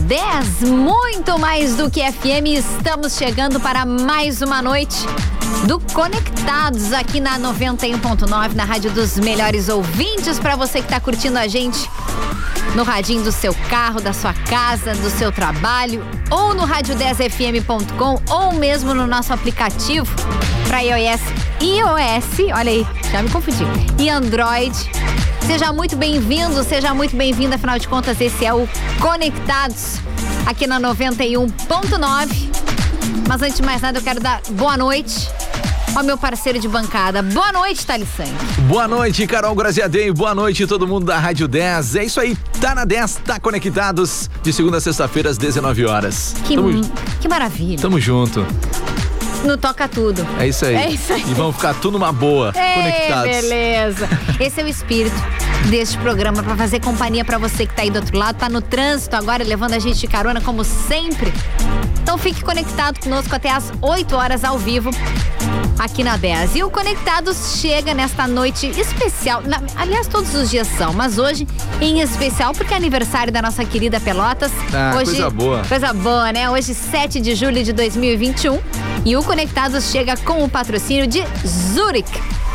Dez, 0.00 0.60
muito 0.60 1.38
mais 1.38 1.76
do 1.76 1.90
que 1.90 2.00
FM. 2.00 2.46
Estamos 2.56 3.16
chegando 3.16 3.58
para 3.58 3.84
mais 3.84 4.40
uma 4.40 4.62
noite 4.62 4.96
do 5.66 5.80
Conectados 5.92 6.92
aqui 6.92 7.20
na 7.20 7.38
91.9, 7.38 8.54
na 8.54 8.64
Rádio 8.64 8.90
dos 8.92 9.18
Melhores 9.18 9.68
Ouvintes, 9.68 10.38
para 10.38 10.56
você 10.56 10.78
que 10.80 10.86
está 10.86 11.00
curtindo 11.00 11.38
a 11.38 11.48
gente 11.48 11.90
no 12.74 12.84
radinho 12.84 13.22
do 13.22 13.32
seu 13.32 13.52
carro, 13.68 14.00
da 14.00 14.12
sua 14.12 14.32
casa, 14.32 14.94
do 14.94 15.10
seu 15.10 15.32
trabalho, 15.32 16.04
ou 16.30 16.54
no 16.54 16.62
rádio10fm.com, 16.62 18.20
ou 18.30 18.52
mesmo 18.52 18.94
no 18.94 19.06
nosso 19.06 19.32
aplicativo 19.32 20.08
para 20.68 20.80
iOS, 20.80 21.20
iOS, 21.60 22.54
olha 22.54 22.70
aí, 22.70 22.86
já 23.10 23.22
me 23.22 23.30
confundi, 23.30 23.64
e 23.98 24.08
Android. 24.08 24.97
Seja 25.48 25.72
muito 25.72 25.96
bem-vindo, 25.96 26.62
seja 26.62 26.92
muito 26.92 27.16
bem-vinda, 27.16 27.54
afinal 27.54 27.78
de 27.78 27.88
contas, 27.88 28.20
esse 28.20 28.44
é 28.44 28.52
o 28.52 28.68
Conectados 29.00 29.94
aqui 30.44 30.66
na 30.66 30.78
91.9. 30.78 32.50
Mas 33.26 33.40
antes 33.40 33.56
de 33.56 33.62
mais 33.62 33.80
nada, 33.80 33.98
eu 33.98 34.02
quero 34.02 34.20
dar 34.20 34.42
boa 34.50 34.76
noite 34.76 35.26
ao 35.96 36.04
meu 36.04 36.18
parceiro 36.18 36.58
de 36.58 36.68
bancada. 36.68 37.22
Boa 37.22 37.50
noite, 37.50 37.86
Thales 37.86 38.10
Boa 38.68 38.86
noite, 38.86 39.26
Carol 39.26 39.54
Graziadei. 39.54 40.12
Boa 40.12 40.34
noite, 40.34 40.66
todo 40.66 40.86
mundo 40.86 41.06
da 41.06 41.18
Rádio 41.18 41.48
10. 41.48 41.96
É 41.96 42.04
isso 42.04 42.20
aí, 42.20 42.36
tá 42.60 42.74
na 42.74 42.84
10, 42.84 43.22
tá 43.24 43.40
conectados 43.40 44.28
de 44.42 44.52
segunda 44.52 44.76
a 44.76 44.80
sexta-feira 44.82 45.30
às 45.30 45.38
19 45.38 45.86
horas. 45.86 46.36
Que, 46.44 46.56
Tamo, 46.56 46.82
que 47.22 47.26
maravilha. 47.26 47.80
Tamo 47.80 47.98
junto. 47.98 48.46
No 49.44 49.56
Toca 49.56 49.88
Tudo. 49.88 50.26
É 50.38 50.48
isso 50.48 50.64
aí. 50.64 50.74
É 50.74 50.90
isso 50.90 51.12
aí. 51.12 51.22
E 51.22 51.34
vamos 51.34 51.56
ficar 51.56 51.74
tudo 51.74 51.98
numa 51.98 52.12
boa, 52.12 52.52
Ei, 52.54 52.74
conectados. 52.74 53.36
Beleza. 53.36 54.08
Esse 54.40 54.60
é 54.60 54.64
o 54.64 54.68
espírito 54.68 55.16
deste 55.68 55.98
programa 55.98 56.42
para 56.42 56.56
fazer 56.56 56.80
companhia 56.80 57.24
para 57.24 57.38
você 57.38 57.66
que 57.66 57.74
tá 57.74 57.82
aí 57.82 57.90
do 57.90 57.96
outro 57.96 58.16
lado, 58.16 58.36
tá 58.36 58.48
no 58.48 58.60
trânsito 58.60 59.16
agora 59.16 59.44
levando 59.44 59.74
a 59.74 59.78
gente 59.78 59.98
de 59.98 60.06
carona 60.06 60.40
como 60.40 60.64
sempre. 60.64 61.32
Então 62.02 62.16
fique 62.16 62.42
conectado 62.42 62.98
conosco 63.00 63.34
até 63.34 63.50
às 63.50 63.70
8 63.80 64.16
horas 64.16 64.44
ao 64.44 64.58
vivo 64.58 64.90
aqui 65.78 66.02
na 66.02 66.16
10. 66.16 66.56
E 66.56 66.64
o 66.64 66.70
Conectados 66.70 67.58
chega 67.60 67.94
nesta 67.94 68.26
noite 68.26 68.66
especial. 68.78 69.42
Na, 69.42 69.62
aliás, 69.76 70.06
todos 70.06 70.34
os 70.34 70.50
dias 70.50 70.66
são, 70.66 70.92
mas 70.92 71.18
hoje 71.18 71.46
em 71.80 72.00
especial 72.00 72.52
porque 72.52 72.74
é 72.74 72.76
aniversário 72.76 73.32
da 73.32 73.40
nossa 73.40 73.64
querida 73.64 74.00
Pelotas. 74.00 74.52
Ah, 74.72 74.94
hoje, 74.96 75.12
coisa 75.12 75.30
boa. 75.30 75.62
Coisa 75.68 75.92
boa, 75.92 76.32
né? 76.32 76.50
Hoje, 76.50 76.74
7 76.74 77.20
de 77.20 77.34
julho 77.34 77.62
de 77.62 77.72
2021. 77.72 78.60
E 79.04 79.16
o 79.16 79.22
Conectados 79.22 79.90
chega 79.90 80.16
com 80.16 80.44
o 80.44 80.48
patrocínio 80.48 81.06
de 81.06 81.22
Zurich 81.46 82.10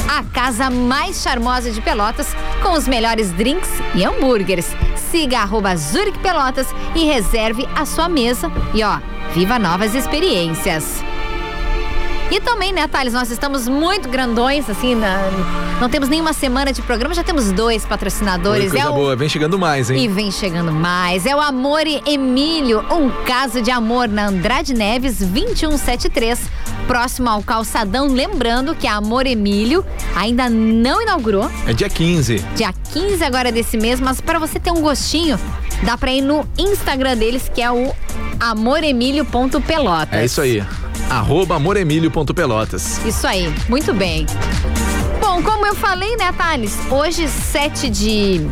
a 0.08 0.23
casa 0.23 0.69
mais 0.69 1.21
charmosa 1.21 1.71
de 1.71 1.81
Pelotas, 1.81 2.27
com 2.61 2.73
os 2.73 2.87
melhores 2.87 3.31
drinks 3.31 3.69
e 3.95 4.03
hambúrgueres. 4.03 4.67
Siga 5.11 5.39
arroba 5.39 5.75
Zurich 5.75 6.17
Pelotas 6.19 6.67
e 6.95 7.05
reserve 7.05 7.67
a 7.75 7.85
sua 7.85 8.09
mesa. 8.09 8.52
E 8.73 8.83
ó, 8.83 8.99
viva 9.33 9.58
novas 9.58 9.95
experiências. 9.95 11.03
E 12.34 12.42
também, 12.42 12.73
né, 12.73 12.88
Thales, 12.88 13.14
nós 13.14 13.30
estamos 13.30 13.67
muito 13.67 14.10
grandões, 14.10 14.67
assim, 14.67 14.95
na, 14.95 15.20
não 15.80 15.88
temos 15.88 16.10
nenhuma 16.10 16.33
semana 16.33 16.73
de 16.73 16.82
programa, 16.82 17.14
já 17.14 17.23
temos 17.23 17.52
dois 17.52 17.86
patrocinadores. 17.86 18.64
Oi, 18.64 18.70
coisa 18.71 18.88
é 18.88 18.89
o, 18.89 18.94
boa, 18.95 19.16
vem 19.16 19.30
chegando 19.30 19.60
mais, 19.60 19.92
hein? 19.92 20.04
E 20.04 20.08
vem 20.08 20.32
chegando 20.32 20.72
mais. 20.72 21.27
É 21.27 21.36
o 21.36 21.39
Amore 21.39 22.02
Emílio, 22.08 22.83
um 22.92 23.11
caso 23.23 23.61
de 23.61 23.70
amor 23.70 24.08
na 24.08 24.30
Andrade 24.30 24.73
Neves 24.73 25.20
2173, 25.20 26.39
próximo 26.88 27.30
ao 27.30 27.43
calçadão. 27.43 28.08
Lembrando 28.08 28.73
que 28.73 28.88
a 28.88 28.95
Amor 28.95 29.27
Emílio 29.27 29.86
ainda 30.16 30.49
não 30.49 31.04
inaugurou. 31.04 31.52
É 31.67 31.73
dia 31.73 31.88
15. 31.88 32.39
Dia 32.55 32.73
15 32.93 33.23
agora 33.23 33.52
desse 33.52 33.77
mês, 33.77 33.99
mas 33.99 34.20
para 34.20 34.39
você 34.39 34.60
ter 34.60 34.72
um 34.72 34.82
gostinho, 34.82 35.39
dá 35.83 35.95
pra 35.95 36.11
ir 36.11 36.22
no 36.23 36.49
Instagram 36.58 37.16
deles, 37.16 37.48
que 37.54 37.61
é 37.61 37.72
o 37.72 37.93
amoremílio.pelotas. 38.39 40.20
É 40.20 40.26
isso 40.26 40.42
aí. 40.42 40.64
Arroba 41.09 41.55
amoremílio.pelotas. 41.55 42.99
Isso 43.05 43.27
aí, 43.27 43.53
muito 43.69 43.93
bem. 43.93 44.25
Bom, 45.19 45.41
como 45.41 45.65
eu 45.65 45.75
falei, 45.75 46.15
né, 46.15 46.31
Thales? 46.31 46.77
Hoje, 46.89 47.27
7 47.27 47.89
de. 47.89 48.47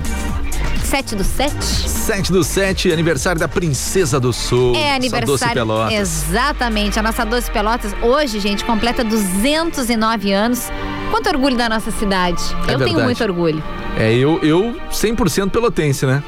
7 0.84 1.16
do 1.16 1.23
7? 1.23 1.56
7 1.63 2.31
do 2.31 2.44
7, 2.44 2.91
aniversário 2.91 3.40
da 3.40 3.47
Princesa 3.47 4.19
do 4.19 4.34
Sul. 4.34 4.75
É 4.75 4.94
aniversário. 4.94 5.28
Doce 5.28 5.50
Pelotas. 5.53 5.94
Exatamente. 5.94 7.00
A 7.00 7.03
nossa 7.03 7.25
Doce 7.25 7.50
Pelotas, 7.50 7.94
hoje, 8.01 8.40
gente, 8.40 8.66
completa 8.66 9.03
209 9.03 10.34
anos. 10.34 10.69
Quanto 11.11 11.27
orgulho 11.29 11.55
da 11.57 11.69
nossa 11.69 11.91
cidade. 11.91 12.41
É 12.41 12.55
eu 12.55 12.66
verdade. 12.79 12.91
tenho 12.91 13.03
muito 13.03 13.23
orgulho. 13.23 13.63
É, 13.97 14.13
eu, 14.13 14.39
eu 14.41 14.75
100% 14.91 15.49
pelotense, 15.51 16.05
né? 16.05 16.23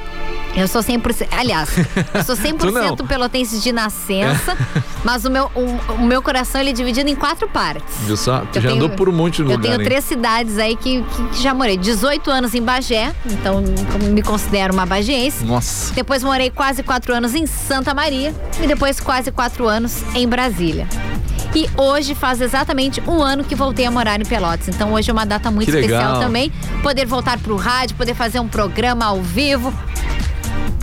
Eu 0.55 0.67
sou 0.67 0.83
100%. 0.83 1.29
Aliás, 1.31 1.69
eu 2.13 2.23
sou 2.23 2.35
100% 2.37 3.07
pelotense 3.07 3.59
de 3.59 3.71
nascença, 3.71 4.55
mas 5.03 5.25
o 5.25 5.31
meu, 5.31 5.49
o, 5.55 5.93
o, 5.93 6.05
meu 6.05 6.21
coração 6.21 6.61
ele 6.61 6.69
é 6.69 6.73
dividido 6.73 7.09
em 7.09 7.15
quatro 7.15 7.47
partes. 7.49 7.95
Viu 8.01 8.15
só? 8.15 8.41
Tu 8.51 8.59
Eu 8.59 8.61
já 8.61 8.69
tenho- 8.69 8.83
andou 8.83 8.95
por 8.95 9.09
um 9.09 9.11
monte 9.11 9.37
de 9.37 9.41
Eu 9.43 9.47
lugar. 9.57 9.61
tenho 9.63 9.81
hein? 9.81 9.83
três 9.83 10.03
cidades 10.03 10.59
aí 10.59 10.75
que, 10.75 11.01
que, 11.01 11.23
que 11.29 11.41
já 11.41 11.55
morei. 11.55 11.75
18 11.75 12.29
anos 12.29 12.53
em 12.53 12.61
Bagé, 12.61 13.15
então 13.25 13.63
me 14.11 14.21
considero 14.21 14.73
uma 14.73 14.85
bagiense. 14.85 15.43
Nossa. 15.43 15.91
Depois 15.95 16.23
morei 16.23 16.51
quase 16.51 16.83
quatro 16.83 17.15
anos 17.15 17.33
em 17.33 17.47
Santa 17.47 17.91
Maria 17.95 18.31
e 18.61 18.67
depois 18.67 18.99
quase 18.99 19.31
quatro 19.31 19.67
anos 19.67 20.03
em 20.13 20.27
Brasília. 20.27 20.87
E 21.55 21.69
hoje 21.77 22.15
faz 22.15 22.41
exatamente 22.41 23.01
um 23.07 23.21
ano 23.21 23.43
que 23.43 23.53
voltei 23.53 23.85
a 23.85 23.91
morar 23.91 24.19
em 24.19 24.25
Pelotas. 24.25 24.67
Então 24.67 24.91
hoje 24.93 25.09
é 25.09 25.13
uma 25.13 25.25
data 25.25 25.51
muito 25.51 25.71
Que 25.71 25.77
especial 25.77 26.13
legal. 26.13 26.19
também. 26.21 26.51
Poder 26.81 27.05
voltar 27.05 27.37
pro 27.39 27.55
rádio, 27.55 27.95
poder 27.95 28.15
fazer 28.15 28.39
um 28.39 28.47
programa 28.47 29.05
ao 29.05 29.21
vivo. 29.21 29.73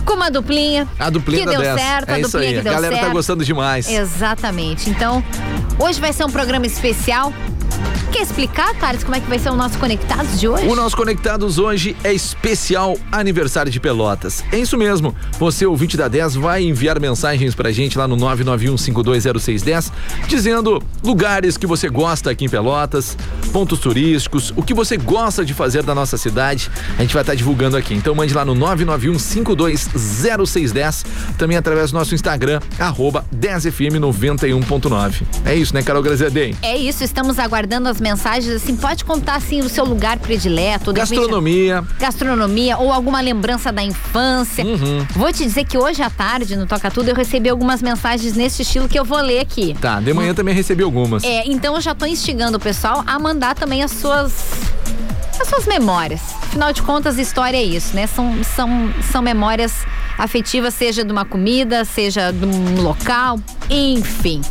Com 0.05 0.13
uma 0.15 0.31
duplinha. 0.31 0.87
A 0.97 1.09
duplinha 1.09 1.43
que 1.45 1.49
deu 1.51 1.61
10. 1.61 1.79
certo, 1.79 2.09
é 2.09 2.13
a 2.15 2.19
duplinha 2.19 2.47
aí. 2.47 2.53
que 2.53 2.59
A 2.59 2.63
deu 2.63 2.73
galera 2.73 2.95
certo. 2.95 3.07
tá 3.07 3.13
gostando 3.13 3.45
demais. 3.45 3.87
Exatamente. 3.89 4.89
Então, 4.89 5.23
hoje 5.77 5.99
vai 6.01 6.11
ser 6.13 6.25
um 6.25 6.29
programa 6.31 6.65
especial. 6.65 7.31
Quer 8.11 8.23
explicar, 8.23 8.75
Thales, 8.75 9.05
como 9.05 9.15
é 9.15 9.21
que 9.21 9.27
vai 9.27 9.39
ser 9.39 9.49
o 9.49 9.55
nosso 9.55 9.79
Conectados 9.79 10.37
de 10.37 10.45
hoje? 10.47 10.67
O 10.67 10.75
nosso 10.75 10.97
Conectados 10.97 11.57
hoje 11.57 11.95
é 12.03 12.13
especial 12.13 12.97
aniversário 13.09 13.71
de 13.71 13.79
Pelotas. 13.79 14.43
É 14.51 14.59
isso 14.59 14.77
mesmo. 14.77 15.15
Você, 15.39 15.65
ouvinte 15.65 15.95
da 15.95 16.09
10, 16.09 16.35
vai 16.35 16.61
enviar 16.61 16.99
mensagens 16.99 17.55
pra 17.55 17.71
gente 17.71 17.97
lá 17.97 18.09
no 18.09 18.17
991520610, 18.17 19.93
dizendo 20.27 20.83
lugares 21.01 21.55
que 21.55 21.65
você 21.65 21.87
gosta 21.87 22.31
aqui 22.31 22.43
em 22.43 22.49
Pelotas, 22.49 23.17
pontos 23.53 23.79
turísticos, 23.79 24.51
o 24.57 24.61
que 24.61 24.73
você 24.73 24.97
gosta 24.97 25.45
de 25.45 25.53
fazer 25.53 25.83
da 25.83 25.95
nossa 25.95 26.17
cidade. 26.17 26.69
A 26.97 27.01
gente 27.01 27.13
vai 27.13 27.23
estar 27.23 27.33
divulgando 27.33 27.77
aqui. 27.77 27.93
Então 27.93 28.13
mande 28.13 28.33
lá 28.33 28.43
no 28.43 28.53
991520610, 28.55 31.05
também 31.37 31.55
através 31.55 31.91
do 31.91 31.97
nosso 31.97 32.13
Instagram, 32.13 32.59
arroba 32.77 33.23
10fm91.9. 33.33 35.21
É 35.45 35.55
isso, 35.55 35.73
né, 35.73 35.81
Carol 35.81 36.03
Graziadem? 36.03 36.57
É 36.61 36.75
isso, 36.75 37.05
estamos 37.05 37.39
aguardando 37.39 37.87
as 37.87 38.00
mensagens. 38.01 38.55
Assim, 38.55 38.75
pode 38.75 39.05
contar 39.05 39.35
assim 39.35 39.61
o 39.61 39.69
seu 39.69 39.85
lugar 39.85 40.19
predileto, 40.19 40.91
de 40.91 40.99
repente, 40.99 41.15
Gastronomia. 41.15 41.83
gastronomia 41.99 42.77
ou 42.77 42.91
alguma 42.91 43.21
lembrança 43.21 43.71
da 43.71 43.83
infância. 43.83 44.65
Uhum. 44.65 45.05
Vou 45.11 45.31
te 45.31 45.43
dizer 45.43 45.65
que 45.65 45.77
hoje 45.77 46.01
à 46.01 46.09
tarde, 46.09 46.55
no 46.55 46.65
Toca 46.65 46.91
Tudo, 46.91 47.09
eu 47.09 47.15
recebi 47.15 47.49
algumas 47.49 47.81
mensagens 47.81 48.33
nesse 48.33 48.63
estilo 48.63 48.89
que 48.89 48.99
eu 48.99 49.05
vou 49.05 49.19
ler 49.21 49.39
aqui. 49.39 49.75
Tá, 49.79 49.99
de 49.99 50.13
manhã 50.13 50.33
também 50.33 50.53
recebi 50.53 50.83
algumas. 50.83 51.23
É, 51.23 51.43
então 51.45 51.75
eu 51.75 51.81
já 51.81 51.95
tô 51.95 52.05
instigando 52.05 52.57
o 52.57 52.59
pessoal 52.59 53.03
a 53.05 53.17
mandar 53.19 53.55
também 53.55 53.83
as 53.83 53.91
suas 53.91 54.33
as 55.39 55.47
suas 55.47 55.65
memórias. 55.65 56.21
Afinal 56.43 56.71
de 56.71 56.81
contas, 56.83 57.17
história 57.17 57.57
é 57.57 57.63
isso, 57.63 57.95
né? 57.95 58.05
São, 58.05 58.43
são, 58.43 58.93
são 59.11 59.21
memórias 59.21 59.73
afetivas, 60.17 60.73
seja 60.73 61.03
de 61.03 61.11
uma 61.11 61.25
comida, 61.25 61.83
seja 61.83 62.31
de 62.31 62.45
um 62.45 62.81
local, 62.81 63.39
enfim. 63.69 64.41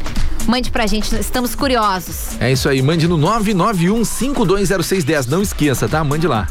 Mande 0.50 0.68
pra 0.68 0.84
gente, 0.84 1.14
estamos 1.14 1.54
curiosos. 1.54 2.30
É 2.40 2.50
isso 2.50 2.68
aí, 2.68 2.82
mande 2.82 3.06
no 3.06 3.16
991520610. 3.18 5.28
Não 5.28 5.42
esqueça, 5.42 5.88
tá? 5.88 6.02
Mande 6.02 6.26
lá. 6.26 6.48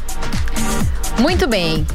Muito 1.18 1.46
bem. 1.46 1.86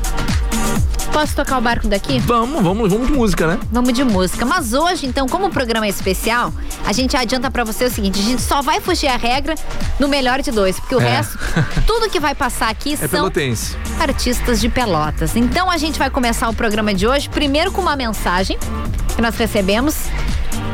Posso 1.12 1.36
tocar 1.36 1.57
o 1.57 1.62
barco 1.62 1.88
daqui? 1.88 2.19
Vamos, 2.19 2.62
vamos, 2.62 2.92
vamos 2.92 3.07
de 3.07 3.13
música, 3.13 3.48
né? 3.48 3.57
Vamos 3.72 3.92
de 3.92 4.04
música. 4.04 4.46
Mas 4.46 4.72
hoje, 4.72 5.07
então, 5.07 5.28
como 5.28 5.48
o 5.48 5.50
programa 5.50 5.88
é 5.88 5.90
especial, 5.90 6.54
a 6.86 6.94
gente 6.94 7.18
adianta 7.18 7.50
para 7.50 7.63
você 7.63 7.86
o 7.86 7.90
seguinte: 7.90 8.19
a 8.19 8.24
gente 8.24 8.44
só 8.44 8.62
vai 8.62 8.80
fugir 8.80 9.08
a 9.08 9.18
regra 9.18 9.56
no 10.00 10.08
melhor 10.08 10.44
de 10.44 10.51
dois, 10.51 10.80
porque 10.80 10.94
o 10.94 11.01
é. 11.01 11.16
resto, 11.16 11.40
tudo 11.88 12.08
que 12.08 12.19
vai 12.19 12.36
passar 12.36 12.69
aqui 12.69 12.94
é 12.94 12.98
são 12.98 13.10
pelotense. 13.10 13.75
artistas 14.00 14.62
de 14.62 14.69
Pelotas. 14.69 15.36
Então 15.36 15.72
a 15.72 15.78
gente 15.78 15.98
vai 15.98 16.12
começar 16.12 16.50
o 16.50 16.54
programa 16.54 16.94
de 16.94 17.08
hoje 17.08 17.28
primeiro 17.30 17.72
com 17.72 17.81
uma 17.81 17.96
mensagem 17.96 18.60
que 19.16 19.24
nós 19.24 19.36
recebemos 19.36 19.96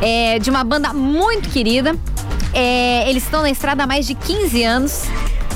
é, 0.02 0.38
de 0.38 0.50
uma 0.50 0.64
banda 0.64 0.92
muito 0.92 1.48
querida. 1.48 1.94
É, 2.52 3.08
eles 3.08 3.22
estão 3.22 3.40
na 3.40 3.50
estrada 3.50 3.84
há 3.84 3.86
mais 3.86 4.06
de 4.06 4.14
15 4.14 4.62
anos. 4.64 5.04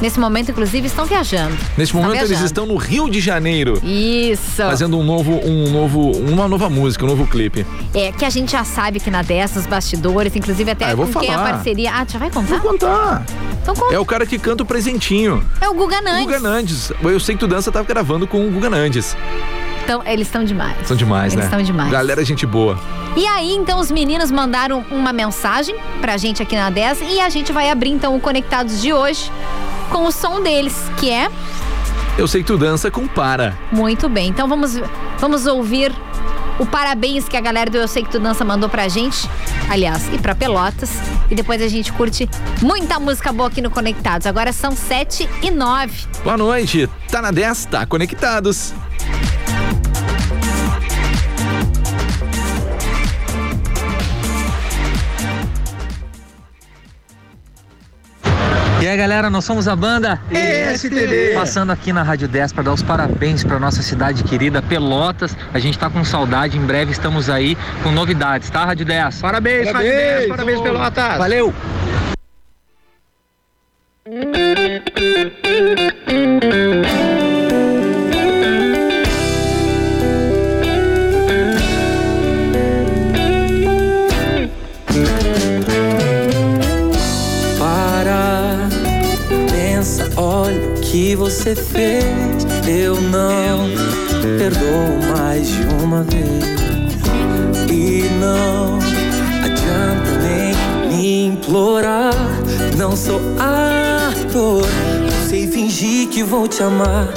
Nesse 0.01 0.21
momento, 0.21 0.51
inclusive, 0.51 0.87
estão 0.87 1.07
viajando. 1.07 1.55
Neste 1.77 1.85
estão 1.85 2.03
momento, 2.03 2.19
viajando. 2.19 2.33
eles 2.35 2.45
estão 2.45 2.67
no 2.67 2.77
Rio 2.77 3.09
de 3.09 3.19
Janeiro. 3.19 3.81
Isso. 3.83 4.57
Fazendo 4.57 4.99
um 4.99 5.03
novo, 5.03 5.41
um 5.43 5.71
novo, 5.71 6.11
uma 6.19 6.47
nova 6.47 6.69
música, 6.69 7.05
um 7.05 7.09
novo 7.09 7.27
clipe. 7.27 7.67
É, 7.95 8.13
que 8.13 8.25
a 8.25 8.31
gente 8.31 8.53
já 8.53 8.63
sabe 8.63 9.01
que 9.01 9.11
na 9.11 9.23
dessa, 9.23 9.59
os 9.59 9.67
bastidores, 9.67 10.37
inclusive 10.37 10.71
até 10.71 10.91
ah, 10.91 10.97
com 10.97 11.07
falar. 11.07 11.25
quem 11.25 11.35
a 11.35 11.39
parceria. 11.39 11.93
Ah, 11.93 12.07
já 12.07 12.19
vai 12.19 12.31
contar? 12.31 12.59
Vou 12.59 12.61
contar. 12.61 13.25
Então 13.63 13.75
conta. 13.75 13.95
É 13.95 13.99
o 13.99 14.05
cara 14.05 14.27
que 14.27 14.39
canta 14.39 14.63
o 14.63 14.67
presentinho. 14.67 15.43
É 15.63 15.69
o 15.69 15.75
Guga 15.75 16.03
Nandes. 16.03 16.23
O 16.23 16.27
Guga 16.27 16.41
Nandes. 16.41 16.93
Eu 17.03 17.19
sei 17.19 17.35
que 17.35 17.41
tu 17.41 17.49
dança, 17.49 17.73
tava 17.73 17.87
gravando 17.87 18.27
com 18.27 18.47
o 18.47 18.51
Guga 18.51 18.69
Nandes. 18.69 19.17
Então, 19.87 20.03
eles 20.05 20.27
estão 20.27 20.43
demais. 20.43 20.77
São 20.85 20.97
demais, 20.97 21.33
eles 21.33 21.37
né? 21.37 21.43
Eles 21.43 21.45
estão 21.45 21.63
demais. 21.63 21.93
Galera, 21.93 22.25
gente 22.25 22.45
boa. 22.45 22.77
E 23.17 23.25
aí, 23.25 23.53
então, 23.53 23.79
os 23.79 23.89
meninos 23.89 24.33
mandaram 24.33 24.85
uma 24.91 25.13
mensagem 25.13 25.77
pra 26.01 26.17
gente 26.17 26.43
aqui 26.43 26.57
na 26.57 26.71
10 26.71 27.03
e 27.03 27.21
a 27.21 27.29
gente 27.29 27.53
vai 27.53 27.71
abrir, 27.71 27.91
então, 27.91 28.17
o 28.17 28.21
Conectados 28.21 28.83
de 28.83 28.93
hoje 28.93 29.31
com 29.89 30.05
o 30.05 30.11
som 30.11 30.43
deles, 30.43 30.75
que 30.99 31.09
é. 31.09 31.31
Eu 32.19 32.27
sei 32.27 32.43
que 32.43 32.49
tu 32.49 32.59
dança 32.59 32.91
com 32.91 33.07
para. 33.07 33.57
Muito 33.71 34.09
bem. 34.09 34.29
Então 34.29 34.49
vamos, 34.49 34.77
vamos 35.21 35.47
ouvir 35.47 35.95
o 36.59 36.67
parabéns 36.67 37.29
que 37.29 37.37
a 37.37 37.41
galera 37.41 37.71
do 37.71 37.77
Eu 37.77 37.87
Sei 37.87 38.03
Que 38.03 38.11
Tu 38.11 38.19
Dança 38.19 38.45
mandou 38.45 38.69
pra 38.69 38.89
gente. 38.89 39.29
Aliás, 39.69 40.13
e 40.13 40.19
pra 40.19 40.35
Pelotas. 40.35 40.91
E 41.31 41.35
depois 41.35 41.61
a 41.63 41.69
gente 41.69 41.93
curte 41.93 42.29
muita 42.61 42.99
música 42.99 43.33
boa 43.33 43.49
aqui 43.49 43.61
no 43.61 43.71
Conectados. 43.71 44.27
Agora 44.27 44.53
são 44.53 44.73
7 44.73 45.29
e 45.43 45.51
9. 45.51 45.93
Boa 46.25 46.37
noite. 46.37 46.89
Tá 47.11 47.21
na 47.23 47.31
10, 47.31 47.67
tá 47.67 47.87
conectados. 47.87 48.75
E 58.87 58.89
aí 58.89 58.97
galera, 58.97 59.29
nós 59.29 59.45
somos 59.45 59.67
a 59.67 59.75
banda 59.75 60.21
ESTV. 60.31 61.33
Passando 61.35 61.73
aqui 61.73 61.93
na 61.93 62.05
Rádio 62.05 62.29
10 62.29 62.53
para 62.53 62.63
dar 62.63 62.73
os 62.73 62.85
parabéns 62.85 63.43
para 63.43 63.59
nossa 63.59 63.83
cidade 63.83 64.23
querida 64.23 64.63
Pelotas. 64.63 65.37
A 65.53 65.59
gente 65.59 65.77
tá 65.77 65.91
com 65.91 66.05
saudade, 66.05 66.57
em 66.57 66.61
breve 66.61 66.93
estamos 66.93 67.29
aí 67.29 67.59
com 67.83 67.91
novidades, 67.91 68.49
tá 68.49 68.65
Rádio 68.65 68.87
10? 68.87 69.21
Parabéns, 69.21 69.73
parabéns 69.73 69.73
Rádio 69.73 69.91
10, 69.91 70.29
parabéns 70.29 70.61
Pelotas. 70.61 71.19
Valeu. 71.19 71.53
Que 91.17 91.19
você 91.19 91.55
fez, 91.55 92.47
eu 92.69 93.01
não 93.01 93.71
perdoo 94.39 95.17
mais 95.17 95.49
de 95.49 95.63
uma 95.83 96.03
vez. 96.03 96.45
E 97.73 98.07
não 98.21 98.79
adianta 99.43 100.11
nem 100.21 100.89
me 100.89 101.27
implorar, 101.29 102.13
não 102.77 102.95
sou 102.95 103.21
ator. 103.39 104.67
Não 105.11 105.29
sei 105.29 105.47
fingir 105.49 106.09
que 106.09 106.23
vou 106.23 106.47
te 106.47 106.63
amar. 106.63 107.09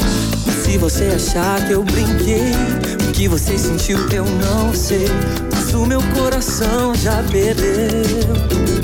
Mas 0.45 0.55
se 0.55 0.77
você 0.77 1.05
achar 1.15 1.67
que 1.67 1.73
eu 1.73 1.83
brinquei, 1.83 2.53
o 3.07 3.11
que 3.11 3.27
você 3.27 3.57
sentiu 3.57 3.97
eu 4.13 4.23
não 4.23 4.73
sei. 4.73 5.07
Mas 5.53 5.73
o 5.73 5.85
meu 5.85 6.01
coração 6.15 6.95
já 6.95 7.21
perdeu 7.29 8.78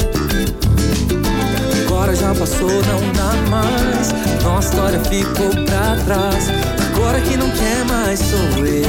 já 2.16 2.34
passou, 2.34 2.70
não 2.70 3.12
dá 3.14 3.34
mais. 3.50 4.14
Nossa 4.44 4.70
história 4.70 5.00
ficou 5.02 5.50
pra 5.66 5.98
trás. 6.06 6.50
Agora 6.94 7.20
que 7.22 7.36
não 7.38 7.50
quer 7.52 7.86
mais 7.86 8.20
sou 8.20 8.66
eu. 8.66 8.86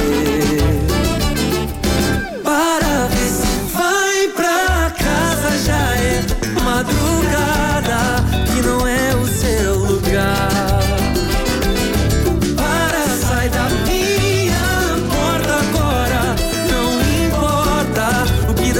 Para 2.43 3.09
se 3.09 3.47
vai 3.73 4.27
pra 4.35 4.91
casa, 4.91 5.57
já 5.65 5.95
é 5.97 6.21
madrugada. 6.63 8.23
Que 8.45 8.61
não 8.61 8.87
é 8.87 9.15
o 9.15 9.27
seu 9.27 9.75
lugar. 9.75 10.77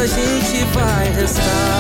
Gente 0.08 0.64
vai 0.74 1.10
restar. 1.10 1.77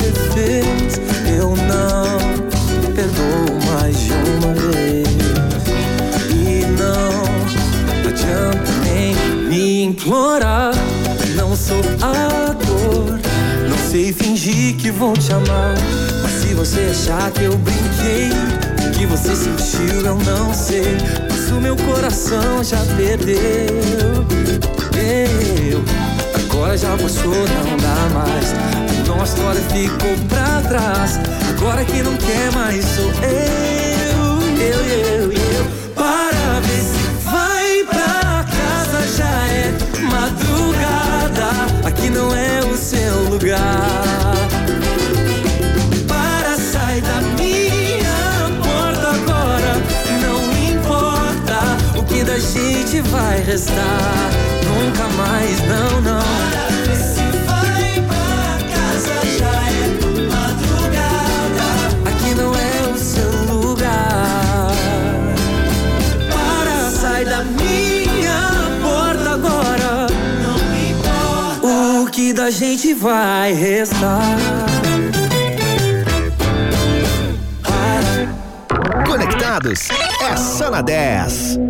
Você 0.00 0.12
fez, 0.32 1.00
eu 1.38 1.48
não 1.48 2.92
perdoo 2.94 3.58
mais 3.70 3.98
de 3.98 4.12
uma 4.12 4.54
vez. 4.54 5.08
E 6.30 6.64
não 6.78 8.08
adianta 8.08 8.70
nem 8.84 9.14
me 9.48 9.84
implorar. 9.84 10.72
Não 11.36 11.54
sou 11.54 11.80
ator, 12.00 13.18
não 13.68 13.90
sei 13.90 14.12
fingir 14.12 14.76
que 14.76 14.90
vou 14.90 15.12
te 15.12 15.32
amar. 15.32 15.74
Mas 16.22 16.32
se 16.32 16.54
você 16.54 16.90
achar 16.90 17.30
que 17.32 17.44
eu 17.44 17.56
brinquei, 17.58 18.30
que 18.96 19.06
você 19.06 19.34
sentiu 19.36 20.06
eu 20.06 20.16
não 20.16 20.54
sei. 20.54 20.96
Mas 21.28 21.50
o 21.50 21.60
meu 21.60 21.76
coração 21.76 22.64
já 22.64 22.78
perdeu. 22.96 23.36
Eu, 24.96 25.82
agora 26.34 26.76
já 26.76 26.96
passou, 26.96 27.34
não 27.34 27.76
dá 27.76 28.14
mais 28.14 28.79
nossa 29.20 29.34
história 29.36 29.60
ficou 29.60 30.16
pra 30.28 30.62
trás. 30.66 31.20
Agora 31.50 31.84
que 31.84 32.02
não 32.02 32.16
quer 32.16 32.50
mais 32.52 32.82
sou 32.86 33.10
eu, 33.22 34.58
eu, 34.58 34.80
eu, 34.80 35.32
eu. 35.32 35.64
Para 35.94 36.60
ver 36.60 36.80
se 36.80 36.96
vai 37.24 37.84
pra 37.84 38.44
casa, 38.44 39.16
já 39.18 39.46
é 39.48 39.72
madrugada. 40.10 41.86
Aqui 41.86 42.08
não 42.08 42.34
é 42.34 42.60
o 42.60 42.74
seu 42.74 43.24
lugar. 43.24 44.34
Para 46.08 46.56
sair 46.56 47.02
da 47.02 47.20
minha 47.36 48.48
porta 48.64 49.08
agora. 49.10 49.74
Não 50.22 50.40
importa 50.72 51.98
o 51.98 52.02
que 52.04 52.24
da 52.24 52.38
gente 52.38 53.02
vai 53.10 53.42
restar. 53.42 54.30
Nunca 54.64 55.06
mais, 55.08 55.60
não, 55.68 56.00
não. 56.00 56.69
Que 72.30 72.34
da 72.34 72.48
gente 72.48 72.94
vai 72.94 73.52
restar. 73.52 74.36
Conectados 79.04 79.88
é 80.22 80.36
só 80.36 80.70
na 80.70 80.80
10. 80.80 81.69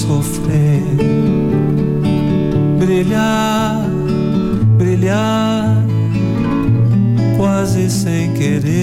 sofrer, 0.00 0.82
brilhar, 2.78 3.86
brilhar, 4.78 5.76
quase 7.36 7.90
sem 7.90 8.32
querer. 8.32 8.79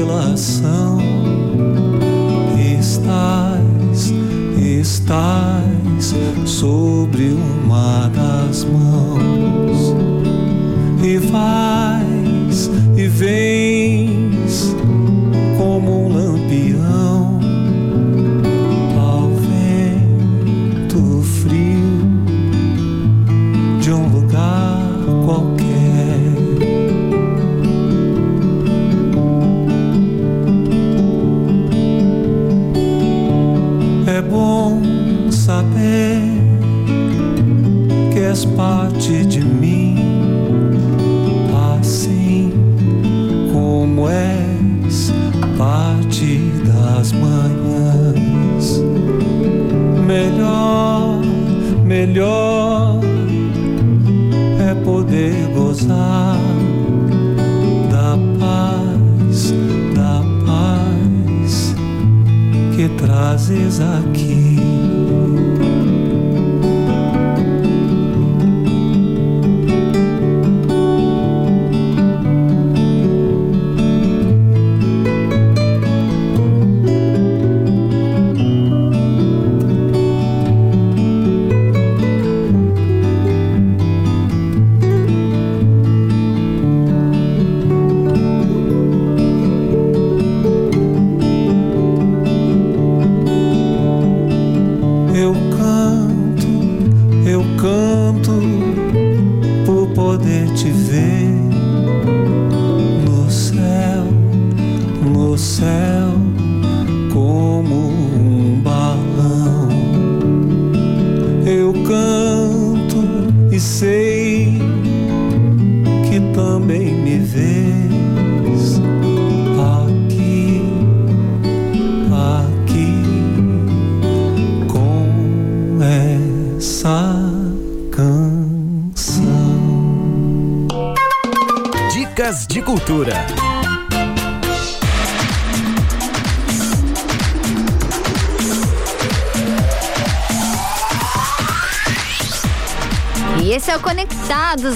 Constelação 0.00 0.59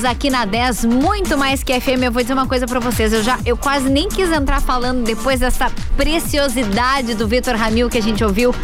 Aqui 0.04 0.28
na 0.28 0.44
10, 0.44 0.84
muito 0.84 1.38
mais 1.38 1.62
que 1.62 1.80
FM. 1.80 2.02
Eu 2.02 2.12
vou 2.12 2.20
dizer 2.20 2.34
uma 2.34 2.46
coisa 2.46 2.66
pra 2.66 2.78
vocês, 2.78 3.12
eu 3.12 3.23
já 3.23 3.38
eu 3.46 3.56
quase 3.56 3.88
nem 3.88 4.06
quis 4.08 4.30
entrar 4.30 4.61
falando 4.61 5.02
depois 5.02 5.40
dessa 5.40 5.70
preciosidade 5.96 7.14
do 7.14 7.26
Vitor 7.26 7.56
Ramil 7.56 7.88
que 7.88 7.96
a 7.96 8.02
gente 8.02 8.23
ouviu 8.23 8.54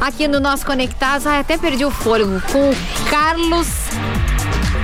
aqui 0.00 0.26
no 0.26 0.40
nosso 0.40 0.64
Conectados. 0.64 1.26
Ai, 1.26 1.40
até 1.40 1.58
perdi 1.58 1.84
o 1.84 1.90
fôlego 1.90 2.40
com 2.50 2.70
o 2.70 2.76
Carlos. 3.10 3.68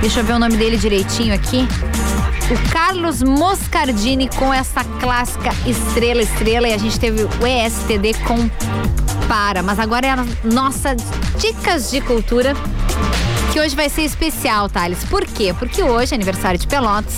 Deixa 0.01 0.19
eu 0.19 0.23
ver 0.23 0.33
o 0.33 0.39
nome 0.39 0.55
dele 0.55 0.77
direitinho 0.77 1.33
aqui. 1.33 1.67
O 2.51 2.71
Carlos 2.71 3.23
Moscardini 3.23 4.29
com 4.29 4.53
essa 4.53 4.83
clássica 4.83 5.49
Estrela 5.65 6.21
Estrela 6.21 6.67
e 6.67 6.73
a 6.73 6.77
gente 6.77 6.99
teve 6.99 7.23
o 7.23 7.47
ESTD 7.47 8.13
com 8.25 8.49
Para. 9.27 9.63
Mas 9.63 9.79
agora 9.79 10.05
é 10.05 10.11
a 10.11 10.25
nossa 10.43 10.95
Dicas 11.37 11.89
de 11.89 12.01
Cultura 12.01 12.55
que 13.51 13.59
hoje 13.59 13.75
vai 13.75 13.89
ser 13.89 14.03
especial, 14.03 14.69
Thales. 14.69 15.03
Por 15.05 15.25
quê? 15.25 15.53
Porque 15.57 15.83
hoje 15.83 16.13
é 16.13 16.15
aniversário 16.15 16.59
de 16.59 16.67
Pelotas. 16.67 17.15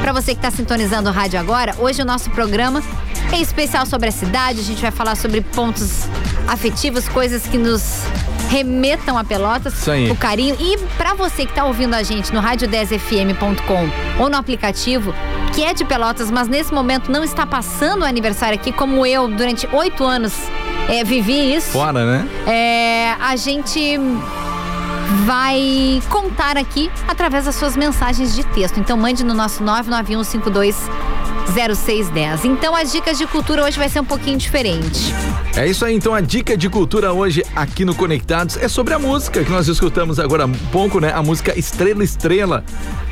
Para 0.00 0.12
você 0.12 0.32
que 0.32 0.38
está 0.38 0.50
sintonizando 0.50 1.10
o 1.10 1.12
rádio 1.12 1.38
agora, 1.40 1.74
hoje 1.78 2.00
o 2.02 2.04
nosso 2.04 2.30
programa 2.30 2.82
é 3.32 3.40
especial 3.40 3.84
sobre 3.84 4.08
a 4.08 4.12
cidade. 4.12 4.60
A 4.60 4.62
gente 4.62 4.80
vai 4.80 4.90
falar 4.90 5.16
sobre 5.16 5.40
pontos 5.40 6.04
afetivos, 6.46 7.08
coisas 7.08 7.46
que 7.46 7.58
nos 7.58 8.02
remetam 8.48 9.18
a 9.18 9.24
Pelotas, 9.24 9.74
Isso 9.74 9.90
aí. 9.90 10.10
o 10.10 10.16
carinho. 10.16 10.56
E 10.58 10.78
para 10.96 11.14
você 11.14 11.44
que 11.44 11.50
está 11.50 11.64
ouvindo 11.64 11.94
a 11.94 12.02
gente 12.02 12.32
no 12.32 12.40
rádio10fm.com 12.40 14.22
ou 14.22 14.30
no 14.30 14.36
aplicativo, 14.36 15.12
que 15.52 15.64
é 15.64 15.74
de 15.74 15.84
Pelotas, 15.84 16.30
mas 16.30 16.48
nesse 16.48 16.72
momento 16.72 17.10
não 17.10 17.24
está 17.24 17.44
passando 17.44 18.02
o 18.02 18.04
aniversário 18.04 18.58
aqui, 18.58 18.72
como 18.72 19.04
eu, 19.04 19.28
durante 19.28 19.68
oito 19.72 20.04
anos, 20.04 20.32
é, 20.88 21.02
vivi 21.04 21.54
isso. 21.54 21.72
Fora, 21.72 22.04
né? 22.06 22.28
É, 22.46 23.14
a 23.20 23.36
gente 23.36 23.98
vai 25.24 26.02
contar 26.08 26.56
aqui 26.56 26.90
através 27.06 27.46
das 27.46 27.54
suas 27.54 27.76
mensagens 27.76 28.34
de 28.34 28.44
texto. 28.44 28.78
Então 28.78 28.96
mande 28.96 29.24
no 29.24 29.34
nosso 29.34 29.62
991520610. 31.48 32.44
Então 32.44 32.74
as 32.74 32.92
dicas 32.92 33.18
de 33.18 33.26
cultura 33.26 33.64
hoje 33.64 33.78
vai 33.78 33.88
ser 33.88 34.00
um 34.00 34.04
pouquinho 34.04 34.38
diferente. 34.38 35.12
É 35.56 35.66
isso 35.66 35.84
aí, 35.84 35.94
então 35.94 36.14
a 36.14 36.20
dica 36.20 36.56
de 36.56 36.68
cultura 36.68 37.12
hoje 37.12 37.44
aqui 37.54 37.84
no 37.84 37.94
Conectados 37.94 38.56
é 38.56 38.68
sobre 38.68 38.94
a 38.94 38.98
música 38.98 39.42
que 39.42 39.50
nós 39.50 39.66
escutamos 39.66 40.18
agora 40.18 40.44
há 40.44 40.48
pouco, 40.70 41.00
né? 41.00 41.12
A 41.12 41.22
música 41.22 41.58
Estrela 41.58 42.04
Estrela. 42.04 42.64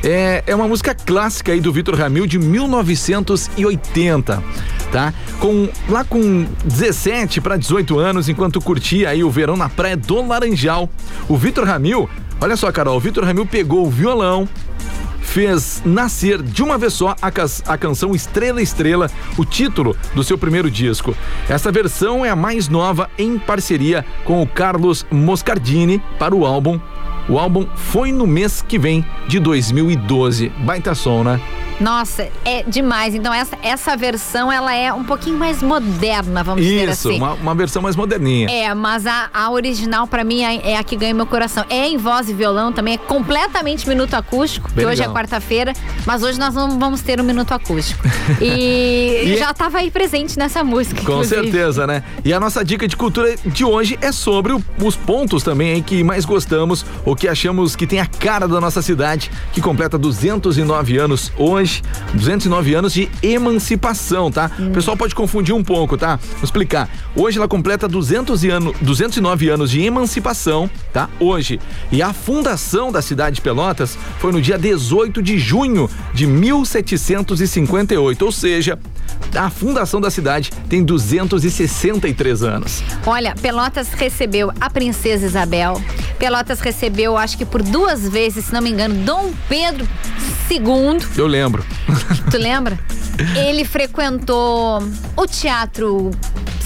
É, 0.05 0.45
é 0.47 0.55
uma 0.55 0.69
música 0.69 0.95
clássica 0.95 1.53
aí 1.53 1.61
do 1.61 1.73
Vitor 1.73 1.97
Ramil 1.97 2.27
de 2.27 2.39
1980, 2.39 4.43
tá? 4.93 5.13
Com, 5.41 5.69
lá 5.89 6.05
com 6.05 6.47
17 6.65 7.41
para 7.41 7.57
18 7.57 7.99
anos, 7.99 8.29
enquanto 8.29 8.61
curtia 8.61 9.11
aí 9.11 9.25
o 9.25 9.31
verão 9.31 9.57
na 9.57 9.69
praia 9.69 9.97
do 9.97 10.27
Laranjal, 10.27 10.89
o 11.29 11.37
Vitor 11.37 11.65
Ramil, 11.65 12.09
olha 12.41 12.57
só, 12.57 12.71
Carol, 12.71 12.97
o 12.97 13.01
Vitor 13.01 13.25
Ramil 13.25 13.47
pegou 13.47 13.87
o 13.87 13.91
violão, 13.91 14.49
fez 15.27 15.83
nascer 15.85 16.41
de 16.41 16.63
uma 16.63 16.79
vez 16.79 16.95
só 16.95 17.15
a, 17.21 17.77
canção 17.77 18.15
Estrela 18.15 18.63
Estrela, 18.63 19.11
o 19.37 19.45
título 19.45 19.97
do 20.15 20.25
seu 20.25 20.39
primeiro 20.39 20.71
disco. 20.71 21.15
Essa 21.49 21.71
versão 21.71 22.25
é 22.25 22.31
a 22.31 22.37
mais 22.37 22.69
nova 22.69 23.11
em 23.19 23.39
parceria 23.39 24.05
com 24.25 24.41
o 24.41 24.47
Carlos 24.47 25.05
Moscardini 25.11 26.03
para 26.19 26.35
o 26.35 26.47
álbum 26.47 26.81
O 27.29 27.39
álbum 27.39 27.67
foi 27.75 28.13
no 28.13 28.27
mês 28.27 28.63
que 28.63 28.79
vem 28.79 29.05
de 29.27 29.39
2012. 29.41 30.49
Baita 30.61 30.95
som, 30.95 31.23
né? 31.25 31.41
Nossa, 31.79 32.29
é 32.45 32.63
demais. 32.63 33.15
Então 33.15 33.35
essa, 33.35 33.59
essa 33.63 33.95
versão 33.97 34.51
ela 34.51 34.75
é 34.75 34.91
um 34.93 35.05
pouquinho 35.05 35.37
mais 35.37 35.63
moderna, 35.63 36.43
vamos 36.43 36.65
dizer 36.65 36.89
Isso, 36.89 37.09
assim. 37.11 37.19
uma, 37.19 37.35
uma 37.35 37.55
versão 37.55 37.83
mais 37.83 37.95
moderninha. 37.95 38.49
É, 38.51 38.73
mas 38.75 39.07
a, 39.07 39.29
a 39.35 39.51
original 39.51 40.07
pra 40.07 40.25
mim 40.25 40.43
é, 40.43 40.71
é 40.73 40.77
a 40.79 40.83
que 40.85 40.97
ganha 40.97 41.13
meu 41.13 41.27
coração. 41.27 41.65
É 41.69 41.87
em 41.87 41.99
voz 41.99 42.31
e 42.31 42.33
violão 42.33 42.73
também, 42.73 42.95
é 42.95 42.99
completamente 42.99 43.87
minuto 43.87 44.15
acústico, 44.15 44.69
Bem 44.73 44.85
que 44.87 44.91
hoje 44.91 45.01
legal. 45.01 45.15
é 45.15 45.19
quarta-feira, 45.19 45.73
mas 46.07 46.23
hoje 46.23 46.39
nós 46.39 46.55
não 46.55 46.79
vamos 46.79 47.03
ter 47.03 47.21
um 47.21 47.25
minuto 47.25 47.53
acústico. 47.53 48.03
E, 48.41 49.23
E- 49.35 49.37
já 49.39 49.53
tava 49.55 49.79
aí 49.79 49.91
presente 49.91 50.39
nessa 50.39 50.63
música. 50.65 50.97
Com 51.03 51.13
inclusive. 51.13 51.43
certeza, 51.43 51.87
né? 51.87 52.03
E 52.25 52.33
a 52.33 52.41
nossa 52.41 52.65
dica 52.65 52.87
de 52.89 52.97
cultura 52.97 53.35
de 53.45 53.65
hoje 53.65 53.99
é 54.01 54.13
sobre 54.13 54.53
o- 54.53 54.63
os 54.83 54.95
pontos 54.97 55.43
também 55.43 55.73
aí 55.73 55.83
que 55.83 56.03
mais 56.05 56.25
gostamos, 56.25 56.85
ou 57.05 57.15
que 57.17 57.27
achamos 57.27 57.75
que 57.75 57.87
tem 57.87 58.01
a 58.01 58.07
cara 58.07 58.47
da 58.47 58.61
nossa 58.61 58.83
cidade, 58.83 59.31
que 59.53 59.61
completa 59.61 59.99
209 59.99 60.99
anos 60.99 61.33
hoje, 61.37 61.83
209 62.15 62.75
anos 62.75 62.93
de 62.93 63.09
emancipação, 63.23 64.31
tá? 64.31 64.51
O 64.59 64.71
pessoal 64.71 64.97
pode 64.97 65.15
confundir 65.15 65.55
um 65.55 65.65
pouco, 65.65 65.97
tá? 65.97 66.17
Vou 66.17 66.45
explicar. 66.45 66.89
Hoje 67.15 67.39
ela 67.39 67.49
completa 67.49 67.89
200 67.89 68.45
e 68.45 68.51
ano, 68.51 68.75
209 68.81 69.49
anos 69.49 69.71
de 69.71 69.81
emancipação, 69.81 70.71
tá? 70.93 71.09
Hoje. 71.19 71.59
E 71.91 72.03
a 72.03 72.13
fundação 72.13 72.93
da 72.93 73.01
cidade 73.01 73.37
de 73.37 73.43
Pelotas 73.43 73.97
foi 74.19 74.33
no 74.33 74.41
dia 74.41 74.59
18 74.59 75.23
de 75.23 75.39
junho 75.39 75.89
de 76.13 76.27
1758, 76.27 78.25
ou 78.25 78.33
seja, 78.33 78.79
a 79.35 79.51
fundação 79.51 80.01
da 80.01 80.11
cidade 80.11 80.51
tem 80.69 80.83
263 80.83 82.43
anos. 82.43 82.83
Olha, 83.07 83.35
Pelotas 83.35 83.93
recebeu 83.93 84.53
a 84.61 84.71
princesa 84.71 85.27
Isabel. 85.27 85.81
Pelotas 86.19 86.61
recebeu, 86.61 87.17
acho 87.17 87.37
que 87.37 87.45
por 87.45 87.63
duas 87.63 88.09
vezes, 88.09 88.47
se 88.47 88.53
não 88.53 88.61
me 88.61 88.71
engano, 88.71 88.95
Dom 89.05 89.33
Pedro 89.49 89.87
II. 90.51 91.07
Eu 91.17 91.27
lembro. 91.27 91.65
Tu 92.31 92.39
lembra? 92.39 92.79
Ele 93.37 93.65
frequentou 93.65 94.83
o 95.17 95.27
teatro 95.27 96.11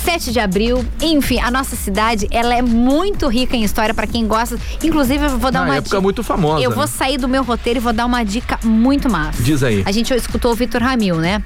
7 0.04 0.32
de 0.32 0.40
abril. 0.40 0.84
Enfim, 1.00 1.38
a 1.40 1.50
nossa 1.50 1.76
cidade, 1.76 2.26
ela 2.30 2.54
é 2.54 2.62
muito 2.62 3.28
rica 3.28 3.56
em 3.56 3.62
história 3.62 3.94
pra 3.94 4.06
quem 4.06 4.26
gosta. 4.26 4.58
Inclusive, 4.82 5.24
eu 5.26 5.38
vou 5.38 5.50
dar 5.50 5.60
Na 5.60 5.66
uma 5.66 5.76
época 5.76 5.90
dica. 5.90 6.00
muito 6.00 6.22
famosa. 6.22 6.62
Eu 6.62 6.70
vou 6.70 6.84
né? 6.84 6.86
sair 6.88 7.18
do 7.18 7.28
meu 7.28 7.42
roteiro 7.42 7.78
e 7.78 7.82
vou 7.82 7.92
dar 7.92 8.06
uma 8.06 8.24
dica 8.24 8.58
muito 8.64 9.10
massa. 9.10 9.42
Diz 9.42 9.62
aí. 9.62 9.82
A 9.86 9.92
gente 9.92 10.12
escutou 10.14 10.52
o 10.52 10.54
Vitor 10.54 10.82
Ramil, 10.82 11.16
né? 11.16 11.42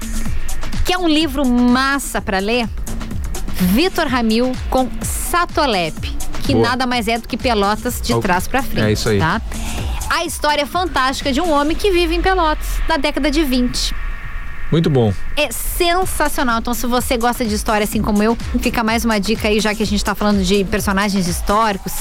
Quer 0.84 0.98
um 0.98 1.08
livro 1.08 1.46
massa 1.46 2.20
pra 2.20 2.38
ler? 2.38 2.68
Vitor 3.54 4.06
Ramil 4.06 4.52
com 4.68 4.88
Satolep, 5.00 5.94
que 6.44 6.52
Boa. 6.52 6.68
nada 6.68 6.86
mais 6.86 7.08
é 7.08 7.18
do 7.18 7.28
que 7.28 7.36
Pelotas 7.36 8.00
de 8.00 8.18
trás 8.20 8.48
pra 8.48 8.62
frente. 8.62 8.86
É 8.86 8.92
isso 8.92 9.08
aí. 9.08 9.18
Tá? 9.18 9.40
A 10.10 10.24
história 10.24 10.66
fantástica 10.66 11.32
de 11.32 11.40
um 11.40 11.50
homem 11.50 11.76
que 11.76 11.90
vive 11.90 12.14
em 12.14 12.20
Pelotas, 12.20 12.66
na 12.88 12.96
década 12.96 13.30
de 13.30 13.42
20. 13.42 13.94
Muito 14.74 14.90
bom. 14.90 15.12
É 15.36 15.52
sensacional. 15.52 16.58
Então, 16.58 16.74
se 16.74 16.84
você 16.84 17.16
gosta 17.16 17.44
de 17.44 17.54
história 17.54 17.84
assim 17.84 18.02
como 18.02 18.20
eu, 18.24 18.36
fica 18.58 18.82
mais 18.82 19.04
uma 19.04 19.20
dica 19.20 19.46
aí, 19.46 19.60
já 19.60 19.72
que 19.72 19.84
a 19.84 19.86
gente 19.86 20.04
tá 20.04 20.16
falando 20.16 20.42
de 20.42 20.64
personagens 20.64 21.28
históricos. 21.28 21.92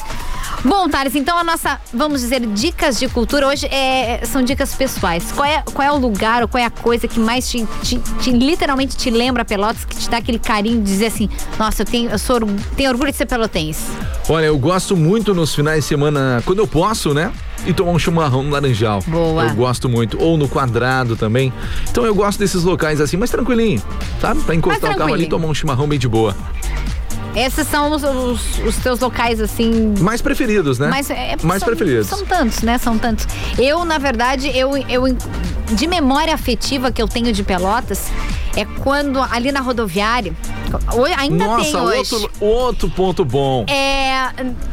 Bom, 0.65 0.89
Thales, 0.89 1.13
então 1.13 1.37
a 1.37 1.43
nossa, 1.43 1.79
vamos 1.93 2.21
dizer, 2.21 2.39
dicas 2.47 2.97
de 2.97 3.07
cultura 3.07 3.47
hoje 3.47 3.67
é, 3.67 4.25
são 4.25 4.41
dicas 4.41 4.73
pessoais. 4.73 5.31
Qual 5.31 5.45
é, 5.45 5.61
qual 5.71 5.87
é 5.87 5.91
o 5.91 5.97
lugar 5.97 6.41
ou 6.41 6.47
qual 6.47 6.63
é 6.63 6.65
a 6.65 6.71
coisa 6.71 7.07
que 7.07 7.19
mais 7.19 7.47
te, 7.47 7.63
te- 7.83 7.99
te- 7.99 8.31
literalmente 8.31 8.97
te 8.97 9.11
lembra 9.11 9.45
Pelotas, 9.45 9.85
que 9.85 9.95
te 9.95 10.09
dá 10.09 10.17
aquele 10.17 10.39
carinho 10.39 10.81
de 10.81 10.89
dizer 10.89 11.07
assim, 11.07 11.29
nossa, 11.59 11.83
eu 11.83 11.85
tenho, 11.85 12.09
eu 12.09 12.17
sou, 12.17 12.39
tenho 12.75 12.89
orgulho 12.89 13.11
de 13.11 13.17
ser 13.17 13.27
pelotense. 13.27 13.83
Olha, 14.27 14.45
eu 14.45 14.57
gosto 14.57 14.97
muito 14.97 15.31
nos 15.35 15.53
finais 15.53 15.83
de 15.83 15.87
semana, 15.89 16.41
quando 16.43 16.57
eu 16.57 16.67
posso, 16.67 17.13
né? 17.13 17.31
E 17.65 17.73
tomar 17.73 17.91
um 17.91 17.99
chimarrão 17.99 18.43
no 18.43 18.51
Laranjal. 18.51 19.01
Boa. 19.07 19.45
Eu 19.45 19.55
gosto 19.55 19.87
muito. 19.87 20.19
Ou 20.21 20.37
no 20.37 20.47
quadrado 20.49 21.15
também. 21.15 21.53
Então 21.89 22.05
eu 22.05 22.13
gosto 22.13 22.39
desses 22.39 22.63
locais 22.63 22.99
assim, 22.99 23.15
mais 23.17 23.31
tranquilinho, 23.31 23.81
sabe? 24.19 24.41
Pra 24.41 24.53
encostar 24.53 24.91
o 24.91 24.97
carro 24.97 25.13
ali 25.13 25.23
e 25.23 25.29
tomar 25.29 25.47
um 25.47 25.53
chimarrão 25.53 25.87
bem 25.87 25.97
de 25.97 26.07
boa. 26.07 26.35
Esses 27.35 27.67
são 27.67 27.91
os, 27.91 28.03
os- 28.03 28.59
os 28.65 28.75
teus 28.77 28.99
locais, 28.99 29.41
assim, 29.41 29.93
Mais 29.99 30.21
preferidos, 30.21 30.77
né? 30.79 30.87
Mas 30.87 31.09
é, 31.09 31.35
mais 31.41 31.59
são, 31.59 31.67
preferidos. 31.67 32.07
São 32.07 32.25
tantos, 32.25 32.61
né? 32.61 32.77
São 32.77 32.97
tantos. 32.97 33.27
Eu, 33.57 33.83
na 33.85 33.97
verdade, 33.97 34.51
eu, 34.55 34.77
eu 34.89 35.03
de 35.71 35.87
memória 35.87 36.33
afetiva 36.33 36.91
que 36.91 37.01
eu 37.01 37.07
tenho 37.07 37.31
de 37.33 37.43
Pelotas 37.43 38.07
é 38.55 38.65
quando 38.83 39.19
ali 39.31 39.51
na 39.51 39.61
rodoviária, 39.61 40.31
ainda 41.17 41.45
tem 41.45 41.47
Nossa, 41.73 41.81
hoje. 41.81 41.97
outro, 42.13 42.31
outro 42.39 42.89
ponto 42.89 43.25
bom. 43.25 43.65
É 43.67 44.13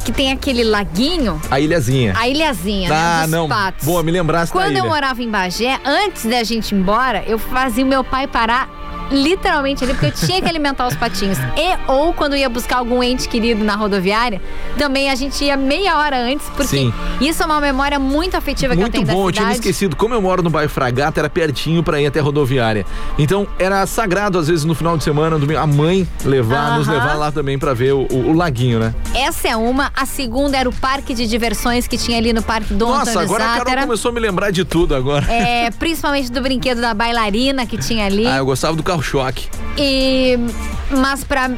que 0.05 0.11
tem 0.11 0.31
aquele 0.31 0.63
laguinho, 0.63 1.41
A 1.49 1.59
ilhazinha. 1.59 2.13
a 2.17 2.27
ilhazinha, 2.27 2.89
ah, 2.91 3.17
né? 3.17 3.21
Dos 3.23 3.31
não. 3.31 3.47
patos. 3.47 3.85
Boa, 3.85 4.01
me 4.03 4.11
lembrasse 4.11 4.51
Quando 4.51 4.75
eu 4.77 4.85
morava 4.85 5.21
em 5.21 5.29
Bagé, 5.29 5.79
antes 5.85 6.25
da 6.25 6.43
gente 6.43 6.73
ir 6.73 6.77
embora, 6.77 7.23
eu 7.27 7.37
fazia 7.37 7.83
o 7.83 7.87
meu 7.87 8.03
pai 8.03 8.27
parar 8.27 8.69
literalmente 9.11 9.83
ali, 9.83 9.93
porque 9.93 10.07
eu 10.07 10.11
tinha 10.27 10.41
que 10.41 10.47
alimentar 10.47 10.87
os 10.87 10.95
patinhos. 10.95 11.37
E 11.57 11.77
ou 11.91 12.13
quando 12.13 12.35
ia 12.35 12.49
buscar 12.49 12.77
algum 12.77 13.03
ente 13.03 13.27
querido 13.27 13.63
na 13.63 13.75
rodoviária, 13.75 14.41
também 14.77 15.09
a 15.09 15.15
gente 15.15 15.43
ia 15.43 15.55
meia 15.57 15.97
hora 15.97 16.17
antes, 16.17 16.47
porque 16.47 16.63
Sim. 16.67 16.93
isso 17.19 17.43
é 17.43 17.45
uma 17.45 17.59
memória 17.61 17.99
muito 17.99 18.35
afetiva 18.35 18.73
que 18.73 18.79
eu 18.79 18.83
Muito 18.83 18.93
tenho 18.93 19.05
bom, 19.05 19.23
da 19.23 19.27
eu 19.27 19.31
tinha 19.31 19.45
me 19.45 19.53
cidade. 19.53 19.69
esquecido. 19.69 19.95
Como 19.95 20.13
eu 20.13 20.21
moro 20.21 20.41
no 20.41 20.49
bairro 20.49 20.69
Fragata, 20.69 21.19
era 21.19 21.29
pertinho 21.29 21.83
pra 21.83 21.99
ir 22.01 22.07
até 22.07 22.19
a 22.19 22.23
rodoviária. 22.23 22.85
Então, 23.17 23.47
era 23.59 23.85
sagrado, 23.85 24.37
às 24.39 24.47
vezes, 24.47 24.63
no 24.65 24.73
final 24.73 24.97
de 24.97 25.03
semana, 25.03 25.37
a 25.59 25.67
mãe 25.67 26.07
levar, 26.25 26.77
nos 26.77 26.87
levar 26.87 27.15
lá 27.15 27.31
também 27.31 27.57
pra 27.59 27.73
ver 27.73 27.93
o, 27.93 28.07
o- 28.11 28.29
o 28.29 28.33
laguinho, 28.33 28.79
né? 28.79 28.93
Essa 29.13 29.49
é 29.49 29.55
uma. 29.55 29.91
A 29.95 30.05
segunda 30.05 30.57
era 30.57 30.69
o 30.69 30.73
parque 30.73 31.13
de 31.13 31.27
diversões 31.27 31.87
que 31.87 31.97
tinha 31.97 32.17
ali 32.17 32.31
no 32.33 32.41
Parque 32.41 32.73
Dom 32.73 32.89
Nossa, 32.89 33.11
Antônio 33.11 33.21
agora 33.27 33.43
a 33.43 33.47
Carol 33.47 33.59
Zátera. 33.65 33.81
começou 33.83 34.09
a 34.09 34.13
me 34.13 34.19
lembrar 34.19 34.51
de 34.51 34.63
tudo 34.63 34.95
agora. 34.95 35.25
É, 35.31 35.69
principalmente 35.71 36.31
do 36.31 36.41
brinquedo 36.41 36.79
da 36.81 36.93
bailarina 36.93 37.65
que 37.65 37.77
tinha 37.77 38.05
ali. 38.05 38.25
Ah, 38.25 38.37
eu 38.37 38.45
gostava 38.45 38.75
do 38.75 38.83
carro-choque. 39.01 39.49
E 39.77 40.37
mas 40.91 41.23
pra 41.23 41.49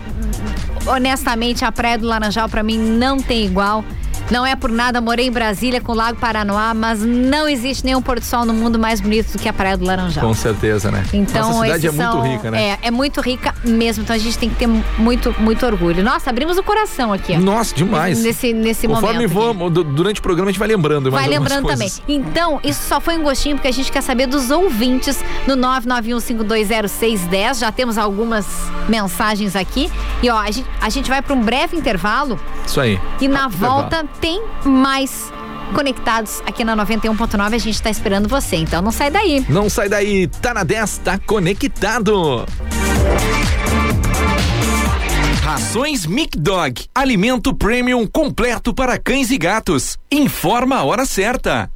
honestamente 0.88 1.64
a 1.66 1.72
Praia 1.72 1.98
do 1.98 2.08
Laranjal 2.08 2.48
pra 2.50 2.64
mim 2.64 2.78
não 2.78 3.18
tem 3.18 3.46
igual. 3.46 3.84
Não 4.32 4.46
é 4.46 4.56
por 4.56 4.72
nada, 4.72 5.00
morei 5.02 5.28
em 5.28 5.32
Brasília 5.32 5.82
com 5.82 5.92
o 5.92 5.96
Lago 5.96 6.18
Paranoá, 6.18 6.74
mas 6.74 7.02
não 7.02 7.48
existe 7.48 7.86
nenhum 7.86 8.02
pôr 8.02 8.20
do 8.20 8.26
sol 8.26 8.46
no 8.46 8.54
mundo 8.54 8.80
mais 8.80 9.00
bonito 9.02 9.34
do 9.34 9.40
que 9.40 9.48
a 9.48 9.54
Praia 9.54 9.78
do 9.78 9.86
Laranjal. 9.86 10.26
Com 10.26 10.34
certeza, 10.34 10.90
né? 10.90 11.04
Então, 11.14 11.50
Nossa 11.50 11.62
cidade 11.64 11.88
é 11.88 11.92
muito 11.92 12.12
são- 12.12 12.22
rica, 12.22 12.52
né? 12.52 12.78
É, 12.82 12.88
é 12.88 12.92
muito 12.92 13.22
rica 13.22 13.54
mesmo. 13.64 14.04
Então 14.04 14.16
a 14.16 14.20
gente 14.20 14.38
tem 14.38 14.50
que 14.50 14.56
ter 14.56 14.68
muito, 14.98 15.36
muito 15.40 15.66
orgulho. 15.66 16.04
Nossa, 16.04 16.30
abrimos 16.30 16.58
o 16.58 16.64
coração 16.64 17.12
aqui, 17.14 17.34
ó. 17.36 17.40
Nossa, 17.40 17.76
demais. 17.76 18.22
Nesse, 18.24 18.54
nesse 18.54 18.88
Conforme 18.88 19.28
momento. 19.28 19.34
vamos, 19.34 19.72
du- 19.72 19.84
durante 19.84 20.20
o 20.20 20.24
programa 20.24 20.50
a 20.50 20.52
gente 20.52 20.60
vai 20.60 20.68
lembrando 20.68 21.12
Vai 21.12 21.28
lembrando 21.28 21.68
também. 21.68 21.92
Então, 22.08 22.60
isso 22.64 22.82
só 22.88 23.00
foi 23.02 23.18
um 23.18 23.24
gostinho 23.24 23.56
porque 23.58 23.68
a 23.68 23.72
gente 23.74 23.92
quer 23.92 24.02
saber 24.02 24.28
dos 24.28 24.50
ouvintes 24.50 25.24
no 25.46 25.56
991520610. 25.58 27.60
Já 27.60 27.72
temos 27.72 27.98
algumas 27.98 28.46
mensagens 28.88 29.56
aqui. 29.56 29.92
E 30.22 30.30
ó, 30.30 30.38
a 30.38 30.52
gente, 30.52 30.68
a 30.82 30.90
gente 30.90 31.10
vai 31.10 31.22
para 31.22 31.34
um 31.34 31.42
breve 31.42 31.76
intervalo 31.78 32.40
Isso 32.66 32.80
aí. 32.80 33.00
e 33.22 33.28
na 33.28 33.48
volta 33.48 34.06
tem 34.20 34.42
mais 34.66 35.32
conectados 35.74 36.42
aqui 36.46 36.64
na 36.64 36.76
91.9. 36.76 37.54
A 37.54 37.58
gente 37.58 37.82
tá 37.82 37.90
esperando 37.90 38.28
você, 38.28 38.58
então 38.58 38.82
não 38.82 38.92
sai 38.92 39.12
daí. 39.12 39.46
Não 39.50 39.70
sai 39.70 39.90
daí, 39.90 40.28
tá 40.28 40.54
na 40.54 40.64
10, 40.64 40.98
tá 41.00 41.18
conectado. 41.18 42.46
Rações 45.42 46.06
Mic 46.06 46.38
Dog, 46.38 46.86
alimento 46.96 47.54
premium 47.54 48.08
completo 48.08 48.74
para 48.74 48.98
cães 48.98 49.30
e 49.30 49.38
gatos. 49.38 49.98
Informa 50.12 50.78
a 50.78 50.84
hora 50.84 51.06
certa. 51.06 51.70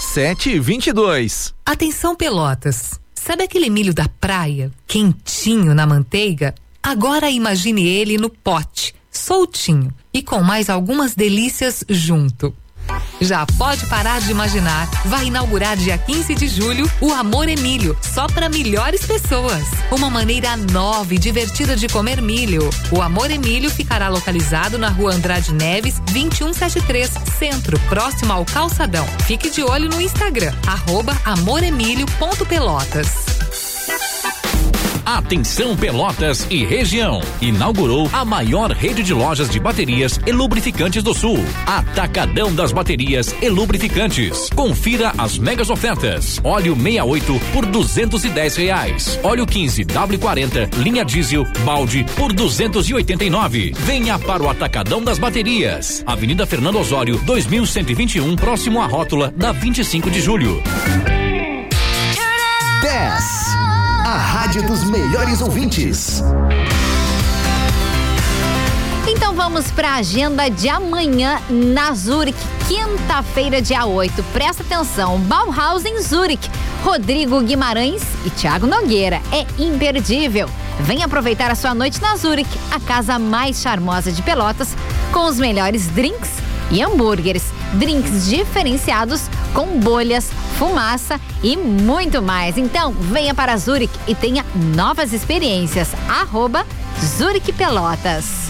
7 0.00 0.50
e 0.50 0.58
22. 0.58 1.54
Atenção 1.64 2.16
Pelotas. 2.16 2.98
Sabe 3.14 3.44
aquele 3.44 3.68
milho 3.68 3.92
da 3.92 4.08
praia, 4.08 4.70
quentinho 4.86 5.74
na 5.74 5.86
manteiga? 5.86 6.54
Agora 6.82 7.28
imagine 7.28 7.86
ele 7.86 8.16
no 8.16 8.30
pote, 8.30 8.94
soltinho 9.10 9.92
e 10.16 10.22
com 10.22 10.42
mais 10.42 10.70
algumas 10.70 11.14
delícias 11.14 11.84
junto. 11.90 12.54
Já 13.20 13.44
pode 13.58 13.84
parar 13.86 14.20
de 14.20 14.30
imaginar. 14.30 14.88
Vai 15.04 15.26
inaugurar 15.26 15.76
dia 15.76 15.98
15 15.98 16.34
de 16.34 16.48
julho 16.48 16.90
o 17.02 17.12
Amor 17.12 17.48
Emílio, 17.48 17.96
só 18.00 18.26
para 18.26 18.48
melhores 18.48 19.04
pessoas. 19.04 19.64
Uma 19.90 20.08
maneira 20.08 20.56
nova 20.56 21.14
e 21.14 21.18
divertida 21.18 21.76
de 21.76 21.86
comer 21.88 22.22
milho. 22.22 22.70
O 22.90 23.02
Amor 23.02 23.30
Emílio 23.30 23.70
ficará 23.70 24.08
localizado 24.08 24.78
na 24.78 24.88
rua 24.88 25.12
Andrade 25.12 25.52
Neves, 25.52 25.98
2173, 26.12 27.10
Centro, 27.38 27.78
próximo 27.80 28.32
ao 28.32 28.44
Calçadão. 28.44 29.06
Fique 29.26 29.50
de 29.50 29.62
olho 29.62 29.90
no 29.90 30.00
Instagram, 30.00 30.54
arroba. 30.66 31.14
Atenção 35.06 35.76
Pelotas 35.76 36.48
e 36.50 36.64
região. 36.64 37.22
Inaugurou 37.40 38.10
a 38.12 38.24
maior 38.24 38.72
rede 38.72 39.04
de 39.04 39.14
lojas 39.14 39.48
de 39.48 39.60
baterias 39.60 40.18
e 40.26 40.32
lubrificantes 40.32 41.00
do 41.00 41.14
Sul. 41.14 41.38
Atacadão 41.64 42.52
das 42.52 42.72
baterias 42.72 43.32
e 43.40 43.48
lubrificantes. 43.48 44.50
Confira 44.50 45.12
as 45.16 45.38
megas 45.38 45.70
ofertas. 45.70 46.40
Óleo 46.42 46.74
68 46.74 47.40
por 47.52 47.64
210 47.66 48.56
reais. 48.56 49.20
Óleo 49.22 49.46
15 49.46 49.84
W40 49.84 50.74
linha 50.78 51.04
diesel 51.04 51.46
balde 51.64 52.04
por 52.16 52.32
289. 52.32 53.74
Venha 53.76 54.18
para 54.18 54.42
o 54.42 54.50
Atacadão 54.50 55.00
das 55.04 55.20
baterias. 55.20 56.02
Avenida 56.04 56.44
Fernando 56.46 56.80
Osório 56.80 57.16
2121 57.24 58.34
próximo 58.34 58.82
à 58.82 58.86
rótula 58.86 59.32
da 59.36 59.52
25 59.52 60.10
de 60.10 60.20
julho. 60.20 60.60
Dos 64.64 64.84
melhores 64.84 65.42
ouvintes. 65.42 66.22
Então 69.06 69.34
vamos 69.34 69.70
para 69.70 69.90
a 69.90 69.94
agenda 69.96 70.48
de 70.48 70.68
amanhã 70.68 71.40
na 71.50 71.92
Zurich, 71.92 72.38
quinta-feira, 72.66 73.60
dia 73.60 73.84
8. 73.84 74.22
Presta 74.32 74.62
atenção, 74.62 75.18
Bauhaus 75.20 75.84
em 75.84 76.00
Zurich. 76.00 76.50
Rodrigo 76.82 77.40
Guimarães 77.42 78.02
e 78.24 78.30
Thiago 78.30 78.66
Nogueira. 78.66 79.20
É 79.30 79.46
imperdível. 79.62 80.48
Vem 80.80 81.02
aproveitar 81.02 81.50
a 81.50 81.54
sua 81.54 81.74
noite 81.74 82.00
na 82.00 82.16
Zurich, 82.16 82.48
a 82.70 82.80
casa 82.80 83.18
mais 83.18 83.60
charmosa 83.60 84.10
de 84.10 84.22
Pelotas, 84.22 84.74
com 85.12 85.26
os 85.26 85.38
melhores 85.38 85.86
drinks 85.88 86.30
e 86.70 86.82
hambúrgueres. 86.82 87.44
Drinks 87.74 88.26
diferenciados 88.26 89.28
com 89.52 89.78
bolhas, 89.78 90.30
fumaça 90.58 91.20
e 91.42 91.56
muito 91.56 92.20
mais. 92.20 92.58
Então, 92.58 92.92
venha 92.92 93.34
para 93.34 93.56
Zurich 93.56 93.92
e 94.06 94.14
tenha 94.14 94.44
novas 94.74 95.12
experiências. 95.12 95.88
Arroba 96.08 96.66
Zurich 97.00 97.52
Pelotas. 97.52 98.46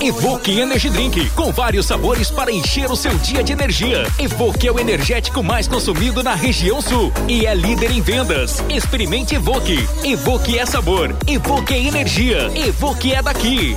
Evoque 0.00 0.60
Energy 0.60 0.90
Drink, 0.90 1.30
com 1.30 1.50
vários 1.50 1.86
sabores 1.86 2.30
para 2.30 2.52
encher 2.52 2.90
o 2.90 2.96
seu 2.96 3.14
dia 3.18 3.42
de 3.42 3.52
energia. 3.52 4.06
Evoque 4.18 4.68
é 4.68 4.72
o 4.72 4.78
energético 4.78 5.42
mais 5.42 5.66
consumido 5.66 6.22
na 6.22 6.34
região 6.34 6.80
sul 6.80 7.12
e 7.26 7.46
é 7.46 7.54
líder 7.54 7.90
em 7.90 8.00
vendas. 8.00 8.62
Experimente 8.68 9.34
Evoque. 9.34 9.86
Evoque 10.04 10.58
é 10.58 10.66
sabor, 10.66 11.16
Evoque 11.26 11.74
é 11.74 11.82
energia, 11.82 12.50
Evoque 12.54 13.12
é 13.12 13.22
daqui. 13.22 13.76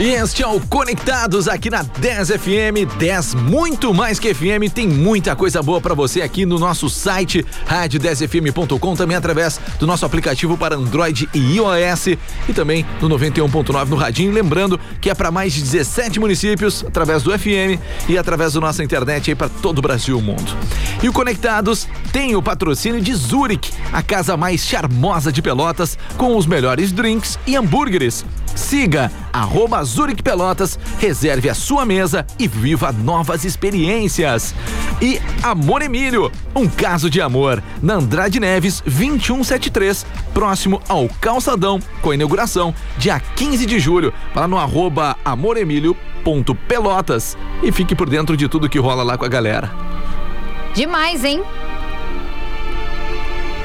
E 0.00 0.12
este 0.14 0.42
é 0.42 0.46
o 0.46 0.58
Conectados 0.58 1.46
aqui 1.46 1.68
na 1.68 1.82
10 1.82 2.30
FM, 2.30 2.96
10 2.98 3.34
muito 3.34 3.92
mais 3.92 4.18
que 4.18 4.32
FM, 4.32 4.72
tem 4.74 4.88
muita 4.88 5.36
coisa 5.36 5.62
boa 5.62 5.78
para 5.78 5.92
você 5.92 6.22
aqui 6.22 6.46
no 6.46 6.58
nosso 6.58 6.88
site 6.88 7.44
rádio10fm.com, 7.68 8.96
também 8.96 9.14
através 9.14 9.60
do 9.78 9.86
nosso 9.86 10.06
aplicativo 10.06 10.56
para 10.56 10.74
Android 10.74 11.28
e 11.34 11.56
iOS 11.56 12.06
e 12.48 12.52
também 12.54 12.86
no 12.98 13.10
91.9 13.10 13.88
no 13.88 13.96
radinho, 13.96 14.32
lembrando 14.32 14.80
que 15.02 15.10
é 15.10 15.14
para 15.14 15.30
mais 15.30 15.52
de 15.52 15.60
17 15.60 16.18
municípios 16.18 16.82
através 16.82 17.22
do 17.22 17.38
FM 17.38 17.78
e 18.08 18.16
através 18.16 18.54
da 18.54 18.60
nossa 18.60 18.82
internet 18.82 19.30
aí 19.30 19.34
para 19.34 19.50
todo 19.50 19.80
o 19.80 19.82
Brasil 19.82 20.16
e 20.16 20.18
o 20.18 20.22
mundo. 20.22 20.56
E 21.02 21.10
o 21.10 21.12
Conectados 21.12 21.86
tem 22.10 22.34
o 22.34 22.42
patrocínio 22.42 23.02
de 23.02 23.14
Zurich, 23.14 23.70
a 23.92 24.02
casa 24.02 24.34
mais 24.34 24.64
charmosa 24.64 25.30
de 25.30 25.42
Pelotas, 25.42 25.98
com 26.16 26.38
os 26.38 26.46
melhores 26.46 26.90
drinks 26.90 27.38
e 27.46 27.54
hambúrgueres. 27.54 28.24
Siga 28.54 29.10
arroba 29.32 29.82
Zurich 29.84 30.22
Pelotas, 30.22 30.78
reserve 30.98 31.48
a 31.48 31.54
sua 31.54 31.86
mesa 31.86 32.26
e 32.38 32.46
viva 32.46 32.92
novas 32.92 33.44
experiências. 33.44 34.54
E 35.00 35.20
Amor 35.42 35.80
Emílio, 35.82 36.30
um 36.54 36.68
caso 36.68 37.08
de 37.08 37.18
amor, 37.20 37.62
na 37.82 37.94
Andrade 37.94 38.38
Neves 38.38 38.82
2173, 38.82 40.04
próximo 40.34 40.82
ao 40.88 41.08
Calçadão, 41.20 41.80
com 42.02 42.12
inauguração 42.12 42.74
dia 42.98 43.18
15 43.20 43.64
de 43.66 43.78
julho, 43.78 44.12
lá 44.34 44.46
no 44.46 44.58
arroba 44.58 45.16
amoremílio.pelotas 45.24 47.38
e 47.62 47.72
fique 47.72 47.94
por 47.94 48.10
dentro 48.10 48.36
de 48.36 48.48
tudo 48.48 48.68
que 48.68 48.78
rola 48.78 49.02
lá 49.02 49.16
com 49.16 49.24
a 49.24 49.28
galera. 49.28 49.70
Demais, 50.74 51.24
hein? 51.24 51.42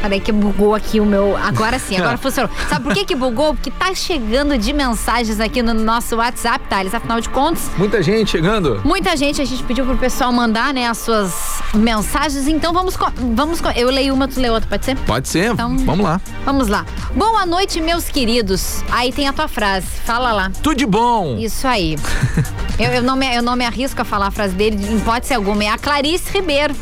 Peraí 0.05 0.19
que 0.19 0.31
bugou 0.31 0.75
aqui 0.75 0.99
o 0.99 1.05
meu. 1.05 1.35
Agora 1.35 1.79
sim, 1.79 1.97
agora 1.97 2.15
funcionou. 2.19 2.51
Sabe 2.69 2.83
por 2.83 2.93
que 2.93 3.05
que 3.05 3.15
bugou? 3.15 3.55
Porque 3.55 3.71
tá 3.71 3.91
chegando 3.95 4.55
de 4.55 4.71
mensagens 4.71 5.39
aqui 5.39 5.63
no 5.63 5.73
nosso 5.73 6.17
WhatsApp, 6.17 6.63
Thales. 6.69 6.93
Afinal 6.93 7.19
de 7.19 7.27
contas, 7.27 7.71
Muita 7.75 8.03
gente 8.03 8.29
chegando. 8.29 8.79
muita 8.83 9.17
gente, 9.17 9.41
a 9.41 9.45
gente 9.45 9.63
pediu 9.63 9.83
pro 9.83 9.97
pessoal 9.97 10.31
mandar, 10.31 10.71
né, 10.75 10.85
as 10.87 10.99
suas 10.99 11.33
mensagens. 11.73 12.47
Então 12.47 12.71
vamos. 12.71 12.95
vamos 13.33 13.59
eu 13.75 13.89
leio 13.89 14.13
uma, 14.13 14.27
tu 14.27 14.39
lê 14.39 14.47
outra, 14.47 14.69
pode 14.69 14.85
ser? 14.85 14.95
Pode 14.95 15.27
ser, 15.27 15.53
Então- 15.53 15.75
vamos 15.79 16.05
lá. 16.05 16.21
Vamos 16.45 16.67
lá. 16.67 16.85
Boa 17.15 17.43
noite, 17.47 17.81
meus 17.81 18.07
queridos. 18.07 18.83
Aí 18.91 19.11
tem 19.11 19.27
a 19.27 19.33
tua 19.33 19.47
frase. 19.47 19.87
Fala 20.05 20.31
lá. 20.31 20.51
Tudo 20.61 20.77
de 20.77 20.85
bom. 20.85 21.35
Isso 21.39 21.67
aí. 21.67 21.97
eu, 22.77 22.91
eu 22.91 23.01
não 23.01 23.15
me, 23.15 23.35
eu 23.35 23.41
não 23.41 23.55
me 23.55 23.65
arrisco 23.65 23.99
a 24.03 24.05
falar 24.05 24.27
a 24.27 24.31
frase 24.31 24.53
dele, 24.53 24.77
em 24.85 24.97
hipótese 24.97 25.33
alguma. 25.33 25.63
É 25.63 25.69
a 25.69 25.79
Clarice 25.79 26.29
Ribeiro. 26.31 26.75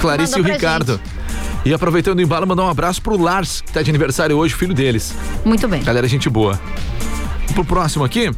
Clarice 0.00 0.38
e 0.38 0.40
o 0.40 0.44
Ricardo. 0.44 1.00
E 1.64 1.74
aproveitando 1.74 2.18
o 2.18 2.22
embalo, 2.22 2.46
mandar 2.46 2.64
um 2.64 2.68
abraço 2.68 3.02
pro 3.02 3.20
Lars, 3.20 3.60
que 3.60 3.72
tá 3.72 3.82
de 3.82 3.90
aniversário 3.90 4.36
hoje, 4.36 4.54
filho 4.54 4.72
deles. 4.72 5.14
Muito 5.44 5.68
bem. 5.68 5.82
Galera, 5.82 6.08
gente 6.08 6.28
boa. 6.28 6.58
Pro 7.54 7.64
próximo 7.64 8.04
aqui, 8.04 8.30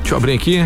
deixa 0.00 0.14
eu 0.14 0.16
abrir 0.16 0.32
aqui. 0.32 0.64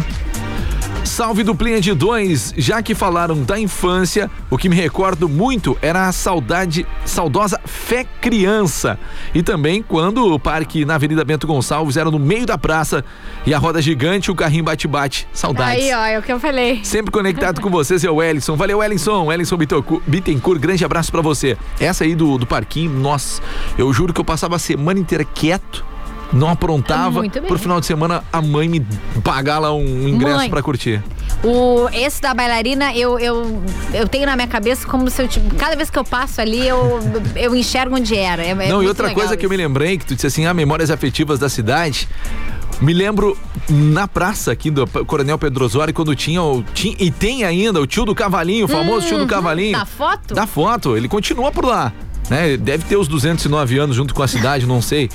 Salve 1.18 1.42
duplinha 1.42 1.80
de 1.80 1.92
dois, 1.94 2.54
já 2.56 2.80
que 2.80 2.94
falaram 2.94 3.42
da 3.42 3.58
infância, 3.58 4.30
o 4.48 4.56
que 4.56 4.68
me 4.68 4.76
recordo 4.76 5.28
muito 5.28 5.76
era 5.82 6.06
a 6.06 6.12
saudade, 6.12 6.86
saudosa 7.04 7.60
fé 7.64 8.06
criança. 8.20 8.96
E 9.34 9.42
também 9.42 9.82
quando 9.82 10.32
o 10.32 10.38
parque 10.38 10.84
na 10.84 10.94
Avenida 10.94 11.24
Bento 11.24 11.44
Gonçalves 11.44 11.96
era 11.96 12.08
no 12.08 12.20
meio 12.20 12.46
da 12.46 12.56
praça 12.56 13.04
e 13.44 13.52
a 13.52 13.58
roda 13.58 13.82
gigante 13.82 14.30
o 14.30 14.34
carrinho 14.36 14.62
bate-bate. 14.62 15.26
Saudades. 15.32 15.86
Aí, 15.86 15.92
ó, 15.92 16.04
é 16.04 16.18
o 16.20 16.22
que 16.22 16.32
eu 16.32 16.38
falei. 16.38 16.84
Sempre 16.84 17.10
conectado 17.10 17.60
com 17.60 17.68
vocês 17.68 18.04
é 18.04 18.10
o 18.12 18.22
Ellison. 18.22 18.54
Valeu, 18.54 18.80
Ellison. 18.80 19.32
Ellison 19.32 19.56
Bittencourt, 20.06 20.60
grande 20.60 20.84
abraço 20.84 21.10
pra 21.10 21.20
você. 21.20 21.58
Essa 21.80 22.04
aí 22.04 22.14
do, 22.14 22.38
do 22.38 22.46
parquinho, 22.46 22.92
nossa, 22.92 23.42
eu 23.76 23.92
juro 23.92 24.12
que 24.12 24.20
eu 24.20 24.24
passava 24.24 24.54
a 24.54 24.58
semana 24.60 25.00
inteira 25.00 25.24
quieto. 25.24 25.84
Não 26.32 26.48
aprontava. 26.48 27.22
Bem. 27.22 27.30
Pro 27.30 27.58
final 27.58 27.80
de 27.80 27.86
semana, 27.86 28.22
a 28.32 28.42
mãe 28.42 28.68
me 28.68 28.86
pagar 29.24 29.58
lá 29.58 29.72
um 29.72 30.08
ingresso 30.08 30.48
pra 30.50 30.62
curtir. 30.62 31.02
O, 31.42 31.88
esse 31.92 32.20
da 32.20 32.34
bailarina, 32.34 32.92
eu, 32.94 33.18
eu, 33.18 33.62
eu 33.94 34.08
tenho 34.08 34.26
na 34.26 34.34
minha 34.34 34.48
cabeça 34.48 34.86
como 34.86 35.08
se 35.08 35.22
eu. 35.22 35.28
tipo, 35.28 35.54
Cada 35.54 35.76
vez 35.76 35.88
que 35.88 35.98
eu 35.98 36.04
passo 36.04 36.40
ali, 36.40 36.66
eu, 36.66 37.00
eu 37.36 37.54
enxergo 37.54 37.96
onde 37.96 38.16
era. 38.16 38.44
É, 38.44 38.50
é 38.50 38.54
Não, 38.54 38.64
e 38.64 38.70
muito 38.72 38.88
outra 38.88 39.14
coisa 39.14 39.36
que 39.36 39.46
eu 39.46 39.50
me 39.50 39.56
isso. 39.56 39.64
lembrei, 39.64 39.96
que 39.96 40.04
tu 40.04 40.14
disse 40.14 40.26
assim, 40.26 40.46
ah, 40.46 40.52
memórias 40.52 40.90
afetivas 40.90 41.38
da 41.38 41.48
cidade. 41.48 42.08
Me 42.80 42.92
lembro 42.92 43.36
na 43.68 44.06
praça 44.06 44.52
aqui 44.52 44.70
do 44.70 44.86
Coronel 44.86 45.36
Pedro 45.38 45.64
Osório, 45.64 45.92
quando 45.92 46.14
tinha, 46.14 46.40
o, 46.40 46.62
tinha 46.74 46.94
e 47.00 47.10
tem 47.10 47.44
ainda 47.44 47.80
o 47.80 47.86
tio 47.86 48.04
do 48.04 48.14
Cavalinho, 48.14 48.66
o 48.66 48.68
famoso 48.68 49.06
tio 49.06 49.18
do 49.18 49.26
Cavalinho. 49.26 49.76
Da 49.76 49.84
foto? 49.84 50.34
Da 50.34 50.46
foto, 50.46 50.96
ele 50.96 51.08
continua 51.08 51.50
por 51.50 51.64
lá. 51.64 51.92
Né? 52.30 52.56
Deve 52.56 52.84
ter 52.84 52.96
os 52.96 53.08
209 53.08 53.78
anos 53.78 53.96
junto 53.96 54.14
com 54.14 54.22
a 54.22 54.28
cidade, 54.28 54.66
não 54.66 54.82
sei. 54.82 55.08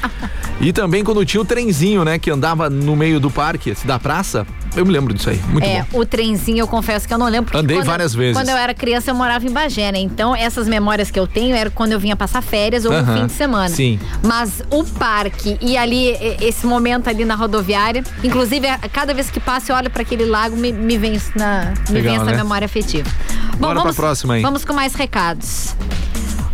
E 0.59 0.73
também 0.73 1.03
quando 1.03 1.23
tinha 1.25 1.41
o 1.41 1.45
trenzinho, 1.45 2.03
né? 2.03 2.17
Que 2.17 2.31
andava 2.31 2.69
no 2.69 2.95
meio 2.95 3.19
do 3.19 3.29
parque, 3.29 3.75
da 3.85 3.99
praça. 3.99 4.47
Eu 4.75 4.83
me 4.85 4.91
lembro 4.91 5.13
disso 5.13 5.29
aí. 5.29 5.39
Muito 5.49 5.63
É, 5.67 5.85
bom. 5.91 5.99
o 5.99 6.05
trenzinho 6.05 6.59
eu 6.59 6.67
confesso 6.67 7.07
que 7.07 7.13
eu 7.13 7.17
não 7.19 7.27
lembro. 7.27 7.55
Andei 7.55 7.79
várias 7.83 8.15
vezes. 8.15 8.35
Quando 8.35 8.49
eu 8.49 8.57
era 8.57 8.73
criança, 8.73 9.11
eu 9.11 9.15
morava 9.15 9.45
em 9.45 9.51
Bagé, 9.51 9.91
né? 9.91 9.99
Então, 9.99 10.35
essas 10.35 10.67
memórias 10.67 11.11
que 11.11 11.19
eu 11.19 11.27
tenho 11.27 11.55
eram 11.55 11.69
quando 11.69 11.91
eu 11.91 11.99
vinha 11.99 12.15
passar 12.15 12.41
férias 12.41 12.83
ou 12.85 12.91
no 12.91 12.97
Aham, 12.97 13.17
fim 13.19 13.25
de 13.27 13.33
semana. 13.33 13.69
sim. 13.69 13.99
Mas 14.23 14.63
o 14.71 14.83
parque 14.83 15.57
e 15.61 15.77
ali, 15.77 16.15
esse 16.41 16.65
momento 16.65 17.07
ali 17.07 17.23
na 17.25 17.35
rodoviária, 17.35 18.03
inclusive, 18.23 18.67
a- 18.67 18.79
cada 18.91 19.13
vez 19.13 19.29
que 19.29 19.39
passo, 19.39 19.71
eu 19.71 19.75
olho 19.75 19.91
para 19.91 20.01
aquele 20.01 20.25
lago, 20.25 20.55
me, 20.57 20.71
me 20.71 20.97
vem 20.97 21.21
na, 21.35 21.73
me 21.89 21.93
Legal, 21.95 22.13
vem 22.13 22.15
essa 22.15 22.31
né? 22.31 22.37
memória 22.37 22.65
afetiva. 22.65 23.07
Bom, 23.51 23.57
Bora 23.59 23.73
pra 23.75 23.81
vamos, 23.83 23.95
próxima 23.95 24.33
aí. 24.35 24.41
Vamos 24.41 24.65
com 24.65 24.73
mais 24.73 24.95
recados. 24.95 25.75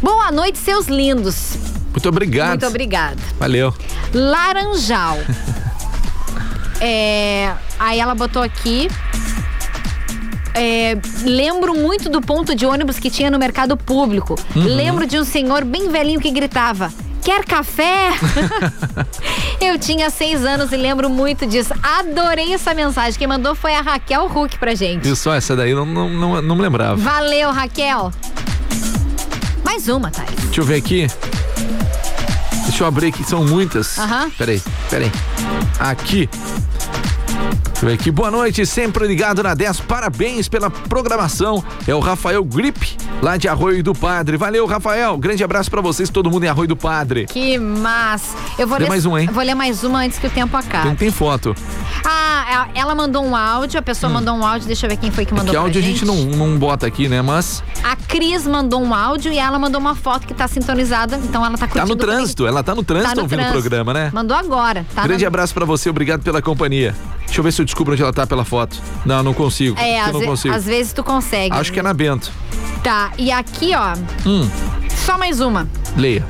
Boa 0.01 0.31
noite, 0.31 0.57
seus 0.57 0.87
lindos. 0.87 1.57
Muito 1.91 2.07
obrigado. 2.07 2.49
Muito 2.49 2.67
obrigada. 2.67 3.17
Valeu. 3.37 3.73
Laranjal. 4.13 5.17
é, 6.79 7.53
aí 7.77 7.99
ela 7.99 8.15
botou 8.15 8.41
aqui. 8.41 8.87
é, 10.55 10.97
lembro 11.23 11.75
muito 11.75 12.09
do 12.09 12.21
ponto 12.21 12.55
de 12.55 12.65
ônibus 12.65 12.97
que 12.99 13.09
tinha 13.09 13.29
no 13.29 13.37
mercado 13.37 13.75
público. 13.75 14.35
Uhum. 14.55 14.63
Lembro 14.63 15.05
de 15.05 15.19
um 15.19 15.25
senhor 15.25 15.65
bem 15.65 15.89
velhinho 15.89 16.19
que 16.19 16.31
gritava. 16.31 16.91
Quer 17.21 17.43
café? 17.43 18.11
Eu 19.59 19.77
tinha 19.77 20.09
seis 20.09 20.45
anos 20.45 20.71
e 20.71 20.77
lembro 20.77 21.09
muito 21.09 21.45
disso. 21.45 21.73
Adorei 21.83 22.53
essa 22.53 22.73
mensagem. 22.73 23.19
Quem 23.19 23.27
mandou 23.27 23.53
foi 23.53 23.73
a 23.73 23.81
Raquel 23.81 24.25
Huck 24.25 24.57
pra 24.57 24.73
gente. 24.73 25.13
Só? 25.15 25.33
Essa 25.33 25.55
daí 25.55 25.73
não, 25.73 25.85
não, 25.85 26.09
não, 26.09 26.41
não 26.41 26.55
me 26.55 26.61
lembrava. 26.61 26.95
Valeu, 26.95 27.51
Raquel. 27.51 28.11
Mais 29.69 29.87
uma, 29.87 30.09
Thais. 30.09 30.31
Deixa 30.45 30.61
eu 30.61 30.65
ver 30.65 30.77
aqui. 30.77 31.07
Deixa 32.63 32.83
eu 32.83 32.87
abrir 32.87 33.09
aqui, 33.09 33.23
são 33.23 33.45
muitas. 33.45 33.99
Aham. 33.99 34.31
Peraí, 34.35 34.59
peraí. 34.89 35.11
Aqui. 35.79 36.27
Deixa 37.39 37.85
eu 37.85 37.89
ver 37.89 37.93
aqui. 37.93 38.11
Boa 38.11 38.29
noite, 38.29 38.65
sempre 38.65 39.07
ligado 39.07 39.41
na 39.41 39.53
10. 39.53 39.79
Parabéns 39.81 40.49
pela 40.49 40.69
programação. 40.69 41.63
É 41.87 41.95
o 41.95 41.99
Rafael 41.99 42.43
Grip, 42.43 42.97
lá 43.21 43.37
de 43.37 43.47
Arroio 43.47 43.81
do 43.81 43.93
Padre. 43.93 44.35
Valeu, 44.35 44.65
Rafael. 44.65 45.17
Grande 45.17 45.43
abraço 45.45 45.71
pra 45.71 45.79
vocês, 45.79 46.09
todo 46.09 46.29
mundo 46.29 46.43
em 46.43 46.49
Arroio 46.49 46.67
do 46.67 46.75
Padre. 46.75 47.25
Que 47.27 47.57
massa. 47.57 48.35
Eu 48.57 48.67
vou 48.67 48.77
Lê 48.77 48.83
ler 48.83 48.89
mais 48.89 49.05
um, 49.05 49.17
hein? 49.17 49.29
Vou 49.31 49.41
ler 49.43 49.55
mais 49.55 49.83
uma 49.85 49.99
antes 49.99 50.19
que 50.19 50.27
o 50.27 50.29
tempo 50.29 50.55
acabe. 50.57 50.87
Tem, 50.89 50.95
tem 50.95 51.11
foto. 51.11 51.55
Ah, 52.05 52.65
a- 52.65 52.67
ela 52.77 52.93
mandou 52.93 53.23
um 53.23 53.33
áudio, 53.35 53.79
a 53.79 53.81
pessoa 53.81 54.11
mandou 54.11 54.35
um 54.35 54.45
áudio, 54.45 54.67
deixa 54.67 54.85
eu 54.85 54.89
ver 54.89 54.97
quem 54.97 55.09
foi 55.11 55.25
que 55.25 55.33
mandou 55.33 55.47
Hum. 55.49 55.51
que 55.51 55.57
áudio 55.57 55.79
a 55.79 55.83
gente 55.83 56.03
não, 56.03 56.15
não 56.17 56.57
bota 56.57 56.85
aqui, 56.85 57.07
né? 57.07 57.21
Mas 57.21 57.63
A 57.81 57.95
Cris 57.95 58.45
mandou 58.45 58.81
um 58.83 58.93
áudio 58.93 59.31
e 59.31 59.39
ela 59.39 59.57
mandou 59.57 59.79
uma 59.79 59.95
foto 59.95 60.27
que 60.27 60.33
tá 60.33 60.47
sintonizada, 60.49 61.15
então 61.23 61.45
ela 61.45 61.57
tá 61.57 61.65
tá 61.65 61.73
curtindo. 61.73 61.87
no 61.87 61.95
trânsito. 61.95 62.45
Ela 62.45 62.61
tá 62.61 62.75
no 62.75 62.83
trânsito 62.83 63.09
Tá 63.11 63.15
no 63.15 63.21
ouvindo 63.21 63.39
o 63.39 63.43
trânsito. 63.43 63.61
programa, 63.61 63.93
né? 63.93 64.11
Mandou 64.13 64.35
agora, 64.35 64.85
tá? 64.93 65.03
Grande 65.03 65.23
na- 65.23 65.27
abraço 65.29 65.53
pra 65.53 65.65
você, 65.65 65.89
obrigado 65.89 66.21
pela 66.21 66.41
companhia. 66.41 66.93
Deixa 67.29 67.39
eu 67.39 67.43
ver 67.43 67.51
se 67.53 67.61
eu 67.61 67.65
descubro 67.65 67.93
onde 67.93 68.01
ela 68.01 68.11
tá 68.11 68.25
pela 68.25 68.43
foto. 68.43 68.81
Não, 69.05 69.21
não 69.23 69.33
consigo. 69.33 69.79
É, 69.79 70.01
às, 70.01 70.11
não 70.11 70.19
ve- 70.19 70.25
consigo. 70.25 70.53
às 70.53 70.65
vezes 70.65 70.91
tu 70.93 71.03
consegue. 71.03 71.55
Acho 71.55 71.71
que 71.71 71.79
é 71.79 71.83
na 71.83 71.93
Bento. 71.93 72.31
Tá, 72.83 73.11
e 73.17 73.31
aqui, 73.31 73.71
ó, 73.75 73.93
Hum, 74.27 74.49
só 75.05 75.17
mais 75.17 75.39
uma. 75.39 75.67
leia. 75.95 76.25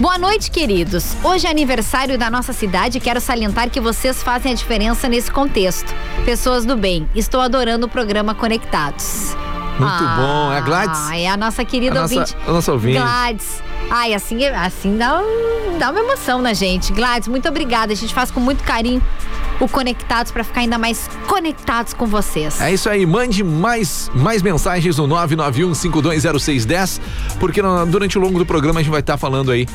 Boa 0.00 0.18
noite, 0.18 0.50
queridos. 0.50 1.14
Hoje 1.24 1.46
é 1.46 1.50
aniversário 1.50 2.18
da 2.18 2.30
nossa 2.30 2.52
cidade 2.52 2.98
e 2.98 3.00
quero 3.00 3.20
salientar 3.20 3.70
que 3.70 3.80
vocês 3.80 4.22
fazem 4.22 4.52
a 4.52 4.54
diferença 4.54 5.08
nesse 5.08 5.30
contexto. 5.30 5.94
Pessoas 6.24 6.64
do 6.66 6.76
bem, 6.76 7.08
estou 7.14 7.40
adorando 7.40 7.86
o 7.86 7.88
programa 7.88 8.34
Conectados. 8.34 9.34
Muito 9.78 10.04
bom. 10.16 10.52
É 10.52 10.58
a 10.58 10.60
Gladys? 10.60 11.10
É 11.12 11.28
a 11.28 11.36
nossa 11.36 11.62
querida 11.64 11.98
A 11.98 12.02
nossa- 12.02 12.14
ouvinte. 12.14 12.36
a 12.46 12.52
nossa 12.52 12.72
ouvinte. 12.72 12.98
Gladys. 12.98 13.62
Ai, 13.90 14.14
assim, 14.14 14.44
assim 14.46 14.96
dá, 14.96 15.20
um- 15.20 15.78
dá 15.78 15.90
uma 15.90 16.00
emoção 16.00 16.40
na 16.40 16.52
gente. 16.54 16.92
Gladys, 16.92 17.28
muito 17.28 17.46
obrigada. 17.48 17.92
A 17.92 17.96
gente 17.96 18.12
faz 18.14 18.30
com 18.30 18.40
muito 18.40 18.62
carinho 18.64 19.02
o 19.60 19.68
Conectados 19.68 20.30
para 20.32 20.44
ficar 20.44 20.60
ainda 20.60 20.78
mais 20.78 21.08
conectados 21.26 21.92
com 21.94 22.06
vocês. 22.06 22.60
É 22.60 22.72
isso 22.72 22.88
aí, 22.88 23.04
mande 23.06 23.42
mais, 23.42 24.10
mais 24.14 24.42
mensagens 24.42 24.96
no 24.98 25.06
991-520610, 25.08 27.00
porque 27.38 27.60
durante 27.88 28.18
o 28.18 28.20
longo 28.20 28.38
do 28.38 28.46
programa 28.46 28.80
a 28.80 28.82
gente 28.82 28.90
vai 28.90 29.00
estar 29.00 29.16
falando 29.16 29.50
aí 29.50 29.66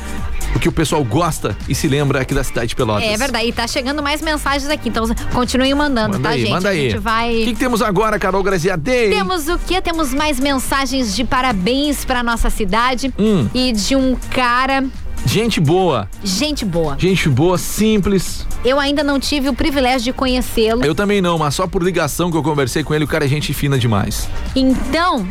o 0.54 0.58
que 0.58 0.68
o 0.68 0.72
pessoal 0.72 1.02
gosta 1.02 1.56
e 1.68 1.74
se 1.74 1.88
lembra 1.88 2.20
aqui 2.20 2.34
da 2.34 2.44
cidade 2.44 2.68
de 2.68 2.76
Pelotas. 2.76 3.08
É 3.08 3.16
verdade, 3.16 3.46
e 3.48 3.52
tá 3.52 3.66
chegando 3.66 4.02
mais 4.02 4.20
mensagens 4.20 4.68
aqui, 4.70 4.88
então 4.88 5.04
continuem 5.32 5.74
mandando, 5.74 6.14
Manda 6.16 6.28
tá, 6.28 6.34
aí, 6.34 6.40
gente? 6.42 6.50
manda 6.50 6.68
A 6.68 6.72
aí. 6.72 6.90
gente 6.90 6.98
vai. 6.98 7.30
O 7.30 7.44
que, 7.44 7.52
que 7.54 7.58
temos 7.58 7.80
agora, 7.82 8.18
Carol 8.18 8.42
Graziadei? 8.42 9.10
Temos 9.10 9.48
o 9.48 9.58
quê? 9.58 9.80
Temos 9.80 10.12
mais 10.12 10.38
mensagens 10.38 11.14
de 11.16 11.24
parabéns 11.24 12.04
pra 12.04 12.22
nossa 12.22 12.50
cidade 12.50 13.12
Hum. 13.18 13.48
e 13.54 13.72
de 13.72 13.96
um 13.96 14.16
cara, 14.30 14.84
Gente 15.24 15.60
boa, 15.60 16.08
gente 16.22 16.64
boa. 16.64 16.96
gente 16.98 17.28
boa, 17.28 17.56
simples. 17.56 18.46
Eu 18.64 18.78
ainda 18.78 19.02
não 19.02 19.18
tive 19.18 19.48
o 19.48 19.54
privilégio 19.54 20.04
de 20.04 20.12
conhecê-lo, 20.12 20.84
Eu 20.84 20.94
também 20.94 21.20
não, 21.20 21.38
mas 21.38 21.54
só 21.54 21.66
por 21.66 21.82
ligação 21.82 22.30
que 22.30 22.36
eu 22.36 22.42
conversei 22.42 22.84
com 22.84 22.92
ele, 22.94 23.04
o 23.04 23.08
cara 23.08 23.24
é 23.24 23.28
gente 23.28 23.52
fina 23.54 23.78
demais. 23.78 24.28
então, 24.54 25.26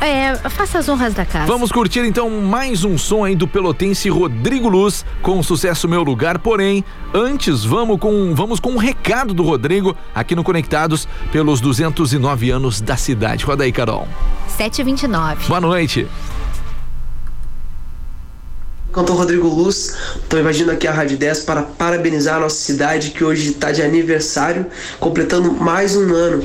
é, 0.00 0.34
faça 0.50 0.78
as 0.78 0.88
honras 0.88 1.14
da 1.14 1.24
casa. 1.24 1.46
Vamos 1.46 1.70
curtir 1.70 2.00
então 2.00 2.28
mais 2.28 2.84
um 2.84 2.98
som 2.98 3.24
aí 3.24 3.36
do 3.36 3.46
pelotense 3.46 4.08
Rodrigo 4.08 4.68
Luz 4.68 5.04
com 5.22 5.38
o 5.38 5.44
sucesso 5.44 5.88
Meu 5.88 6.02
Lugar. 6.02 6.38
Porém, 6.38 6.84
antes 7.14 7.64
vamos 7.64 7.98
com, 8.00 8.34
vamos 8.34 8.58
com 8.58 8.70
um 8.70 8.76
recado 8.76 9.32
do 9.32 9.42
Rodrigo 9.42 9.96
aqui 10.14 10.34
no 10.34 10.42
Conectados 10.42 11.06
pelos 11.30 11.60
209 11.60 12.50
anos 12.50 12.80
da 12.80 12.96
cidade. 12.96 13.44
Roda 13.44 13.64
aí, 13.64 13.72
Carol. 13.72 14.08
729. 14.48 15.46
Boa 15.46 15.60
noite. 15.60 16.06
Cantor 18.94 19.16
Rodrigo 19.16 19.48
Luz, 19.48 19.92
estou 20.22 20.38
invadindo 20.38 20.70
aqui 20.70 20.86
a 20.86 20.92
Rádio 20.92 21.18
10 21.18 21.40
para 21.40 21.62
parabenizar 21.62 22.36
a 22.36 22.40
nossa 22.40 22.54
cidade 22.54 23.10
que 23.10 23.24
hoje 23.24 23.50
está 23.50 23.72
de 23.72 23.82
aniversário, 23.82 24.66
completando 25.00 25.50
mais 25.50 25.96
um 25.96 26.14
ano. 26.14 26.44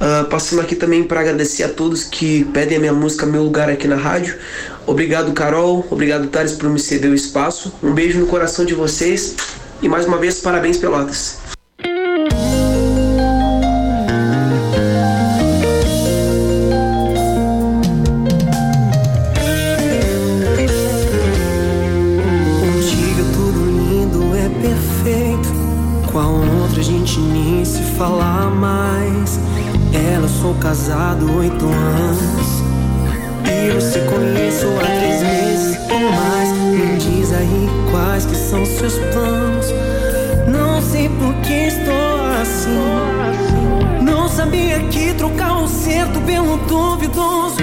Ah, 0.00 0.24
passando 0.30 0.60
aqui 0.60 0.76
também 0.76 1.02
para 1.02 1.20
agradecer 1.20 1.64
a 1.64 1.68
todos 1.68 2.04
que 2.04 2.44
pedem 2.52 2.76
a 2.76 2.80
minha 2.80 2.92
música 2.92 3.26
Meu 3.26 3.42
Lugar 3.42 3.68
aqui 3.68 3.88
na 3.88 3.96
rádio. 3.96 4.38
Obrigado, 4.86 5.32
Carol. 5.32 5.84
Obrigado, 5.90 6.28
Thales, 6.28 6.52
por 6.52 6.70
me 6.70 6.78
ceder 6.78 7.10
o 7.10 7.14
espaço. 7.16 7.72
Um 7.82 7.92
beijo 7.92 8.20
no 8.20 8.28
coração 8.28 8.64
de 8.64 8.74
vocês 8.74 9.34
e 9.82 9.88
mais 9.88 10.06
uma 10.06 10.18
vez, 10.18 10.38
parabéns, 10.38 10.76
Pelotas. 10.76 11.47
Nem 27.98 28.04
se 28.04 28.04
fala 28.04 28.50
mais. 28.50 29.38
Ela 29.92 30.24
eu 30.24 30.28
sou 30.28 30.54
casado 30.54 31.38
oito 31.38 31.64
anos. 31.64 32.62
E 33.44 33.70
você 33.72 34.00
conheço 34.00 34.66
há 34.66 34.98
três 34.98 35.22
meses 35.22 35.78
ou 35.90 36.00
mais. 36.00 36.52
Me 36.52 36.96
diz 36.96 37.32
aí 37.32 37.68
quais 37.90 38.24
que 38.24 38.36
são 38.36 38.64
seus 38.64 38.94
planos. 39.12 39.66
Não 40.46 40.80
sei 40.80 41.08
por 41.08 41.34
que 41.42 41.66
estou 41.66 42.24
assim. 42.40 44.04
Não 44.04 44.28
sabia 44.28 44.80
que 44.88 45.14
trocar 45.14 45.62
o 45.62 45.68
certo 45.68 46.20
pelo 46.20 46.56
duvidoso 46.58 47.57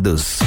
Conectados. 0.00 0.38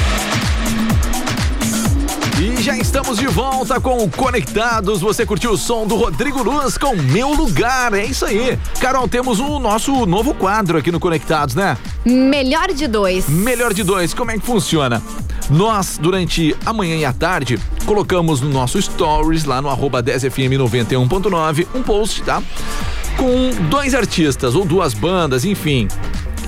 E 2.40 2.60
já 2.60 2.76
estamos 2.76 3.18
de 3.18 3.26
volta 3.28 3.80
com 3.80 3.98
o 4.02 4.10
Conectados. 4.10 5.00
Você 5.00 5.24
curtiu 5.24 5.52
o 5.52 5.56
som 5.56 5.86
do 5.86 5.94
Rodrigo 5.94 6.42
Luz 6.42 6.76
com 6.76 6.96
Meu 6.96 7.32
Lugar. 7.32 7.94
É 7.94 8.04
isso 8.04 8.24
aí. 8.26 8.58
Carol, 8.80 9.06
temos 9.06 9.38
o 9.38 9.60
nosso 9.60 10.04
novo 10.06 10.34
quadro 10.34 10.76
aqui 10.76 10.90
no 10.90 10.98
Conectados, 10.98 11.54
né? 11.54 11.78
Melhor 12.04 12.72
de 12.72 12.88
dois. 12.88 13.28
Melhor 13.28 13.72
de 13.72 13.84
dois, 13.84 14.12
como 14.12 14.32
é 14.32 14.34
que 14.38 14.44
funciona? 14.44 15.00
Nós, 15.48 15.98
durante 16.02 16.56
a 16.66 16.72
manhã 16.72 16.96
e 16.96 17.04
a 17.04 17.12
tarde, 17.12 17.58
colocamos 17.86 18.40
no 18.40 18.48
nosso 18.50 18.80
stories, 18.82 19.44
lá 19.44 19.62
no 19.62 19.68
arroba 19.70 20.02
10fm91.9, 20.02 21.66
um 21.74 21.82
post, 21.82 22.22
tá? 22.22 22.42
Com 23.16 23.68
dois 23.68 23.94
artistas 23.94 24.54
ou 24.56 24.64
duas 24.64 24.92
bandas, 24.94 25.44
enfim. 25.44 25.86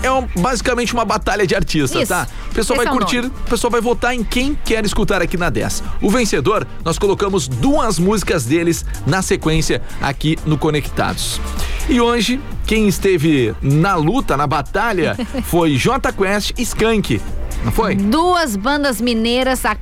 É 0.03 0.11
um- 0.13 0.27
basicamente 0.39 0.93
uma 0.93 1.05
batalha 1.05 1.47
de 1.47 1.55
artistas, 1.55 2.03
Isso. 2.03 2.09
tá? 2.13 2.26
O 2.57 2.59
pessoal 2.59 2.79
vai 2.79 2.87
é 2.87 2.91
curtir, 2.91 3.19
o 3.27 3.31
pessoal 3.51 3.71
vai 3.71 3.83
votar 3.83 4.15
em 4.15 4.25
quem 4.25 4.59
quer 4.65 4.83
escutar 4.87 5.21
aqui 5.21 5.37
na 5.37 5.51
10. 5.51 5.85
O 6.01 6.11
vencedor, 6.11 6.67
nós 6.83 6.99
colocamos 6.99 7.47
duas 7.47 7.99
músicas 7.99 8.47
deles 8.47 8.83
na 9.07 9.21
sequência 9.21 9.83
aqui 10.01 10.39
no 10.47 10.57
Conectados. 10.57 11.39
E 11.87 12.01
hoje, 12.01 12.41
quem 12.67 12.89
esteve 12.89 13.55
na 13.61 13.95
luta, 13.95 14.39
na 14.39 14.47
batalha, 14.47 15.15
foi 15.45 15.77
J 15.77 16.11
Quest 16.13 16.53
e 16.57 16.63
Skank. 16.63 17.21
Não 17.63 17.71
foi? 17.73 17.95
Duas 17.95 18.57
bandas 18.57 19.03
mineiras, 19.03 19.67
a- 19.67 19.77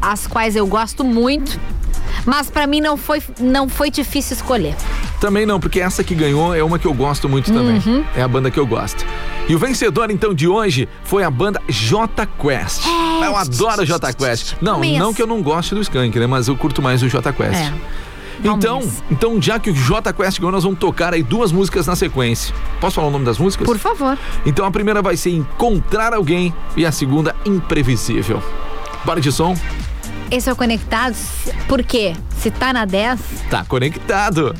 as 0.00 0.24
quais 0.28 0.54
eu 0.54 0.66
gosto 0.66 1.02
muito. 1.02 1.58
Mas 2.24 2.48
pra 2.48 2.68
mim 2.68 2.80
não 2.80 2.96
foi, 2.96 3.20
não 3.40 3.68
foi 3.68 3.90
difícil 3.90 4.36
escolher. 4.36 4.76
Também 5.20 5.44
não, 5.44 5.58
porque 5.58 5.80
essa 5.80 6.04
que 6.04 6.14
ganhou 6.14 6.54
é 6.54 6.62
uma 6.62 6.78
que 6.78 6.86
eu 6.86 6.94
gosto 6.94 7.28
muito 7.28 7.52
também. 7.52 7.82
Uhum. 7.84 8.04
É 8.14 8.22
a 8.22 8.28
banda 8.28 8.48
que 8.48 8.60
eu 8.60 8.66
gosto. 8.66 9.04
E 9.48 9.54
o 9.54 9.58
vencedor, 9.58 10.10
então, 10.10 10.32
de 10.32 10.46
hoje 10.48 10.88
foi 11.04 11.24
a 11.24 11.30
banda 11.30 11.60
J 11.68 12.26
Quest. 12.26 12.86
É. 12.86 13.26
Eu 13.26 13.36
adoro 13.36 13.84
J 13.84 14.12
Quest. 14.14 14.54
Não, 14.60 14.80
não 14.80 15.12
que 15.12 15.20
eu 15.20 15.26
não 15.26 15.42
goste 15.42 15.74
do 15.74 15.80
Skank, 15.80 16.18
né? 16.18 16.26
Mas 16.26 16.48
eu 16.48 16.56
curto 16.56 16.80
mais 16.80 17.02
o 17.02 17.08
J 17.08 17.32
Quest. 17.32 17.54
É. 17.54 17.72
Então, 18.44 18.80
Vamos. 18.80 19.02
então, 19.10 19.40
já 19.40 19.58
que 19.58 19.70
o 19.70 19.74
J 19.74 20.12
Quest 20.12 20.38
ganhou, 20.38 20.50
nós 20.52 20.64
vamos 20.64 20.78
tocar 20.78 21.12
aí 21.14 21.22
duas 21.22 21.52
músicas 21.52 21.86
na 21.86 21.94
sequência. 21.94 22.52
Posso 22.80 22.96
falar 22.96 23.08
o 23.08 23.10
nome 23.10 23.24
das 23.24 23.38
músicas? 23.38 23.66
Por 23.66 23.78
favor. 23.78 24.18
Então 24.44 24.64
a 24.66 24.70
primeira 24.70 25.00
vai 25.00 25.16
ser 25.16 25.30
Encontrar 25.30 26.12
Alguém 26.12 26.52
e 26.76 26.84
a 26.84 26.90
segunda 26.90 27.36
Imprevisível. 27.44 28.42
Bora 29.04 29.20
de 29.20 29.30
som? 29.30 29.54
Esse 30.30 30.48
é 30.48 30.52
o 30.52 30.56
Conectados. 30.56 31.18
Por 31.68 31.82
quê? 31.84 32.14
Se 32.38 32.50
tá 32.50 32.72
na 32.72 32.84
10, 32.84 33.20
Tá 33.50 33.64
conectado. 33.64 34.54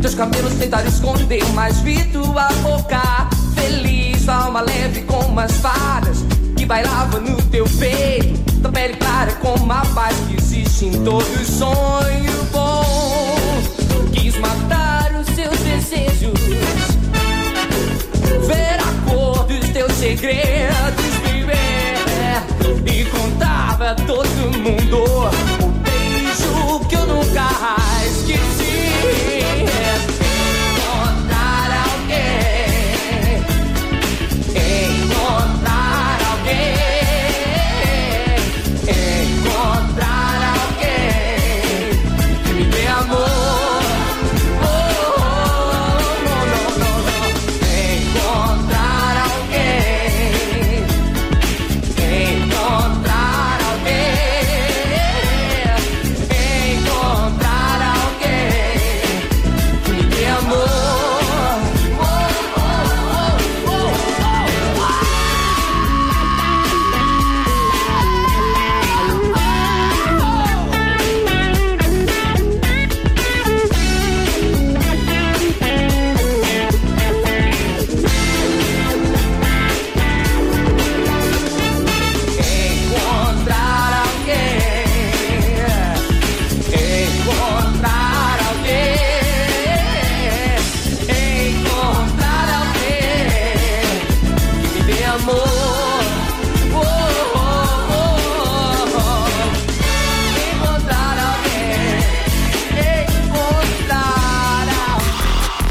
Teus 0.00 0.14
cabelos 0.14 0.54
tentaram 0.54 0.88
esconder, 0.88 1.44
mas 1.54 1.80
vi 1.80 2.04
tua 2.04 2.48
boca 2.62 3.28
feliz, 3.54 4.28
alma 4.28 4.60
leve 4.60 5.02
como 5.02 5.40
as 5.40 5.52
fadas 5.52 6.18
que 6.56 6.64
bailava 6.64 7.18
no 7.18 7.36
teu 7.42 7.64
peito. 7.78 8.38
Tua 8.62 8.70
pele 8.70 8.94
clara 8.94 9.32
como 9.34 9.72
a 9.72 9.82
paz 9.94 10.16
que 10.28 10.36
existe 10.36 10.86
em 10.86 11.04
todo 11.04 11.44
sonho 11.44 12.44
bom. 12.52 13.34
Quis 14.12 14.38
matar 14.38 15.12
os 15.20 15.26
seus 15.34 15.58
desejos, 15.58 16.40
ver 18.46 18.78
a 18.80 19.10
cor 19.10 19.44
dos 19.46 19.68
teus 19.70 19.92
segredos, 19.94 21.07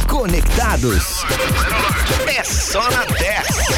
Conectados. 0.08 1.24
É 2.28 2.44
só 2.44 2.82
na 2.92 3.06
10. 3.06 3.77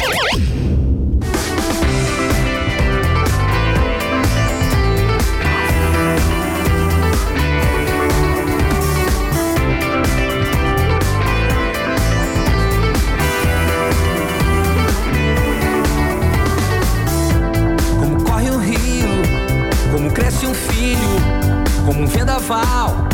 Como 22.50 22.56
vendaval. 22.56 23.08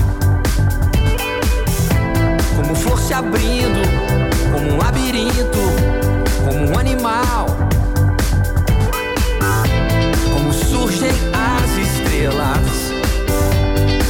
Como 2.57 2.75
flor 2.75 2.99
se 2.99 3.13
abrindo, 3.13 3.83
como 4.51 4.73
um 4.73 4.79
labirinto, 4.79 5.59
como 6.45 6.71
um 6.71 6.79
animal. 6.79 7.47
Como 10.33 10.53
surgem 10.53 11.11
as 11.35 11.77
estrelas, 11.77 12.93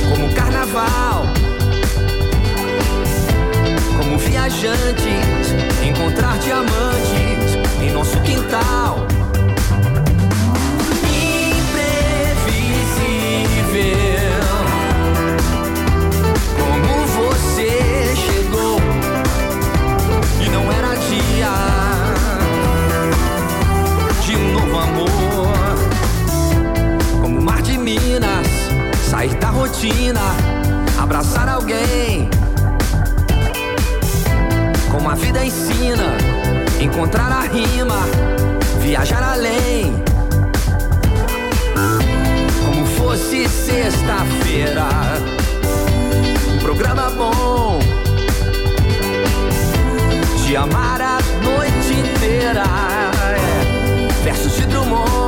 como 0.09 0.33
carnaval. 0.35 1.25
Como 3.99 4.19
viajantes, 4.19 5.55
encontrar 5.83 6.39
diamantes 6.39 7.59
em 7.83 7.91
nosso 7.91 8.21
quintal. 8.21 9.16
Rotina, 29.67 30.21
abraçar 30.97 31.49
alguém. 31.49 32.31
Como 34.93 35.11
a 35.11 35.15
vida 35.17 35.45
ensina, 35.45 36.17
encontrar 36.81 37.33
a 37.33 37.41
rima, 37.41 37.99
viajar 38.81 39.23
além 39.25 39.93
como 42.65 42.87
fosse 42.87 43.49
sexta-feira. 43.49 44.89
Um 46.55 46.59
programa 46.59 47.11
bom. 47.11 47.81
Te 50.47 50.57
amar 50.57 51.01
a 51.01 51.19
noite 51.43 51.93
inteira. 51.93 52.63
É. 53.37 54.23
Versos 54.23 54.55
de 54.55 54.65
Drummond. 54.67 55.26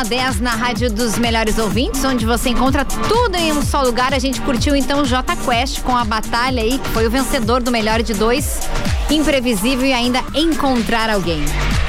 Na 0.00 0.04
10, 0.04 0.40
na 0.40 0.52
Rádio 0.52 0.90
dos 0.90 1.18
Melhores 1.18 1.58
Ouvintes, 1.58 2.02
onde 2.04 2.24
você 2.24 2.48
encontra 2.48 2.86
tudo 2.86 3.36
em 3.36 3.52
um 3.52 3.60
só 3.62 3.82
lugar. 3.82 4.14
A 4.14 4.18
gente 4.18 4.40
curtiu 4.40 4.74
então 4.74 5.02
o 5.02 5.04
J 5.04 5.36
Quest 5.36 5.82
com 5.82 5.94
a 5.94 6.04
batalha 6.04 6.62
aí, 6.62 6.78
que 6.78 6.88
foi 6.88 7.06
o 7.06 7.10
vencedor 7.10 7.62
do 7.62 7.70
melhor 7.70 8.02
de 8.02 8.14
dois. 8.14 8.60
Imprevisível 9.10 9.84
e 9.84 9.92
ainda 9.92 10.22
encontrar 10.34 11.10
alguém. 11.10 11.44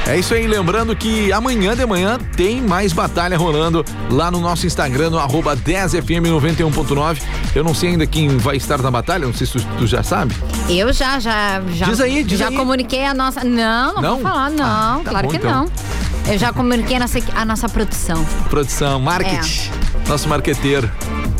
É 0.08 0.18
isso 0.18 0.34
aí, 0.34 0.46
lembrando 0.46 0.94
que 0.96 1.32
amanhã 1.32 1.74
de 1.74 1.86
manhã 1.86 2.18
tem 2.36 2.60
mais 2.60 2.92
batalha 2.92 3.38
rolando 3.38 3.86
lá 4.10 4.30
no 4.30 4.42
nosso 4.42 4.66
Instagram, 4.66 5.12
no 5.12 5.20
arroba 5.20 5.56
10fm91.9. 5.56 7.22
Eu 7.56 7.64
não 7.64 7.74
sei 7.74 7.92
ainda 7.92 8.06
quem 8.06 8.36
vai 8.38 8.58
estar 8.58 8.82
na 8.82 8.92
batalha, 8.92 9.26
não 9.26 9.34
sei 9.34 9.48
se 9.48 9.54
tu, 9.54 9.66
tu 9.78 9.88
já 9.88 10.04
sabe. 10.04 10.36
Eu 10.68 10.92
já, 10.92 11.18
já, 11.20 11.62
já. 11.74 11.86
Diz 11.86 12.02
aí, 12.02 12.24
diz 12.24 12.40
Já 12.40 12.50
aí. 12.50 12.56
comuniquei 12.58 13.06
a 13.06 13.14
nossa. 13.14 13.44
Não, 13.44 13.94
não, 13.96 14.02
Não? 14.02 14.14
vou 14.16 14.24
falar, 14.24 14.50
não. 14.50 14.66
Ah, 14.66 15.02
tá 15.04 15.12
claro 15.12 15.28
bom, 15.28 15.32
que 15.32 15.38
então. 15.38 15.52
não. 15.66 15.72
Eu 16.30 16.38
já 16.38 16.54
comuniquei 16.54 16.96
a 16.96 17.00
nossa, 17.00 17.20
a 17.36 17.46
nossa 17.46 17.68
produção. 17.70 18.24
Produção, 18.50 19.00
marketing, 19.00 19.70
nosso 20.08 20.30
marqueteiro. 20.30 20.90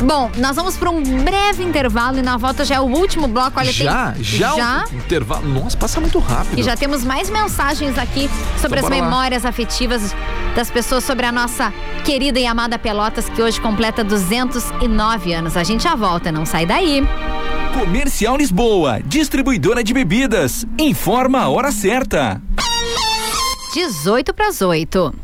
Bom, 0.02 0.30
nós 0.36 0.56
vamos 0.56 0.76
para 0.76 0.90
um 0.90 1.00
breve 1.22 1.62
intervalo 1.62 2.18
e 2.18 2.22
na 2.22 2.36
volta 2.36 2.64
já 2.64 2.74
é 2.76 2.80
o 2.80 2.84
último 2.84 3.28
bloco. 3.28 3.58
Olha, 3.58 3.72
já? 3.72 4.12
tem... 4.12 4.24
Já? 4.24 4.56
Já? 4.56 4.84
Intervalo. 4.92 5.48
Nossa, 5.48 5.76
passa 5.76 6.00
muito 6.00 6.18
rápido. 6.18 6.58
E 6.58 6.62
já 6.62 6.76
temos 6.76 7.04
mais 7.04 7.30
mensagens 7.30 7.96
aqui 7.96 8.28
sobre 8.60 8.78
Então 8.80 8.88
as 8.88 8.94
bora 8.94 8.96
lá. 8.96 9.02
memórias 9.04 9.44
afetivas 9.46 10.14
das 10.56 10.70
pessoas 10.70 11.04
sobre 11.04 11.24
a 11.24 11.32
nossa 11.32 11.72
querida 12.04 12.38
e 12.40 12.46
amada 12.46 12.78
Pelotas, 12.78 13.28
que 13.28 13.40
hoje 13.40 13.60
completa 13.60 14.02
209 14.02 15.32
anos. 15.32 15.56
A 15.56 15.62
gente 15.62 15.84
já 15.84 15.94
volta, 15.94 16.32
não 16.32 16.44
sai 16.44 16.66
daí. 16.66 17.06
Comercial 17.72 18.36
Lisboa, 18.36 19.00
distribuidora 19.04 19.82
de 19.82 19.94
bebidas. 19.94 20.66
Informa 20.78 21.40
a 21.42 21.48
hora 21.48 21.70
certa. 21.72 22.42
18 23.72 24.34
para 24.34 24.48
as 24.48 24.60
8. 24.60 25.21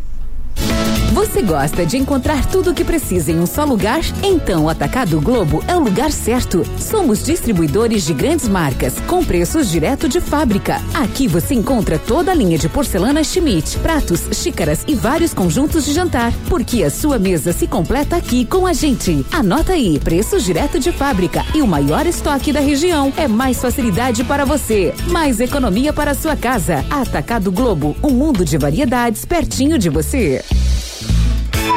Você 1.19 1.43
gosta 1.43 1.85
de 1.85 1.97
encontrar 1.97 2.47
tudo 2.47 2.71
o 2.71 2.75
que 2.75 2.85
precisa 2.85 3.33
em 3.33 3.41
um 3.41 3.45
só 3.45 3.65
lugar? 3.65 4.03
Então 4.23 4.67
o 4.67 4.69
Atacado 4.69 5.21
Globo 5.21 5.65
é 5.67 5.75
o 5.75 5.81
lugar 5.81 6.13
certo. 6.13 6.63
Somos 6.79 7.25
distribuidores 7.25 8.07
de 8.07 8.15
grandes 8.15 8.47
marcas, 8.47 8.95
com 9.01 9.25
preços 9.25 9.69
direto 9.69 10.09
de 10.09 10.21
fábrica. 10.21 10.81
Aqui 10.95 11.27
você 11.27 11.55
encontra 11.55 11.99
toda 11.99 12.31
a 12.31 12.35
linha 12.35 12.57
de 12.57 12.69
porcelana 12.69 13.25
Schmidt, 13.25 13.79
pratos, 13.79 14.29
xícaras 14.33 14.85
e 14.87 14.95
vários 14.95 15.35
conjuntos 15.35 15.85
de 15.85 15.93
jantar. 15.93 16.33
Porque 16.49 16.85
a 16.85 16.91
sua 16.91 17.19
mesa 17.19 17.53
se 17.53 17.67
completa 17.67 18.15
aqui 18.15 18.45
com 18.45 18.65
a 18.65 18.73
gente. 18.73 19.27
Anota 19.33 19.73
aí, 19.73 19.99
preços 19.99 20.45
direto 20.45 20.79
de 20.79 20.93
fábrica 20.93 21.45
e 21.53 21.61
o 21.63 21.67
maior 21.67 22.07
estoque 22.07 22.53
da 22.53 22.61
região. 22.61 23.13
É 23.17 23.27
mais 23.27 23.61
facilidade 23.61 24.23
para 24.23 24.45
você, 24.45 24.95
mais 25.09 25.41
economia 25.41 25.93
para 25.93 26.13
a 26.13 26.15
sua 26.15 26.37
casa. 26.37 26.85
Atacado 26.89 27.51
Globo, 27.51 27.97
um 28.05 28.11
mundo 28.11 28.45
de 28.45 28.57
variedades 28.57 29.25
pertinho 29.25 29.77
de 29.81 29.89
você. 29.89 30.45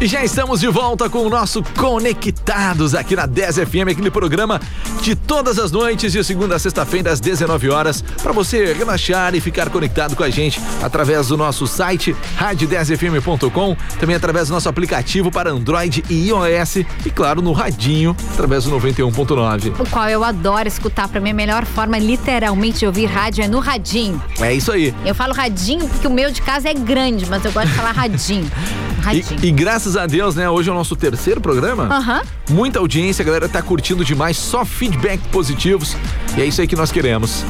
E 0.00 0.06
já 0.06 0.24
estamos 0.24 0.60
de 0.60 0.68
volta 0.68 1.10
com 1.10 1.26
o 1.26 1.28
nosso 1.28 1.60
Conectados 1.76 2.94
aqui 2.94 3.16
na 3.16 3.26
10 3.26 3.56
FM, 3.56 3.88
aquele 3.90 4.12
programa 4.12 4.60
de 5.02 5.16
todas 5.16 5.58
as 5.58 5.72
noites, 5.72 6.12
de 6.12 6.22
segunda 6.22 6.54
a 6.54 6.58
sexta-feira, 6.58 7.10
às 7.10 7.18
19 7.18 7.68
horas, 7.68 8.00
para 8.22 8.30
você 8.30 8.72
relaxar 8.72 9.34
e 9.34 9.40
ficar 9.40 9.68
conectado 9.70 10.14
com 10.14 10.22
a 10.22 10.30
gente 10.30 10.60
através 10.80 11.26
do 11.26 11.36
nosso 11.36 11.66
site 11.66 12.14
rádio10fm.com, 12.38 13.76
também 13.98 14.14
através 14.14 14.46
do 14.46 14.54
nosso 14.54 14.68
aplicativo 14.68 15.32
para 15.32 15.50
Android 15.50 16.04
e 16.08 16.28
iOS 16.28 16.76
e, 16.76 17.10
claro, 17.12 17.42
no 17.42 17.50
radinho, 17.50 18.16
através 18.34 18.64
do 18.64 18.70
91.9. 18.70 19.80
O 19.80 19.90
qual 19.90 20.08
eu 20.08 20.22
adoro 20.22 20.68
escutar. 20.68 21.08
Pra 21.08 21.20
mim, 21.20 21.30
a 21.30 21.34
melhor 21.34 21.64
forma, 21.64 21.98
literalmente, 21.98 22.78
de 22.80 22.86
ouvir 22.86 23.06
rádio 23.06 23.42
é 23.42 23.48
no 23.48 23.58
radinho. 23.58 24.22
É 24.40 24.54
isso 24.54 24.70
aí. 24.70 24.94
Eu 25.04 25.14
falo 25.14 25.34
radinho 25.34 25.88
porque 25.88 26.06
o 26.06 26.10
meu 26.10 26.30
de 26.30 26.40
casa 26.40 26.68
é 26.68 26.74
grande, 26.74 27.26
mas 27.26 27.44
eu 27.44 27.50
gosto 27.50 27.68
de 27.68 27.74
falar 27.74 27.90
radinho. 27.90 28.48
Radinho. 28.98 29.40
E, 29.42 29.46
e 29.46 29.50
graças 29.52 29.87
a 29.96 30.06
Deus, 30.06 30.34
né? 30.34 30.48
Hoje 30.48 30.68
é 30.68 30.72
o 30.72 30.74
nosso 30.74 30.94
terceiro 30.96 31.40
programa. 31.40 31.84
Aham. 31.84 32.22
Muita 32.50 32.78
audiência, 32.78 33.22
a 33.22 33.26
galera 33.26 33.48
tá 33.48 33.62
curtindo 33.62 34.04
demais, 34.04 34.36
só 34.36 34.64
feedback 34.64 35.20
positivos. 35.28 35.96
E 36.36 36.42
é 36.42 36.46
isso 36.46 36.60
aí 36.60 36.66
que 36.66 36.76
nós 36.76 36.90
queremos. 36.92 37.44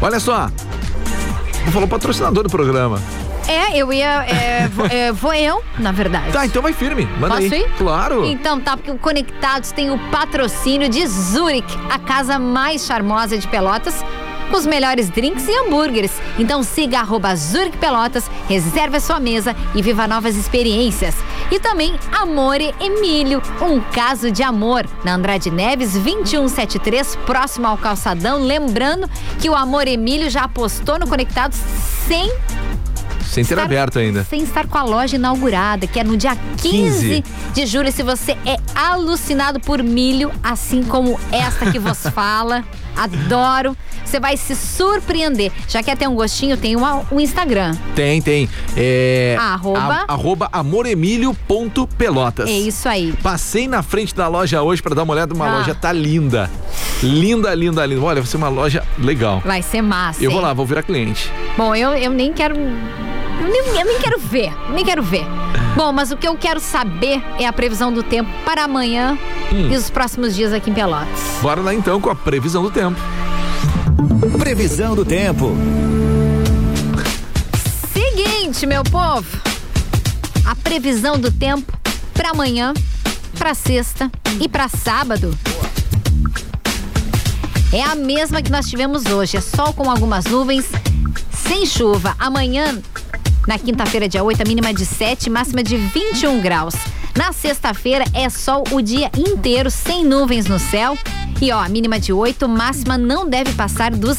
Olha 0.00 0.18
só. 0.20 0.50
Vou 1.64 1.72
falar 1.72 1.84
o 1.84 1.88
patrocinador 1.88 2.42
do 2.42 2.50
programa. 2.50 3.00
É, 3.48 3.76
eu 3.76 3.92
ia. 3.92 4.24
é, 4.26 4.68
vou, 4.68 4.86
é, 4.86 5.12
vou 5.12 5.34
eu, 5.34 5.62
na 5.78 5.90
verdade. 5.92 6.30
Tá, 6.32 6.46
então 6.46 6.62
vai 6.62 6.72
firme. 6.72 7.06
Manda 7.18 7.36
Posso 7.36 7.54
aí. 7.54 7.62
ir? 7.62 7.68
Claro. 7.76 8.24
Então 8.24 8.60
tá, 8.60 8.76
porque 8.76 8.90
o 8.90 8.98
Conectados 8.98 9.72
tem 9.72 9.90
o 9.90 9.98
patrocínio 10.10 10.88
de 10.88 11.04
Zurich, 11.06 11.66
a 11.90 11.98
casa 11.98 12.38
mais 12.38 12.84
charmosa 12.86 13.36
de 13.36 13.46
Pelotas. 13.48 14.04
Com 14.50 14.56
os 14.56 14.66
melhores 14.66 15.08
drinks 15.08 15.46
e 15.46 15.52
hambúrgueres. 15.52 16.10
Então 16.36 16.60
siga 16.64 16.98
arroba 16.98 17.36
Zurich 17.36 17.76
Pelotas, 17.78 18.28
reserve 18.48 18.96
a 18.96 19.00
sua 19.00 19.20
mesa 19.20 19.54
e 19.76 19.80
viva 19.80 20.08
novas 20.08 20.34
experiências. 20.36 21.14
E 21.50 21.58
também 21.58 21.94
Amore 22.12 22.72
Emílio, 22.80 23.42
um 23.60 23.80
caso 23.80 24.30
de 24.30 24.42
amor. 24.42 24.86
Na 25.04 25.14
Andrade 25.14 25.50
Neves 25.50 25.92
2173, 25.94 27.16
próximo 27.26 27.66
ao 27.66 27.76
calçadão. 27.76 28.38
Lembrando 28.44 29.08
que 29.40 29.50
o 29.50 29.54
Amor 29.54 29.88
Emílio 29.88 30.30
já 30.30 30.42
apostou 30.44 30.98
no 30.98 31.08
Conectados 31.08 31.58
sem 32.06 32.32
Sem 33.24 33.44
ter 33.44 33.54
estar- 33.54 33.64
aberto 33.64 33.98
ainda. 33.98 34.22
Sem 34.24 34.42
estar 34.42 34.66
com 34.68 34.78
a 34.78 34.82
loja 34.84 35.16
inaugurada, 35.16 35.86
que 35.86 35.98
é 35.98 36.04
no 36.04 36.16
dia 36.16 36.36
15, 36.58 37.22
15. 37.22 37.24
de 37.52 37.66
julho. 37.66 37.90
Se 37.92 38.02
você 38.04 38.32
é 38.46 38.56
alucinado 38.74 39.58
por 39.60 39.82
milho, 39.82 40.30
assim 40.42 40.82
como 40.84 41.18
esta 41.32 41.70
que 41.70 41.78
vos 41.80 41.98
fala, 42.14 42.64
adoro, 43.04 43.76
você 44.04 44.18
vai 44.20 44.36
se 44.36 44.54
surpreender. 44.54 45.50
Já 45.68 45.82
quer 45.82 45.96
ter 45.96 46.08
um 46.08 46.14
gostinho? 46.14 46.56
Tem 46.56 46.76
uma- 46.76 47.02
um 47.10 47.18
Instagram. 47.20 47.74
Tem, 47.94 48.20
tem. 48.20 48.48
É. 48.76 49.36
Arroba? 49.38 50.04
a- 50.08 50.12
arroba 50.12 50.48
amoremilio.pelotas. 50.52 52.48
É 52.48 52.52
isso 52.52 52.88
aí. 52.88 53.12
Passei 53.22 53.66
na 53.68 53.82
frente 53.82 54.14
da 54.14 54.28
loja 54.28 54.62
hoje 54.62 54.82
pra 54.82 54.94
dar 54.94 55.02
uma 55.02 55.12
olhada. 55.14 55.34
Uma 55.34 55.48
Ah. 55.48 55.58
loja 55.58 55.74
tá 55.74 55.92
linda. 55.92 56.50
Linda, 57.02 57.54
linda, 57.54 57.84
linda. 57.86 58.02
Olha, 58.02 58.20
vai 58.20 58.30
ser 58.30 58.36
uma 58.36 58.48
loja 58.48 58.84
legal. 58.98 59.40
Vai 59.44 59.62
ser 59.62 59.82
massa. 59.82 60.22
Eu 60.22 60.30
vou 60.30 60.40
hein? 60.40 60.46
lá, 60.46 60.52
vou 60.52 60.66
virar 60.66 60.82
cliente. 60.82 61.30
Bom, 61.56 61.74
eu, 61.74 61.90
eu 61.92 62.10
nem 62.10 62.32
quero. 62.32 62.54
Eu 63.40 63.48
nem, 63.48 63.84
nem 63.84 63.98
quero 64.00 64.18
ver, 64.18 64.52
nem 64.72 64.84
quero 64.84 65.02
ver. 65.02 65.24
Bom, 65.76 65.92
mas 65.92 66.10
o 66.10 66.16
que 66.16 66.26
eu 66.28 66.36
quero 66.36 66.60
saber 66.60 67.22
é 67.38 67.46
a 67.46 67.52
previsão 67.52 67.92
do 67.92 68.02
tempo 68.02 68.30
para 68.44 68.64
amanhã 68.64 69.18
Hum. 69.52 69.68
e 69.72 69.76
os 69.76 69.90
próximos 69.90 70.34
dias 70.36 70.52
aqui 70.52 70.70
em 70.70 70.74
Pelotas. 70.74 71.08
Bora 71.42 71.60
lá 71.60 71.74
então 71.74 72.00
com 72.00 72.08
a 72.10 72.14
previsão 72.14 72.62
do 72.62 72.70
tempo. 72.70 73.00
Previsão 74.38 74.94
do 74.94 75.04
tempo. 75.04 75.56
Seguinte, 77.92 78.66
meu 78.66 78.82
povo. 78.84 79.26
A 80.44 80.54
previsão 80.54 81.18
do 81.18 81.30
tempo 81.32 81.72
para 82.14 82.30
amanhã, 82.30 82.72
para 83.38 83.54
sexta 83.54 84.10
e 84.40 84.48
para 84.48 84.68
sábado 84.68 85.36
é 87.72 87.82
a 87.82 87.94
mesma 87.94 88.42
que 88.42 88.50
nós 88.50 88.68
tivemos 88.68 89.06
hoje. 89.06 89.36
É 89.36 89.40
sol 89.40 89.72
com 89.72 89.90
algumas 89.90 90.24
nuvens, 90.26 90.66
sem 91.30 91.64
chuva. 91.66 92.14
Amanhã, 92.18 92.80
na 93.46 93.58
quinta-feira, 93.58 94.08
dia 94.08 94.22
8, 94.22 94.42
a 94.42 94.44
mínima 94.44 94.72
de 94.72 94.84
7, 94.84 95.30
máxima 95.30 95.62
de 95.62 95.76
21 95.76 96.40
graus. 96.40 96.74
Na 97.16 97.32
sexta-feira 97.32 98.04
é 98.12 98.28
sol 98.28 98.64
o 98.70 98.80
dia 98.80 99.10
inteiro, 99.16 99.70
sem 99.70 100.04
nuvens 100.04 100.46
no 100.46 100.58
céu. 100.58 100.96
E 101.40 101.50
ó, 101.52 101.60
a 101.60 101.68
mínima 101.68 101.98
de 101.98 102.12
8, 102.12 102.48
máxima 102.48 102.96
não 102.96 103.28
deve 103.28 103.52
passar 103.54 103.90
dos 103.92 104.18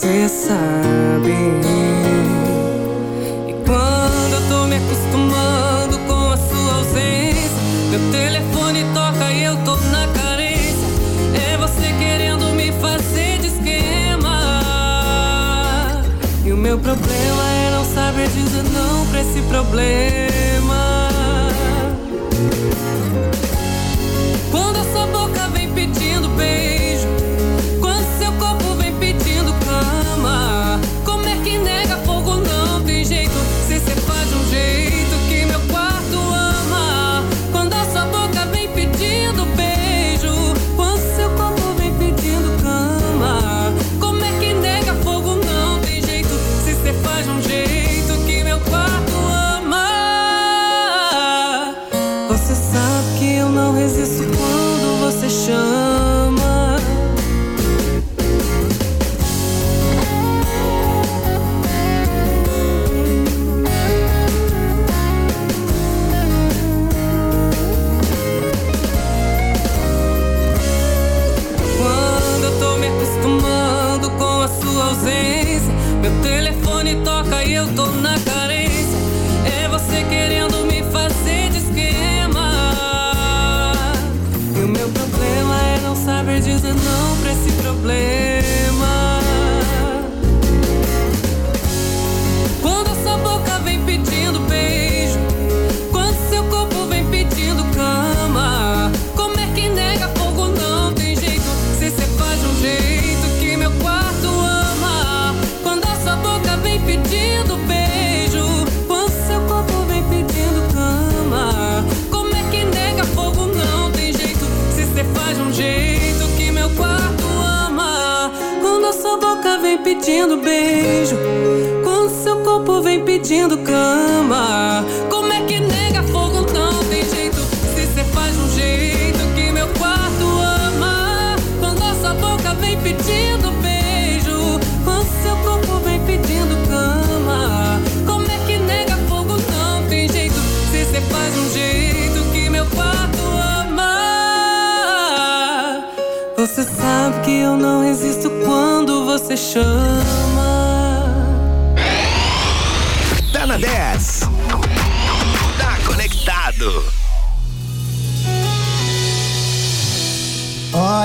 Cê 0.00 0.26
sabe. 0.30 1.34
E 3.46 3.52
quando 3.66 4.32
eu 4.32 4.48
tô 4.48 4.66
me 4.66 4.76
acostumando 4.76 5.98
com 6.08 6.30
a 6.30 6.36
sua 6.38 6.74
ausência, 6.76 7.60
meu 7.90 8.00
telefone 8.10 8.86
toca 8.94 9.30
e 9.30 9.44
eu 9.44 9.54
tô 9.58 9.76
na 9.76 10.08
carência. 10.14 10.88
É 11.52 11.58
você 11.58 11.92
querendo 11.98 12.46
me 12.54 12.72
fazer 12.80 13.40
de 13.40 13.48
esquema. 13.48 14.40
E 16.46 16.50
o 16.50 16.56
meu 16.56 16.78
problema 16.78 17.42
é 17.66 17.70
não 17.70 17.84
saber 17.84 18.26
dizer 18.28 18.62
não 18.72 19.04
pra 19.08 19.20
esse 19.20 19.42
problema. 19.50 20.30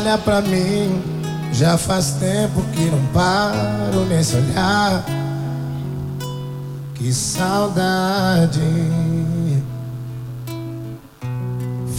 olha 0.05 0.19
pra 0.19 0.39
mim, 0.39 1.01
já 1.51 1.79
faz 1.79 2.11
tempo 2.19 2.61
que 2.73 2.81
não 2.91 3.03
paro 3.07 4.05
nesse 4.07 4.35
olhar. 4.35 5.03
Que 6.93 7.11
saudade. 7.11 8.61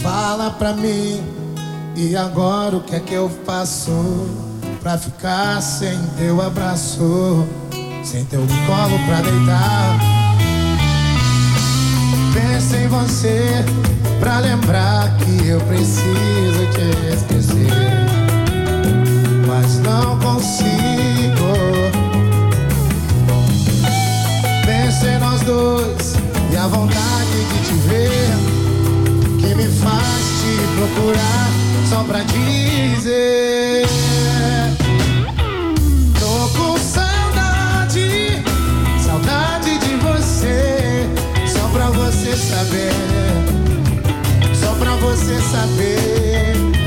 Fala 0.01 0.51
pra 0.51 0.73
mim, 0.73 1.21
e 1.97 2.15
agora 2.15 2.77
o 2.77 2.81
que 2.81 2.95
é 2.95 2.99
que 3.01 3.13
eu 3.13 3.29
faço? 3.45 3.91
Pra 4.81 4.97
ficar 4.97 5.61
sem 5.61 5.99
teu 6.17 6.41
abraço, 6.41 7.45
sem 8.05 8.23
teu 8.23 8.39
colo 8.39 8.97
pra 9.05 9.21
deitar. 9.21 9.99
Pensa 12.33 12.77
em 12.77 12.87
você, 12.87 13.65
pra 14.21 14.39
lembrar 14.39 15.17
que 15.17 15.47
eu 15.47 15.59
preciso 15.61 16.71
te 16.71 17.13
esquecer 17.13 17.96
não 20.01 20.17
consigo. 20.19 21.51
Pensei 24.65 25.15
em 25.15 25.19
nós 25.19 25.41
dois 25.41 26.15
e 26.51 26.55
a 26.55 26.67
vontade 26.67 27.37
de 27.51 27.67
te 27.67 27.73
ver 27.87 28.31
que 29.39 29.55
me 29.55 29.67
faz 29.67 30.23
te 30.41 30.53
procurar 30.75 31.49
só 31.89 32.03
pra 32.03 32.19
dizer. 32.23 33.87
Tô 36.19 36.47
com 36.57 36.77
saudade, 36.77 38.43
saudade 39.03 39.77
de 39.79 39.95
você, 39.95 41.09
só 41.47 41.67
pra 41.69 41.89
você 41.89 42.35
saber, 42.35 42.93
só 44.53 44.73
pra 44.73 44.95
você 44.97 45.39
saber. 45.41 46.86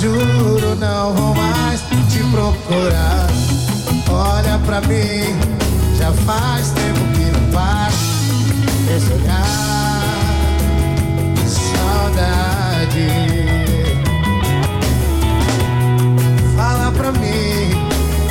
juro, 0.00 0.76
não 0.76 1.12
vou 1.12 1.34
mais 1.34 1.80
te 2.08 2.18
procurar. 2.30 3.26
Olha 4.10 4.58
pra 4.64 4.80
mim, 4.82 5.36
já 5.98 6.12
faz 6.24 6.70
tempo 6.70 7.00
que 7.14 7.30
não 7.32 7.52
passa 7.52 7.96
esse 8.96 9.12
olhar, 9.12 10.04
saudade. 11.46 13.08
Fala 16.56 16.92
pra 16.92 17.12
mim, 17.12 17.70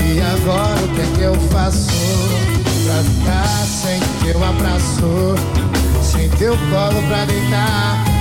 e 0.05 0.22
agora 0.22 0.84
o 0.84 0.88
que 0.95 1.01
é 1.01 1.05
que 1.15 1.22
eu 1.22 1.36
faço? 1.49 1.91
Pra 2.86 3.03
ficar 3.03 3.65
sem 3.65 3.99
teu 4.24 4.43
abraço, 4.43 5.36
sem 6.01 6.30
teu 6.30 6.57
colo 6.70 7.01
pra 7.09 7.26
deitar 7.26 8.16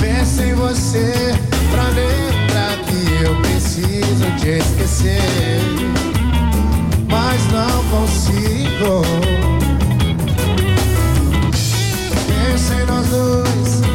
penso 0.00 0.42
em 0.42 0.54
você 0.54 1.12
pra 1.70 1.84
lembrar 1.88 2.76
que 2.86 3.24
eu 3.24 3.36
preciso 3.42 4.24
te 4.38 4.58
esquecer, 4.58 5.60
mas 7.08 7.40
não 7.52 7.84
consigo. 7.90 9.02
Penso 12.26 12.72
em 12.72 12.86
nós 12.86 13.06
dois. 13.08 13.89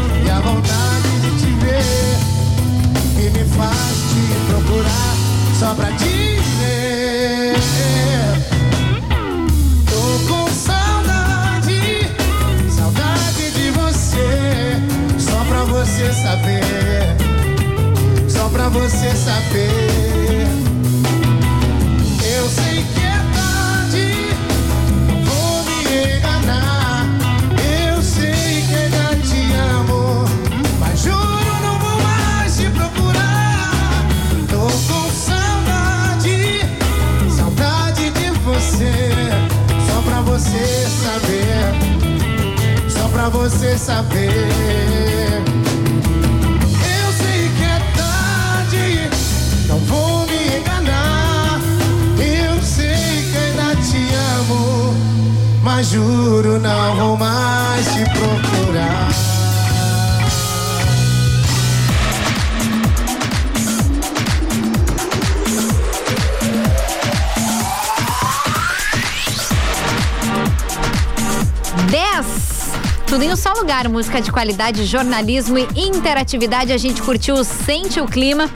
música 73.96 74.22
de 74.22 74.30
qualidade, 74.30 74.84
jornalismo 74.84 75.58
e 75.58 75.68
interatividade. 75.78 76.74
A 76.74 76.78
gente 76.78 77.02
curtiu 77.02 77.42
Sente 77.46 78.02
o 78.02 78.06
Clima 78.06 78.50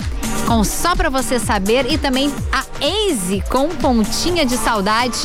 com 0.46 0.66
Só 0.66 0.98
Pra 0.98 1.10
Você 1.10 1.40
Saber 1.40 1.90
e 1.90 1.98
também 1.98 2.30
a 2.52 2.66
Easy 2.86 3.42
com 3.50 3.70
Pontinha 3.70 4.46
de 4.46 4.58
Saudade. 4.58 5.18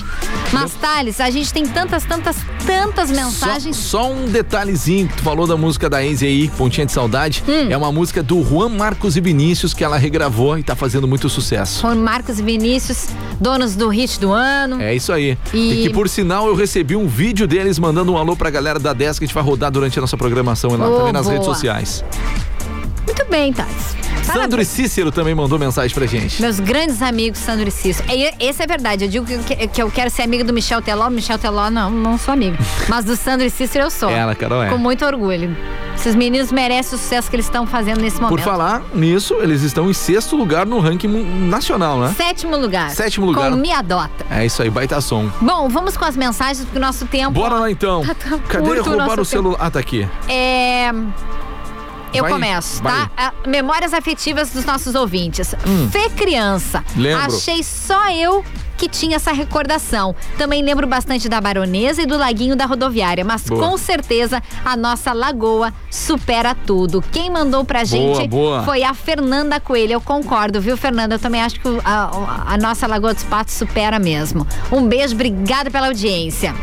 Mas, 0.52 0.72
Thales, 0.74 1.20
a 1.20 1.30
gente 1.30 1.52
tem 1.52 1.66
tantas, 1.66 2.04
tantas, 2.04 2.36
tantas 2.64 3.10
mensagens. 3.10 3.76
Só, 3.76 4.02
só 4.02 4.12
um 4.12 4.26
detalhezinho 4.26 5.08
que 5.08 5.16
tu 5.16 5.22
falou 5.24 5.48
da 5.48 5.56
música 5.56 5.90
da 5.90 6.04
Easy 6.04 6.26
aí, 6.26 6.48
Pontinha 6.50 6.86
de 6.86 6.92
Saudade. 6.92 7.42
Hum. 7.48 7.66
É 7.68 7.76
uma 7.76 7.90
música 7.90 8.22
do 8.22 8.40
Juan 8.44 8.68
Marcos 8.68 9.16
e 9.16 9.20
Vinícius 9.20 9.74
que 9.74 9.82
ela 9.82 9.98
regravou 9.98 10.56
e 10.56 10.62
tá 10.62 10.76
fazendo 10.76 11.08
muito 11.08 11.28
sucesso. 11.28 11.80
Juan 11.82 11.96
Marcos 11.96 12.38
e 12.38 12.42
Vinícius, 12.42 13.08
donos 13.40 13.74
do 13.76 13.88
hit 13.88 14.18
do 14.20 14.32
ano. 14.32 14.80
É 14.80 14.94
isso 14.94 15.12
aí. 15.12 15.36
E- 15.52 15.72
E... 15.72 15.82
que 15.82 15.90
por 15.90 16.08
sinal 16.08 16.46
eu 16.46 16.54
recebi 16.54 16.96
um 16.96 17.06
vídeo 17.06 17.46
deles 17.46 17.78
mandando 17.78 18.12
um 18.12 18.16
alô 18.16 18.36
pra 18.36 18.50
galera 18.50 18.78
da 18.78 18.92
10 18.92 19.18
que 19.18 19.24
a 19.24 19.26
gente 19.26 19.34
vai 19.34 19.44
rodar 19.44 19.70
durante 19.70 19.98
a 19.98 20.00
nossa 20.00 20.16
programação 20.16 20.70
e 20.72 20.76
lá 20.76 20.88
Oh, 20.88 20.96
também 20.98 21.12
nas 21.12 21.26
redes 21.26 21.44
boa. 21.44 21.54
sociais. 21.54 22.04
Muito 23.06 23.24
bem, 23.30 23.52
Thales. 23.52 23.93
Sandro 24.34 24.60
e 24.60 24.64
Cícero 24.64 25.12
também 25.12 25.34
mandou 25.34 25.58
mensagem 25.58 25.94
pra 25.94 26.06
gente. 26.06 26.40
Meus 26.42 26.58
grandes 26.60 27.00
amigos, 27.00 27.38
Sandro 27.38 27.68
e 27.68 27.70
Cícero. 27.70 28.08
Esse 28.40 28.62
é 28.62 28.66
verdade. 28.66 29.04
Eu 29.04 29.08
digo 29.10 29.42
que, 29.44 29.68
que 29.68 29.82
eu 29.82 29.90
quero 29.90 30.10
ser 30.10 30.22
amiga 30.22 30.44
do 30.44 30.52
Michel 30.52 30.82
Teló. 30.82 31.08
Michel 31.08 31.38
Teló, 31.38 31.70
não, 31.70 31.90
não 31.90 32.18
sou 32.18 32.34
amiga. 32.34 32.58
Mas 32.88 33.04
do 33.04 33.16
Sandro 33.16 33.46
e 33.46 33.50
Cícero 33.50 33.84
eu 33.84 33.90
sou. 33.90 34.10
Ela, 34.10 34.34
Carol, 34.34 34.62
é. 34.62 34.70
Com 34.70 34.78
muito 34.78 35.04
orgulho. 35.04 35.56
Esses 35.94 36.14
meninos 36.14 36.50
merecem 36.50 36.96
o 36.96 36.98
sucesso 36.98 37.30
que 37.30 37.36
eles 37.36 37.46
estão 37.46 37.66
fazendo 37.66 38.00
nesse 38.00 38.20
momento. 38.20 38.36
Por 38.36 38.40
falar 38.40 38.82
nisso, 38.92 39.34
eles 39.40 39.62
estão 39.62 39.88
em 39.88 39.94
sexto 39.94 40.36
lugar 40.36 40.66
no 40.66 40.80
ranking 40.80 41.08
nacional, 41.48 41.98
né? 41.98 42.14
Sétimo 42.16 42.56
lugar. 42.56 42.90
Sétimo 42.90 43.26
lugar. 43.26 43.50
Com 43.50 43.56
Me 43.56 43.72
Adota. 43.72 44.26
É 44.30 44.44
isso 44.44 44.60
aí, 44.62 44.68
baita 44.68 45.00
som. 45.00 45.30
Bom, 45.40 45.68
vamos 45.68 45.96
com 45.96 46.04
as 46.04 46.16
mensagens, 46.16 46.64
porque 46.64 46.78
o 46.78 46.80
nosso 46.80 47.06
tempo. 47.06 47.30
Bora 47.30 47.54
lá 47.54 47.70
então. 47.70 48.02
Tá 48.14 48.38
Cadê 48.48 48.70
o 48.70 48.82
roubar 48.82 49.06
nosso 49.06 49.20
o 49.20 49.24
celular? 49.24 49.58
Ah, 49.60 49.70
tá 49.70 49.78
aqui. 49.78 50.08
É. 50.28 50.90
Eu 52.14 52.22
Vai, 52.22 52.32
começo, 52.32 52.82
vai. 52.82 52.92
tá? 52.92 53.10
Ah, 53.16 53.32
Memórias 53.46 53.92
afetivas 53.92 54.50
dos 54.50 54.64
nossos 54.64 54.94
ouvintes. 54.94 55.54
Hum. 55.66 55.88
Fê 55.90 56.08
Criança. 56.10 56.84
Lembro. 56.96 57.26
Achei 57.26 57.62
só 57.62 58.08
eu 58.10 58.44
que 58.76 58.88
tinha 58.88 59.16
essa 59.16 59.32
recordação. 59.32 60.14
Também 60.36 60.62
lembro 60.62 60.86
bastante 60.86 61.28
da 61.28 61.40
Baronesa 61.40 62.02
e 62.02 62.06
do 62.06 62.16
Laguinho 62.18 62.56
da 62.56 62.66
Rodoviária, 62.66 63.24
mas 63.24 63.42
Boa. 63.44 63.68
com 63.70 63.78
certeza 63.78 64.42
a 64.64 64.76
nossa 64.76 65.12
lagoa 65.12 65.72
supera 65.90 66.54
tudo. 66.54 67.02
Quem 67.12 67.30
mandou 67.30 67.64
pra 67.64 67.84
gente 67.84 68.26
boa. 68.28 68.62
foi 68.64 68.82
a 68.82 68.92
Fernanda 68.94 69.60
Coelho. 69.60 69.92
Eu 69.92 70.00
concordo, 70.00 70.60
viu, 70.60 70.76
Fernanda? 70.76 71.14
Eu 71.14 71.18
também 71.20 71.40
acho 71.42 71.60
que 71.60 71.68
a, 71.84 72.10
a 72.46 72.56
nossa 72.56 72.86
Lagoa 72.86 73.14
dos 73.14 73.22
Patos 73.24 73.54
supera 73.54 73.98
mesmo. 73.98 74.46
Um 74.72 74.86
beijo, 74.86 75.14
obrigada 75.14 75.70
pela 75.70 75.86
audiência. 75.86 76.54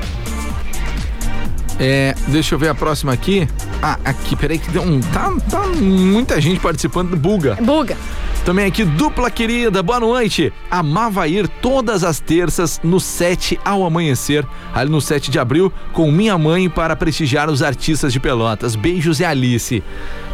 É, 1.84 2.14
deixa 2.28 2.54
eu 2.54 2.60
ver 2.60 2.70
a 2.70 2.76
próxima 2.76 3.12
aqui. 3.12 3.48
Ah, 3.82 3.98
aqui, 4.06 4.36
peraí 4.36 4.60
que 4.60 4.70
deu 4.70 4.84
um. 4.84 5.02
Tá, 5.02 5.34
tá 5.50 5.64
muita 5.70 6.40
gente 6.40 6.60
participando 6.60 7.10
do 7.10 7.18
Buga. 7.18 7.58
Buga. 7.60 7.98
Também 8.46 8.68
aqui, 8.68 8.86
dupla 8.86 9.32
querida, 9.32 9.82
boa 9.82 10.00
noite. 10.00 10.54
Amava 10.70 11.28
ir 11.28 11.48
todas 11.48 12.04
as 12.04 12.20
terças 12.20 12.80
no 12.84 13.00
7 13.00 13.60
ao 13.66 13.84
amanhecer, 13.84 14.46
ali 14.76 14.92
no 14.92 15.02
7 15.02 15.32
de 15.32 15.40
abril, 15.40 15.74
com 15.92 16.12
minha 16.12 16.38
mãe 16.38 16.70
para 16.70 16.96
prestigiar 16.96 17.50
os 17.50 17.64
artistas 17.64 18.14
de 18.14 18.20
Pelotas. 18.20 18.76
Beijos 18.76 19.20
e 19.20 19.26
Alice. 19.26 19.84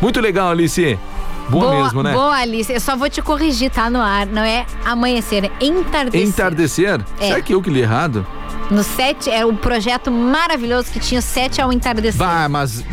Muito 0.02 0.20
legal, 0.20 0.50
Alice. 0.50 1.00
Boa, 1.50 1.84
mesmo, 1.84 2.04
né? 2.04 2.14
Boa, 2.14 2.36
Alice. 2.36 2.72
Eu 2.72 2.80
só 2.82 2.96
vou 2.96 3.10
te 3.10 3.22
corrigir, 3.22 3.70
tá 3.72 3.90
no 3.90 4.00
ar. 4.02 4.26
Não 4.26 4.42
é 4.42 4.66
amanhecer, 4.86 5.46
é 5.46 5.52
entardecer. 5.66 6.28
Entardecer? 6.28 7.02
É. 7.20 7.28
Será 7.28 7.42
que 7.42 7.54
eu 7.54 7.62
que 7.62 7.70
li 7.70 7.82
errado? 7.82 8.26
No 8.70 8.84
set, 8.84 9.30
era 9.30 9.48
um 9.48 9.56
projeto 9.56 10.12
maravilhoso 10.12 10.92
que 10.92 11.00
tinha 11.00 11.22
sete 11.22 11.62
ao 11.62 11.72
entardecer. 11.72 12.18
Bah, 12.20 12.48
mas. 12.50 12.84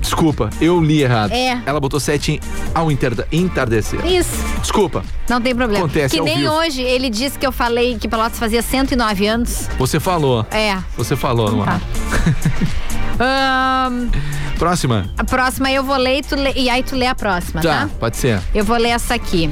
Desculpa, 0.00 0.48
eu 0.60 0.80
li 0.80 1.02
errado. 1.02 1.32
É. 1.32 1.60
Ela 1.66 1.78
botou 1.78 2.00
7 2.00 2.40
ao 2.74 2.90
entarde- 2.90 3.24
entardecer. 3.30 4.04
Isso, 4.06 4.30
Desculpa, 4.62 5.04
não 5.28 5.38
tem 5.38 5.54
problema. 5.54 5.84
Acontece 5.84 6.14
que 6.16 6.22
nem 6.22 6.38
vivo. 6.38 6.50
hoje 6.54 6.80
ele 6.80 7.10
disse 7.10 7.38
que 7.38 7.46
eu 7.46 7.52
falei 7.52 7.98
que 7.98 8.08
Pelotas 8.08 8.38
fazia 8.38 8.62
109 8.62 9.26
anos. 9.26 9.68
você 9.78 10.00
falou. 10.00 10.46
É. 10.50 10.78
Você 10.96 11.14
falou, 11.14 11.52
não 11.52 11.62
é? 11.64 11.80
Ahn, 13.20 14.08
Próxima. 14.58 15.06
a 15.16 15.24
próxima 15.24 15.70
eu 15.70 15.84
vou 15.84 15.96
ler 15.96 16.18
e, 16.18 16.22
tu 16.22 16.34
lê- 16.36 16.52
e 16.56 16.68
aí 16.68 16.82
tu 16.82 16.96
lê 16.96 17.06
a 17.06 17.14
próxima, 17.14 17.60
tá? 17.62 17.82
Tá, 17.82 17.88
pode 18.00 18.16
ser. 18.16 18.40
Eu 18.54 18.64
vou 18.64 18.76
ler 18.76 18.88
essa 18.90 19.14
aqui. 19.14 19.48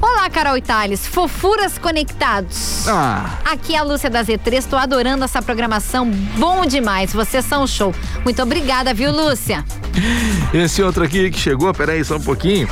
Olá, 0.00 0.28
Carol 0.30 0.60
Thales. 0.60 1.06
Fofuras 1.06 1.78
conectados. 1.78 2.86
Ah. 2.88 3.38
Aqui 3.44 3.74
é 3.74 3.78
a 3.78 3.82
Lúcia 3.82 4.08
da 4.10 4.22
Z3, 4.24 4.64
tô 4.68 4.76
adorando 4.76 5.24
essa 5.24 5.40
programação, 5.42 6.08
bom 6.38 6.64
demais, 6.66 7.12
vocês 7.12 7.44
são 7.44 7.64
um 7.64 7.66
show. 7.66 7.94
Muito 8.24 8.42
obrigada, 8.42 8.92
viu, 8.94 9.10
Lúcia? 9.10 9.64
Esse 10.52 10.82
outro 10.82 11.04
aqui 11.04 11.30
que 11.30 11.38
chegou, 11.38 11.72
peraí 11.74 12.04
só 12.04 12.16
um 12.16 12.20
pouquinho. 12.20 12.68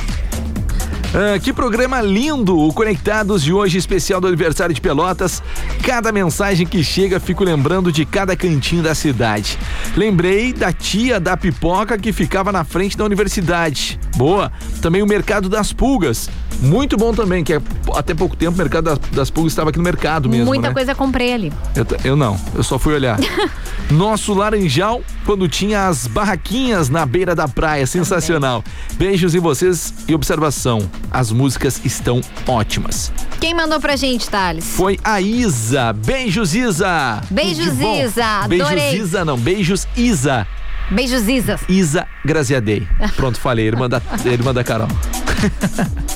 Ah, 1.13 1.39
que 1.39 1.53
programa 1.53 2.01
lindo! 2.01 2.57
O 2.57 2.73
Conectados 2.73 3.43
de 3.43 3.53
hoje, 3.53 3.77
especial 3.77 4.19
do 4.19 4.27
aniversário 4.27 4.73
de 4.73 4.81
Pelotas. 4.81 5.41
Cada 5.83 6.11
mensagem 6.11 6.65
que 6.65 6.83
chega, 6.83 7.19
fico 7.19 7.43
lembrando 7.43 7.91
de 7.91 8.05
cada 8.05 8.35
cantinho 8.35 8.83
da 8.83 8.95
cidade. 8.95 9.57
Lembrei 9.95 10.51
da 10.51 10.73
tia 10.73 11.19
da 11.19 11.37
pipoca 11.37 11.97
que 11.97 12.11
ficava 12.11 12.51
na 12.51 12.63
frente 12.63 12.97
da 12.97 13.05
universidade. 13.05 13.99
Boa! 14.15 14.51
Também 14.81 15.01
o 15.01 15.07
Mercado 15.07 15.47
das 15.47 15.71
Pulgas. 15.71 16.29
Muito 16.61 16.97
bom 16.97 17.13
também, 17.13 17.43
que 17.43 17.53
é- 17.53 17.61
até 17.95 18.13
pouco 18.13 18.35
tempo 18.35 18.53
o 18.53 18.57
Mercado 18.57 18.85
das, 18.85 18.99
das 19.11 19.29
Pulgas 19.29 19.51
estava 19.53 19.69
aqui 19.69 19.77
no 19.77 19.83
mercado 19.83 20.29
mesmo. 20.29 20.45
Muita 20.45 20.69
né? 20.69 20.73
coisa 20.73 20.95
comprei 20.95 21.33
ali. 21.33 21.53
Eu, 21.75 21.85
eu 22.03 22.15
não, 22.15 22.39
eu 22.53 22.63
só 22.63 22.79
fui 22.79 22.93
olhar. 22.93 23.19
Nosso 23.91 24.33
laranjal, 24.33 25.03
quando 25.25 25.47
tinha 25.47 25.87
as 25.87 26.07
barraquinhas 26.07 26.89
na 26.89 27.05
beira 27.05 27.35
da 27.35 27.47
praia, 27.47 27.85
sensacional. 27.85 28.63
Beijos 28.93 29.35
em 29.35 29.39
vocês 29.39 29.93
e 30.07 30.15
observação, 30.15 30.89
as 31.11 31.31
músicas 31.31 31.79
estão 31.85 32.21
ótimas. 32.47 33.11
Quem 33.39 33.53
mandou 33.53 33.79
pra 33.79 33.95
gente, 33.95 34.27
Thales? 34.29 34.65
Foi 34.65 34.99
a 35.03 35.21
Isa. 35.21 35.93
Beijos, 35.93 36.55
Isa. 36.55 37.21
Beijos? 37.29 37.67
Isa. 37.67 38.47
Beijos, 38.47 38.67
Adorei. 38.67 38.97
Isa, 38.97 39.25
não. 39.25 39.37
Beijos, 39.37 39.87
Isa. 39.95 40.47
Beijos, 40.89 41.27
Isas. 41.27 41.61
Isa 41.67 42.07
Graziadei. 42.23 42.87
Pronto, 43.15 43.39
falei, 43.39 43.65
irmã 43.65 43.89
da, 43.89 44.01
irmã 44.25 44.53
da 44.53 44.63
Carol. 44.63 44.87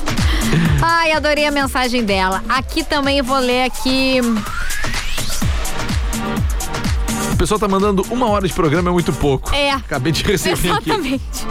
Ai, 0.82 1.12
adorei 1.12 1.46
a 1.46 1.50
mensagem 1.50 2.04
dela. 2.04 2.42
Aqui 2.48 2.82
também 2.84 3.22
vou 3.22 3.38
ler 3.38 3.64
aqui. 3.64 4.20
O 7.32 7.36
pessoal 7.36 7.58
tá 7.58 7.68
mandando 7.68 8.04
uma 8.10 8.28
hora 8.28 8.46
de 8.46 8.52
programa, 8.52 8.90
é 8.90 8.92
muito 8.92 9.12
pouco. 9.12 9.54
É. 9.54 9.70
Acabei 9.72 10.12
de 10.12 10.22
receber 10.22 10.70
aqui. 10.72 10.90
Exatamente. 10.90 11.46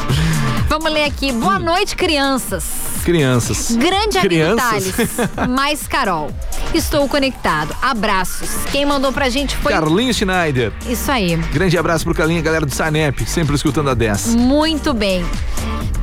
Vamos 0.68 0.91
ler 0.91 1.06
aqui. 1.06 1.32
Boa 1.32 1.58
noite, 1.58 1.95
crianças. 1.95 2.64
Crianças. 3.04 3.76
Grande 3.76 4.20
Crianças. 4.20 4.93
Mais 5.50 5.88
Carol. 5.88 6.30
Estou 6.76 7.08
conectado. 7.10 7.76
Abraços. 7.82 8.50
Quem 8.72 8.86
mandou 8.86 9.12
pra 9.12 9.30
gente 9.30 9.56
foi. 9.56 9.72
Carlinhos 9.72 10.18
Schneider. 10.18 10.72
Isso 10.88 11.12
aí. 11.12 11.36
Grande 11.52 11.76
abraço 11.76 12.04
pro 12.04 12.14
Carlinho, 12.14 12.43
galera 12.43 12.66
do 12.66 12.74
Sanep, 12.74 13.26
sempre 13.26 13.56
escutando 13.56 13.89
a 13.89 13.95
10. 13.95 14.36
Muito 14.36 14.93
bem. 14.93 15.26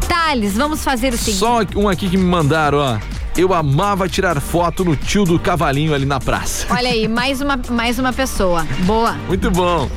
Thales, 0.09 0.55
vamos 0.55 0.83
fazer 0.83 1.13
o 1.13 1.19
seguinte. 1.19 1.39
Só 1.39 1.61
um 1.77 1.89
aqui 1.89 2.09
que 2.09 2.17
me 2.17 2.25
mandaram, 2.25 2.79
ó. 2.79 2.99
Eu 3.37 3.53
amava 3.53 4.09
tirar 4.09 4.41
foto 4.41 4.83
no 4.85 4.97
tio 4.97 5.25
do 5.25 5.39
cavalinho 5.39 5.93
ali 5.95 6.07
na 6.07 6.19
praça. 6.19 6.67
Olha 6.71 6.89
aí, 6.89 7.07
mais 7.07 7.41
uma, 7.43 7.61
mais 7.71 7.99
uma 7.99 8.13
pessoa. 8.13 8.67
Boa. 8.87 9.13
Muito 9.29 9.51
bom. 9.51 9.91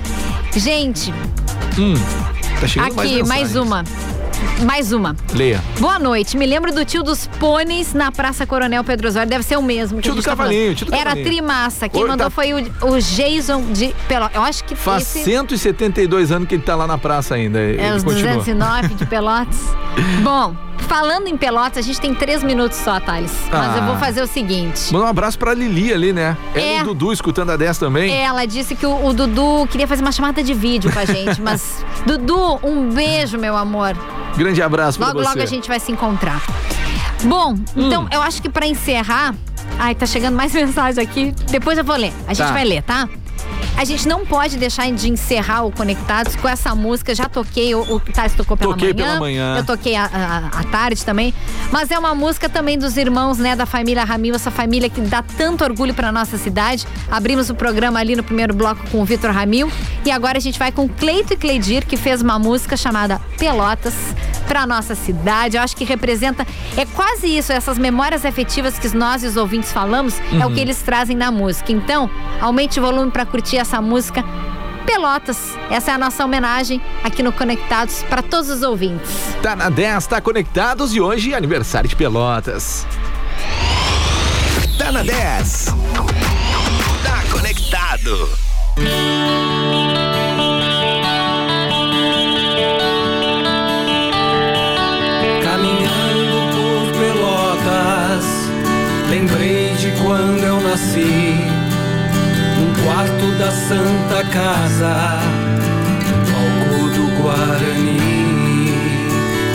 Gente, 0.55 1.13
Hum, 1.77 1.93
tá 2.59 2.67
chegando 2.67 2.95
mais 2.95 3.09
aqui, 3.09 3.23
mais, 3.23 3.53
mensagens. 3.53 3.55
uma. 3.55 3.83
Mais 4.65 4.91
uma. 4.91 5.15
Leia. 5.33 5.61
Boa 5.79 5.97
noite. 5.99 6.37
Me 6.37 6.45
lembro 6.45 6.73
do 6.73 6.83
tio 6.85 7.01
dos 7.03 7.27
pôneis 7.39 7.93
na 7.93 8.11
Praça 8.11 8.45
Coronel 8.45 8.83
Pedro 8.83 9.07
Osório. 9.07 9.29
Deve 9.29 9.43
ser 9.43 9.57
o 9.57 9.61
mesmo. 9.61 10.01
Tio 10.01 10.13
do 10.15 10.21
tá 10.21 10.31
cavalinho, 10.31 10.75
tio 10.75 10.85
do 10.87 10.93
Era 10.93 11.03
cavalinho. 11.11 11.25
trimassa. 11.25 11.87
Quem 11.89 12.01
Oi, 12.03 12.07
mandou 12.09 12.25
tá- 12.27 12.29
foi 12.31 12.53
o, 12.53 12.57
o 12.87 12.99
Jason 12.99 13.61
de 13.71 13.93
Pelotas. 14.07 14.35
Eu 14.35 14.41
acho 14.43 14.63
que 14.63 14.75
Faz 14.75 15.03
esse 15.03 15.23
172 15.23 16.31
anos 16.31 16.47
que 16.47 16.55
ele 16.55 16.63
tá 16.63 16.75
lá 16.75 16.85
na 16.87 16.97
praça 16.97 17.35
ainda. 17.35 17.59
é 17.59 17.71
ele 17.71 17.91
os 17.95 18.03
continua. 18.03 18.35
209 18.35 18.87
de 18.95 19.05
Pelotas. 19.07 19.59
Bom, 20.23 20.55
falando 20.87 21.27
em 21.27 21.37
Pelotas, 21.37 21.77
a 21.77 21.81
gente 21.81 21.99
tem 22.01 22.13
três 22.15 22.43
minutos 22.43 22.77
só, 22.77 22.99
Thales. 22.99 23.31
Mas 23.51 23.75
Ah. 23.75 23.77
eu 23.77 23.83
vou 23.83 23.97
fazer 23.97 24.21
o 24.21 24.27
seguinte. 24.27 24.91
Manda 24.91 25.05
um 25.05 25.09
abraço 25.09 25.37
pra 25.37 25.53
Lili 25.53 25.93
ali, 25.93 26.11
né? 26.13 26.35
Ela 26.53 26.63
É. 26.65 26.77
e 26.79 26.81
o 26.81 26.85
Dudu 26.85 27.13
escutando 27.13 27.51
a 27.51 27.57
10 27.57 27.77
também. 27.77 28.11
Ela 28.13 28.45
disse 28.45 28.75
que 28.75 28.85
o, 28.85 29.05
o 29.05 29.13
Dudu 29.13 29.67
queria 29.69 29.87
fazer 29.87 30.01
uma 30.01 30.11
chamada 30.11 30.41
de 30.43 30.53
vídeo 30.53 30.91
com 30.91 30.99
a 30.99 31.05
gente, 31.05 31.39
mas 31.41 31.85
Dudu, 32.05 32.59
um 32.63 32.89
beijo, 32.89 33.37
meu 33.37 33.55
amor. 33.55 33.95
Grande 34.35 34.61
abraço 34.61 34.97
pra 34.97 35.07
Logo, 35.07 35.19
você. 35.19 35.29
logo 35.29 35.41
a 35.41 35.45
gente 35.45 35.67
vai 35.67 35.79
se 35.79 35.91
encontrar. 35.91 36.41
Bom, 37.23 37.55
então 37.75 38.03
Hum. 38.03 38.07
eu 38.11 38.21
acho 38.21 38.41
que 38.41 38.49
pra 38.49 38.65
encerrar. 38.65 39.35
Ai, 39.77 39.93
tá 39.93 40.05
chegando 40.05 40.35
mais 40.35 40.51
mensagem 40.55 41.03
aqui. 41.03 41.33
Depois 41.51 41.77
eu 41.77 41.83
vou 41.83 41.95
ler. 41.95 42.13
A 42.27 42.33
gente 42.33 42.47
Tá. 42.47 42.53
vai 42.53 42.63
ler, 42.65 42.81
tá? 42.83 43.07
A 43.79 43.85
gente 43.85 44.05
não 44.09 44.25
pode 44.25 44.57
deixar 44.57 44.91
de 44.91 45.09
encerrar 45.09 45.63
o 45.63 45.71
Conectados 45.71 46.35
com 46.35 46.49
essa 46.49 46.75
música. 46.75 47.15
Já 47.15 47.29
toquei, 47.29 47.73
o, 47.73 47.79
o 47.95 47.99
Thales 48.01 48.33
tocou 48.33 48.57
pela 48.57 48.73
Toquei 48.73 48.93
manhã. 48.93 49.05
pela 49.07 49.19
manhã. 49.21 49.55
Eu 49.57 49.63
toquei 49.63 49.95
à 49.95 50.65
tarde 50.69 51.05
também. 51.05 51.33
Mas 51.71 51.89
é 51.89 51.97
uma 51.97 52.13
música 52.13 52.49
também 52.49 52.77
dos 52.77 52.97
irmãos, 52.97 53.37
né, 53.37 53.55
da 53.55 53.65
família 53.65 54.03
Ramil, 54.03 54.35
essa 54.35 54.51
família 54.51 54.89
que 54.89 54.99
dá 54.99 55.23
tanto 55.23 55.63
orgulho 55.63 55.93
pra 55.93 56.11
nossa 56.11 56.37
cidade. 56.37 56.85
Abrimos 57.09 57.49
o 57.49 57.55
programa 57.55 57.99
ali 58.01 58.17
no 58.17 58.23
primeiro 58.23 58.53
bloco 58.53 58.81
com 58.91 59.01
o 59.01 59.05
Vitor 59.05 59.31
Ramil. 59.31 59.71
E 60.05 60.11
agora 60.11 60.37
a 60.39 60.41
gente 60.41 60.59
vai 60.59 60.73
com 60.73 60.89
Cleito 60.89 61.33
e 61.33 61.37
Cleidir, 61.37 61.85
que 61.87 61.95
fez 61.95 62.21
uma 62.21 62.37
música 62.37 62.75
chamada 62.75 63.21
Pelotas. 63.37 63.93
pra 64.45 64.65
nossa 64.65 64.95
cidade. 64.95 65.55
Eu 65.57 65.61
acho 65.63 65.77
que 65.77 65.85
representa, 65.85 66.45
é 66.75 66.83
quase 66.83 67.27
isso, 67.27 67.51
essas 67.53 67.77
memórias 67.77 68.25
afetivas 68.25 68.79
que 68.79 68.89
nós 68.97 69.23
e 69.23 69.27
os 69.27 69.37
ouvintes 69.37 69.71
falamos, 69.71 70.15
é 70.33 70.43
o 70.43 70.47
Uhum. 70.49 70.53
que 70.55 70.59
eles 70.59 70.81
trazem 70.81 71.15
na 71.15 71.29
música. 71.29 71.71
Então, 71.71 72.09
aumente 72.41 72.79
o 72.79 72.81
volume 72.81 73.11
pra 73.11 73.27
curtir 73.27 73.57
essa 73.57 73.68
música. 73.77 74.23
Pelotas, 74.85 75.55
essa 75.69 75.91
é 75.91 75.93
a 75.93 75.97
nossa 75.97 76.25
homenagem 76.25 76.81
aqui 77.03 77.21
no 77.21 77.31
Conectados 77.31 78.03
para 78.09 78.23
todos 78.23 78.49
os 78.49 78.63
ouvintes. 78.63 79.09
Tá 79.41 79.55
na 79.55 79.69
10, 79.69 80.07
tá 80.07 80.19
conectados 80.19 80.95
e 80.95 80.99
hoje 80.99 81.33
é 81.33 81.37
aniversário 81.37 81.87
de 81.87 81.95
Pelotas. 81.95 82.87
Tá 84.79 84.91
na 84.91 85.03
10. 85.03 85.65
Tá 87.03 87.23
conectado. 87.31 88.29
Caminhando 95.43 96.37
por 96.55 96.99
Pelotas, 96.99 98.25
lembrei 99.09 99.73
de 99.75 99.91
quando 100.01 100.43
eu 100.43 100.59
nasci. 100.61 101.48
Quarto 102.89 103.29
da 103.37 103.51
Santa 103.51 104.23
Casa, 104.33 105.19
palco 106.25 106.89
do 106.89 107.05
Guarani. 107.21 108.73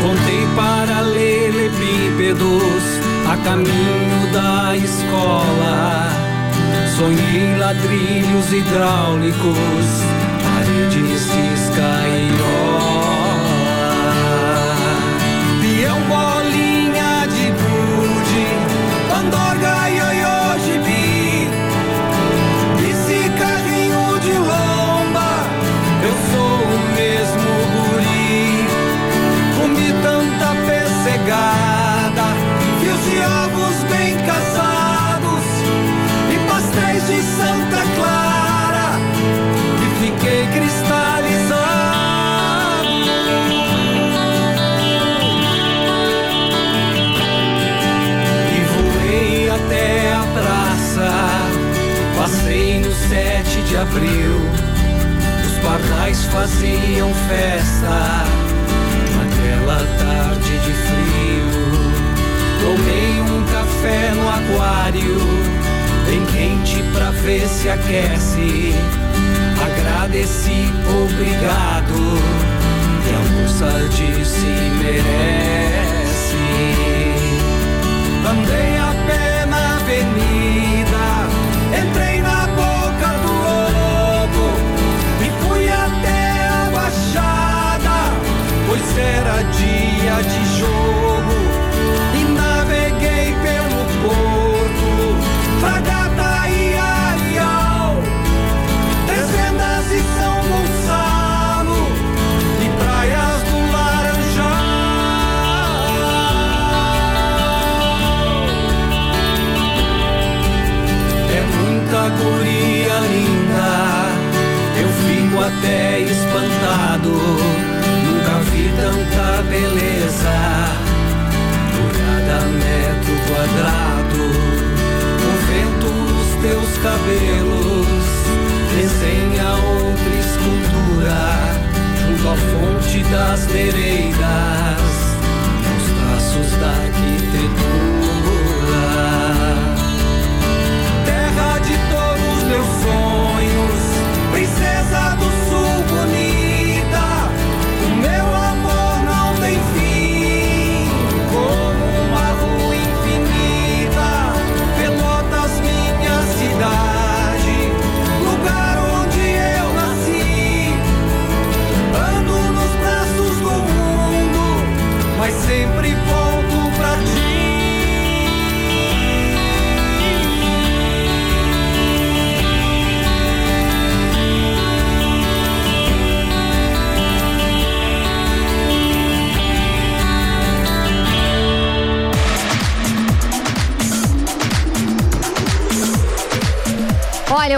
Contei 0.00 0.46
paralelepípedos 0.54 2.84
a 3.28 3.36
caminho 3.38 4.32
da 4.32 4.76
escola. 4.76 6.08
Sonhei 6.96 7.56
ladrilhos 7.58 8.52
hidráulicos, 8.52 9.86
paredes 10.44 11.32
de 11.32 11.54
escaiola. 11.54 12.73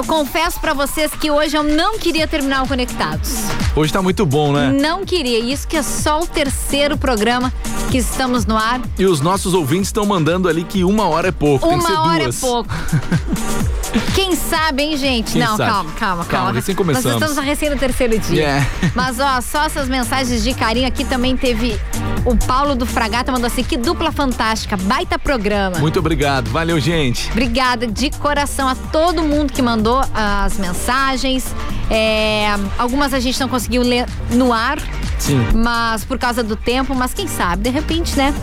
Confesso 0.06 0.60
pra 0.60 0.72
vocês 0.72 1.10
que 1.12 1.30
hoje 1.30 1.56
eu 1.56 1.62
não 1.62 1.98
queria 1.98 2.26
terminar 2.26 2.62
o 2.62 2.68
Conectados. 2.68 3.34
Hoje 3.74 3.92
tá 3.92 4.00
muito 4.00 4.24
bom, 4.24 4.52
né? 4.52 4.70
Não 4.72 5.04
queria. 5.04 5.38
Isso 5.38 5.66
que 5.66 5.76
é 5.76 5.82
só 5.82 6.20
o 6.20 6.26
terceiro 6.26 6.96
programa 6.96 7.52
que 7.90 7.98
estamos 7.98 8.46
no 8.46 8.56
ar. 8.56 8.80
E 8.98 9.04
os 9.04 9.20
nossos 9.20 9.52
ouvintes 9.54 9.88
estão 9.88 10.06
mandando 10.06 10.48
ali 10.48 10.64
que 10.64 10.84
uma 10.84 11.06
hora 11.08 11.28
é 11.28 11.32
pouco, 11.32 11.68
Uma 11.68 12.02
hora 12.02 12.24
duas. 12.24 12.36
é 12.36 12.40
pouco. 12.46 12.70
Quem 14.14 14.34
sabe, 14.34 14.82
hein, 14.82 14.96
gente? 14.96 15.32
Quem 15.32 15.40
não, 15.42 15.56
sabe? 15.56 15.70
calma, 15.70 15.90
calma, 15.92 16.24
Calma, 16.24 16.24
calma. 16.24 16.52
recém 16.52 16.74
começamos. 16.74 17.04
Nós 17.20 17.30
estamos 17.30 17.44
recém 17.44 17.70
no 17.70 17.76
terceiro 17.76 18.18
dia. 18.18 18.36
Yeah. 18.42 18.66
Mas, 18.94 19.18
ó, 19.20 19.40
só 19.40 19.64
essas 19.64 19.88
mensagens 19.88 20.42
de 20.42 20.52
carinho 20.54 20.86
aqui 20.88 21.04
também 21.04 21.36
teve. 21.36 21.78
O 22.26 22.36
Paulo 22.36 22.74
do 22.74 22.84
Fragata 22.84 23.30
mandou 23.30 23.46
assim: 23.46 23.62
que 23.62 23.76
dupla 23.76 24.10
fantástica, 24.10 24.76
baita 24.76 25.16
programa. 25.16 25.78
Muito 25.78 26.00
obrigado, 26.00 26.50
valeu, 26.50 26.80
gente. 26.80 27.30
Obrigada 27.30 27.86
de 27.86 28.10
coração 28.10 28.68
a 28.68 28.74
todo 28.74 29.22
mundo 29.22 29.52
que 29.52 29.62
mandou 29.62 30.02
as 30.12 30.58
mensagens. 30.58 31.54
É, 31.88 32.48
algumas 32.76 33.14
a 33.14 33.20
gente 33.20 33.38
não 33.38 33.48
conseguiu 33.48 33.80
ler 33.82 34.06
no 34.32 34.52
ar, 34.52 34.76
Sim. 35.20 35.38
mas 35.54 36.04
por 36.04 36.18
causa 36.18 36.42
do 36.42 36.56
tempo, 36.56 36.96
mas 36.96 37.14
quem 37.14 37.28
sabe, 37.28 37.62
de 37.62 37.70
repente, 37.70 38.16
né? 38.18 38.34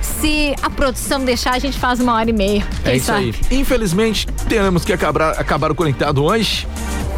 Se 0.00 0.54
a 0.62 0.70
produção 0.70 1.22
deixar, 1.22 1.52
a 1.52 1.58
gente 1.58 1.78
faz 1.78 2.00
uma 2.00 2.14
hora 2.14 2.30
e 2.30 2.32
meia. 2.32 2.66
É 2.82 2.96
isso 2.96 3.06
sabe? 3.06 3.34
aí. 3.50 3.58
Infelizmente, 3.58 4.26
teremos 4.48 4.86
que 4.86 4.92
acabar, 4.92 5.32
acabar 5.32 5.70
o 5.70 5.74
conectado 5.74 6.24
hoje, 6.24 6.66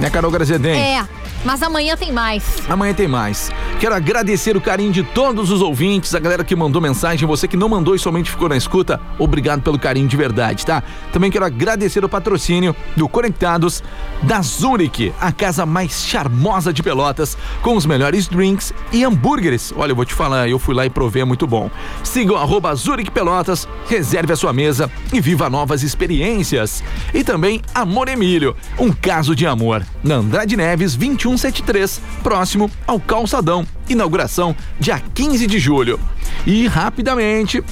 né, 0.01 0.11
Carol 0.11 0.31
Grazedem? 0.31 0.79
É, 0.79 1.05
Mas 1.45 1.63
amanhã 1.63 1.97
tem 1.97 2.13
mais. 2.13 2.45
Amanhã 2.69 2.93
tem 2.93 3.09
mais. 3.09 3.51
Quero 3.79 3.95
agradecer 3.95 4.57
o 4.57 4.61
carinho 4.61 4.93
de 4.93 5.03
todos 5.03 5.51
os 5.51 5.63
ouvintes, 5.63 6.15
a 6.15 6.19
galera 6.19 6.45
que 6.45 6.55
mandou 6.55 6.83
mensagem, 6.83 7.27
você 7.27 7.49
que 7.49 7.57
não 7.57 7.69
mandou 7.69 7.95
e 7.95 7.99
somente 7.99 8.31
ficou 8.31 8.49
na 8.49 8.57
escuta, 8.57 9.01
obrigado 9.19 9.63
pelo 9.63 9.79
carinho 9.79 10.07
de 10.07 10.17
verdade, 10.17 10.67
tá? 10.67 10.83
Também 11.13 11.31
quero 11.31 11.45
agradecer 11.45 12.05
o 12.05 12.09
patrocínio 12.09 12.77
do 12.95 13.09
Conectados 13.09 13.83
da 14.23 14.43
Zurich, 14.43 15.15
a 15.19 15.33
casa 15.33 15.65
mais 15.65 16.05
charmosa 16.05 16.73
de 16.73 16.83
Pelotas, 16.83 17.39
com 17.63 17.75
os 17.75 17.87
melhores 17.87 18.29
drinks 18.29 18.75
e 18.93 19.03
hambúrgueres. 19.03 19.73
Olha, 19.75 19.93
eu 19.93 19.97
vou 19.97 20.05
te 20.05 20.13
falar, 20.13 20.49
eu 20.49 20.59
fui 20.59 20.75
lá 20.75 20.85
e 20.85 20.91
provei, 20.91 21.23
é 21.23 21.25
muito 21.25 21.47
bom. 21.47 21.71
Siga 22.05 22.35
o 22.35 22.77
Zurich 22.77 23.11
Pelotas, 23.11 23.67
reserve 23.89 24.33
a 24.33 24.37
sua 24.37 24.53
mesa 24.53 24.91
e 25.11 25.21
viva 25.21 25.49
novas 25.49 25.83
experiências. 25.83 26.85
E 27.15 27.25
também 27.25 27.63
Amor 27.75 28.09
Emílio, 28.09 28.55
um 28.79 28.93
caso 28.93 29.35
de 29.35 29.47
amor, 29.47 29.85
na 30.05 30.17
Andrade 30.17 30.57
Neves 30.57 30.95
2173, 31.37 32.01
próximo 32.23 32.71
ao 32.87 32.99
Calçadão. 32.99 33.67
Inauguração 33.89 34.55
dia 34.79 35.01
15 35.15 35.47
de 35.47 35.59
julho. 35.59 36.01
E 36.47 36.67
rapidamente, 36.67 37.63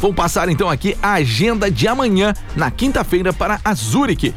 Vou 0.00 0.12
passar 0.12 0.50
então 0.50 0.68
aqui 0.68 0.94
a 1.02 1.14
agenda 1.14 1.70
de 1.70 1.88
amanhã, 1.88 2.34
na 2.54 2.70
quinta-feira, 2.70 3.32
para 3.32 3.58
a 3.64 3.72
Zurich. 3.72 4.34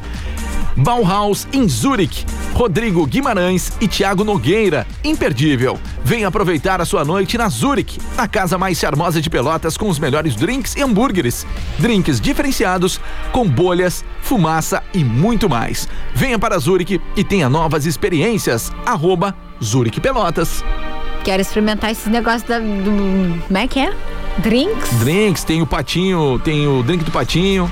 Bauhaus 0.74 1.46
em 1.52 1.68
Zurich. 1.68 2.24
Rodrigo 2.58 3.06
Guimarães 3.06 3.72
e 3.80 3.86
Tiago 3.86 4.24
Nogueira. 4.24 4.84
Imperdível. 5.04 5.78
Venha 6.02 6.26
aproveitar 6.26 6.80
a 6.80 6.84
sua 6.84 7.04
noite 7.04 7.38
na 7.38 7.48
Zurich, 7.48 8.00
a 8.16 8.26
casa 8.26 8.58
mais 8.58 8.76
charmosa 8.76 9.20
de 9.20 9.30
Pelotas 9.30 9.76
com 9.76 9.88
os 9.88 9.96
melhores 9.96 10.34
drinks 10.34 10.74
e 10.74 10.82
hambúrgueres. 10.82 11.46
Drinks 11.78 12.20
diferenciados, 12.20 13.00
com 13.30 13.48
bolhas, 13.48 14.04
fumaça 14.22 14.82
e 14.92 15.04
muito 15.04 15.48
mais. 15.48 15.88
Venha 16.12 16.36
para 16.36 16.58
Zurich 16.58 17.00
e 17.16 17.22
tenha 17.22 17.48
novas 17.48 17.86
experiências. 17.86 18.72
Arroba 18.84 19.36
Zurich 19.62 20.00
Pelotas. 20.00 20.64
Quero 21.22 21.40
experimentar 21.40 21.92
esses 21.92 22.08
negócios 22.08 22.42
da, 22.42 22.58
do. 22.58 23.40
Como 23.46 23.56
é 23.56 23.68
que 23.68 23.78
é? 23.78 23.94
Drinks? 24.38 24.90
Drinks, 24.98 25.44
tem 25.44 25.62
o 25.62 25.66
patinho, 25.66 26.40
tem 26.40 26.66
o 26.66 26.82
drink 26.82 27.04
do 27.04 27.12
patinho. 27.12 27.70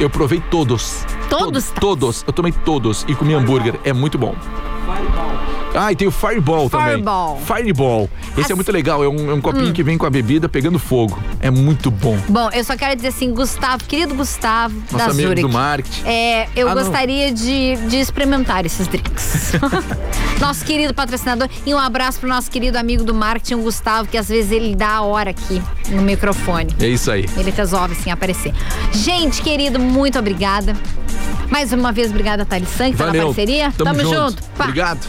Eu 0.00 0.08
provei 0.08 0.42
todos. 0.50 1.04
Todos? 1.28 1.70
Todos. 1.70 2.24
Eu 2.26 2.32
tomei 2.32 2.52
todos 2.52 3.04
e 3.08 3.14
comi 3.14 3.34
hambúrguer. 3.34 3.78
É 3.84 3.92
muito 3.92 4.18
bom. 4.18 4.34
Ah, 5.74 5.90
e 5.92 5.96
tem 5.96 6.06
o 6.06 6.10
Fireball, 6.10 6.68
Fireball. 6.68 7.38
também. 7.44 7.44
Fireball. 7.64 8.10
Esse 8.38 8.52
é 8.52 8.54
muito 8.54 8.70
legal. 8.70 9.02
É 9.02 9.08
um, 9.08 9.30
é 9.30 9.34
um 9.34 9.40
copinho 9.40 9.68
Hum. 9.68 9.72
que 9.72 9.82
vem 9.82 9.98
com 9.98 10.06
a 10.06 10.10
bebida 10.10 10.48
pegando 10.48 10.78
fogo. 10.78 11.18
É 11.40 11.50
muito 11.50 11.90
bom. 11.90 12.16
Bom, 12.28 12.48
eu 12.52 12.62
só 12.64 12.76
quero 12.76 12.94
dizer 12.96 13.08
assim, 13.08 13.32
Gustavo, 13.34 13.82
querido 13.84 14.14
Gustavo 14.14 14.74
Nosso 14.92 14.96
da 14.96 15.04
amigo 15.06 15.28
Zurich. 15.28 15.42
do 15.42 15.48
marketing. 15.48 16.02
É, 16.06 16.48
eu 16.54 16.68
Ah, 16.68 16.74
não. 16.74 16.82
gostaria 16.82 17.32
de, 17.32 17.76
de 17.88 17.96
experimentar 17.98 18.64
esses 18.64 18.86
drinks. 18.86 19.52
nosso 20.40 20.64
querido 20.64 20.94
patrocinador. 20.94 21.48
E 21.66 21.74
um 21.74 21.78
abraço 21.78 22.20
pro 22.20 22.28
nosso 22.28 22.50
querido 22.50 22.78
amigo 22.78 23.02
do 23.04 23.14
marketing, 23.14 23.54
o 23.54 23.62
Gustavo, 23.62 24.08
que 24.08 24.16
às 24.16 24.28
vezes 24.28 24.52
ele 24.52 24.74
dá 24.76 24.90
a 24.96 25.02
hora 25.02 25.30
aqui 25.30 25.60
no 25.90 26.02
microfone. 26.02 26.74
É 26.80 26.86
isso 26.86 27.10
aí. 27.10 27.26
Ele 27.36 27.50
resolve 27.50 27.94
assim 27.98 28.10
aparecer. 28.10 28.52
Gente, 28.92 29.42
querido, 29.42 29.78
muito 29.80 30.18
obrigada. 30.18 30.74
Mais 31.50 31.72
uma 31.72 31.92
vez, 31.92 32.10
obrigada, 32.10 32.44
Thalissan, 32.44 32.92
pela 32.92 33.06
Valeu. 33.10 33.26
parceria. 33.26 33.72
Tamo, 33.76 34.00
junto. 34.00 34.42
Pá. 34.56 34.64
Obrigado. 34.64 35.06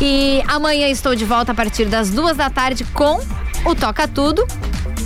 E 0.00 0.42
amanhã 0.48 0.88
estou 0.88 1.14
de 1.14 1.24
volta 1.24 1.52
a 1.52 1.54
partir 1.54 1.84
das 1.84 2.10
duas 2.10 2.36
da 2.36 2.48
tarde 2.48 2.84
com 2.94 3.20
o 3.64 3.74
Toca 3.74 4.08
Tudo. 4.08 4.46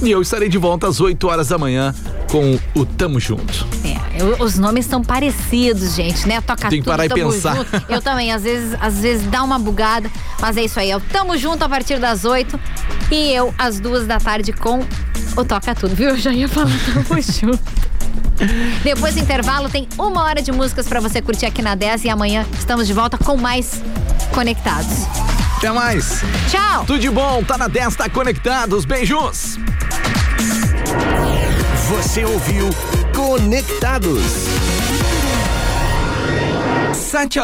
E 0.05 0.11
eu 0.11 0.21
estarei 0.21 0.49
de 0.49 0.59
volta 0.59 0.87
às 0.87 1.01
8 1.01 1.27
horas 1.29 1.49
da 1.49 1.57
manhã 1.59 1.95
com 2.31 2.59
o 2.75 2.85
Tamo 2.85 3.19
Junto. 3.19 3.67
É, 3.85 4.21
eu- 4.23 4.37
os 4.45 4.59
nomes 4.59 4.85
são 4.87 5.03
parecidos, 5.03 5.95
gente, 5.95 6.27
né? 6.29 6.41
Toca 6.43 6.69
Tem 6.69 6.79
que 6.81 6.85
tudo, 6.85 6.91
parar 6.93 7.07
e 7.07 7.09
tamo 7.09 7.33
pensar. 7.33 7.57
junto. 7.57 7.85
Eu 7.89 8.03
também, 8.03 8.31
às 8.33 8.43
vezes, 8.43 8.77
às 8.81 8.99
vezes 8.99 9.27
dá 9.29 9.43
uma 9.43 9.59
bugada, 9.59 10.11
mas 10.41 10.57
é 10.57 10.63
isso 10.63 10.79
aí. 10.79 10.91
Eu 10.91 11.01
tamo 11.01 11.37
junto 11.39 11.63
a 11.65 11.69
partir 11.69 11.99
das 11.99 12.25
oito 12.25 12.61
e 13.11 13.33
eu 13.33 13.55
às 13.59 13.81
duas 13.81 14.07
da 14.07 14.19
tarde 14.21 14.53
com 14.53 14.81
o 15.37 15.45
Toca 15.45 15.75
Tudo, 15.75 15.95
viu? 15.95 16.11
Eu 16.11 16.17
já 16.19 16.33
ia 16.33 16.49
falar 16.49 16.71
tamo 16.93 17.21
junto. 17.23 17.61
Depois 18.83 19.15
do 19.15 19.21
intervalo 19.21 19.69
tem 19.71 19.89
uma 19.97 20.23
hora 20.23 20.43
de 20.43 20.53
músicas 20.53 20.87
pra 20.87 21.01
você 21.01 21.23
curtir 21.23 21.47
aqui 21.47 21.63
na 21.63 21.75
10 21.75 22.05
e 22.05 22.11
amanhã 22.11 22.45
estamos 22.59 22.87
de 22.87 22.93
volta 22.93 23.17
com 23.17 23.37
mais 23.37 23.81
Conectados. 24.35 25.07
Até 25.57 25.71
mais. 25.71 26.21
Tchau. 26.51 26.85
Tudo 26.85 26.99
de 26.99 27.09
bom, 27.09 27.43
tá 27.45 27.57
na 27.57 27.69
10, 27.69 27.95
tá 27.97 28.09
conectados. 28.11 28.85
Beijos. 28.85 29.59
Você 31.89 32.25
ouviu 32.25 32.71
Conectados. 33.15 34.47
Sete 36.95 37.39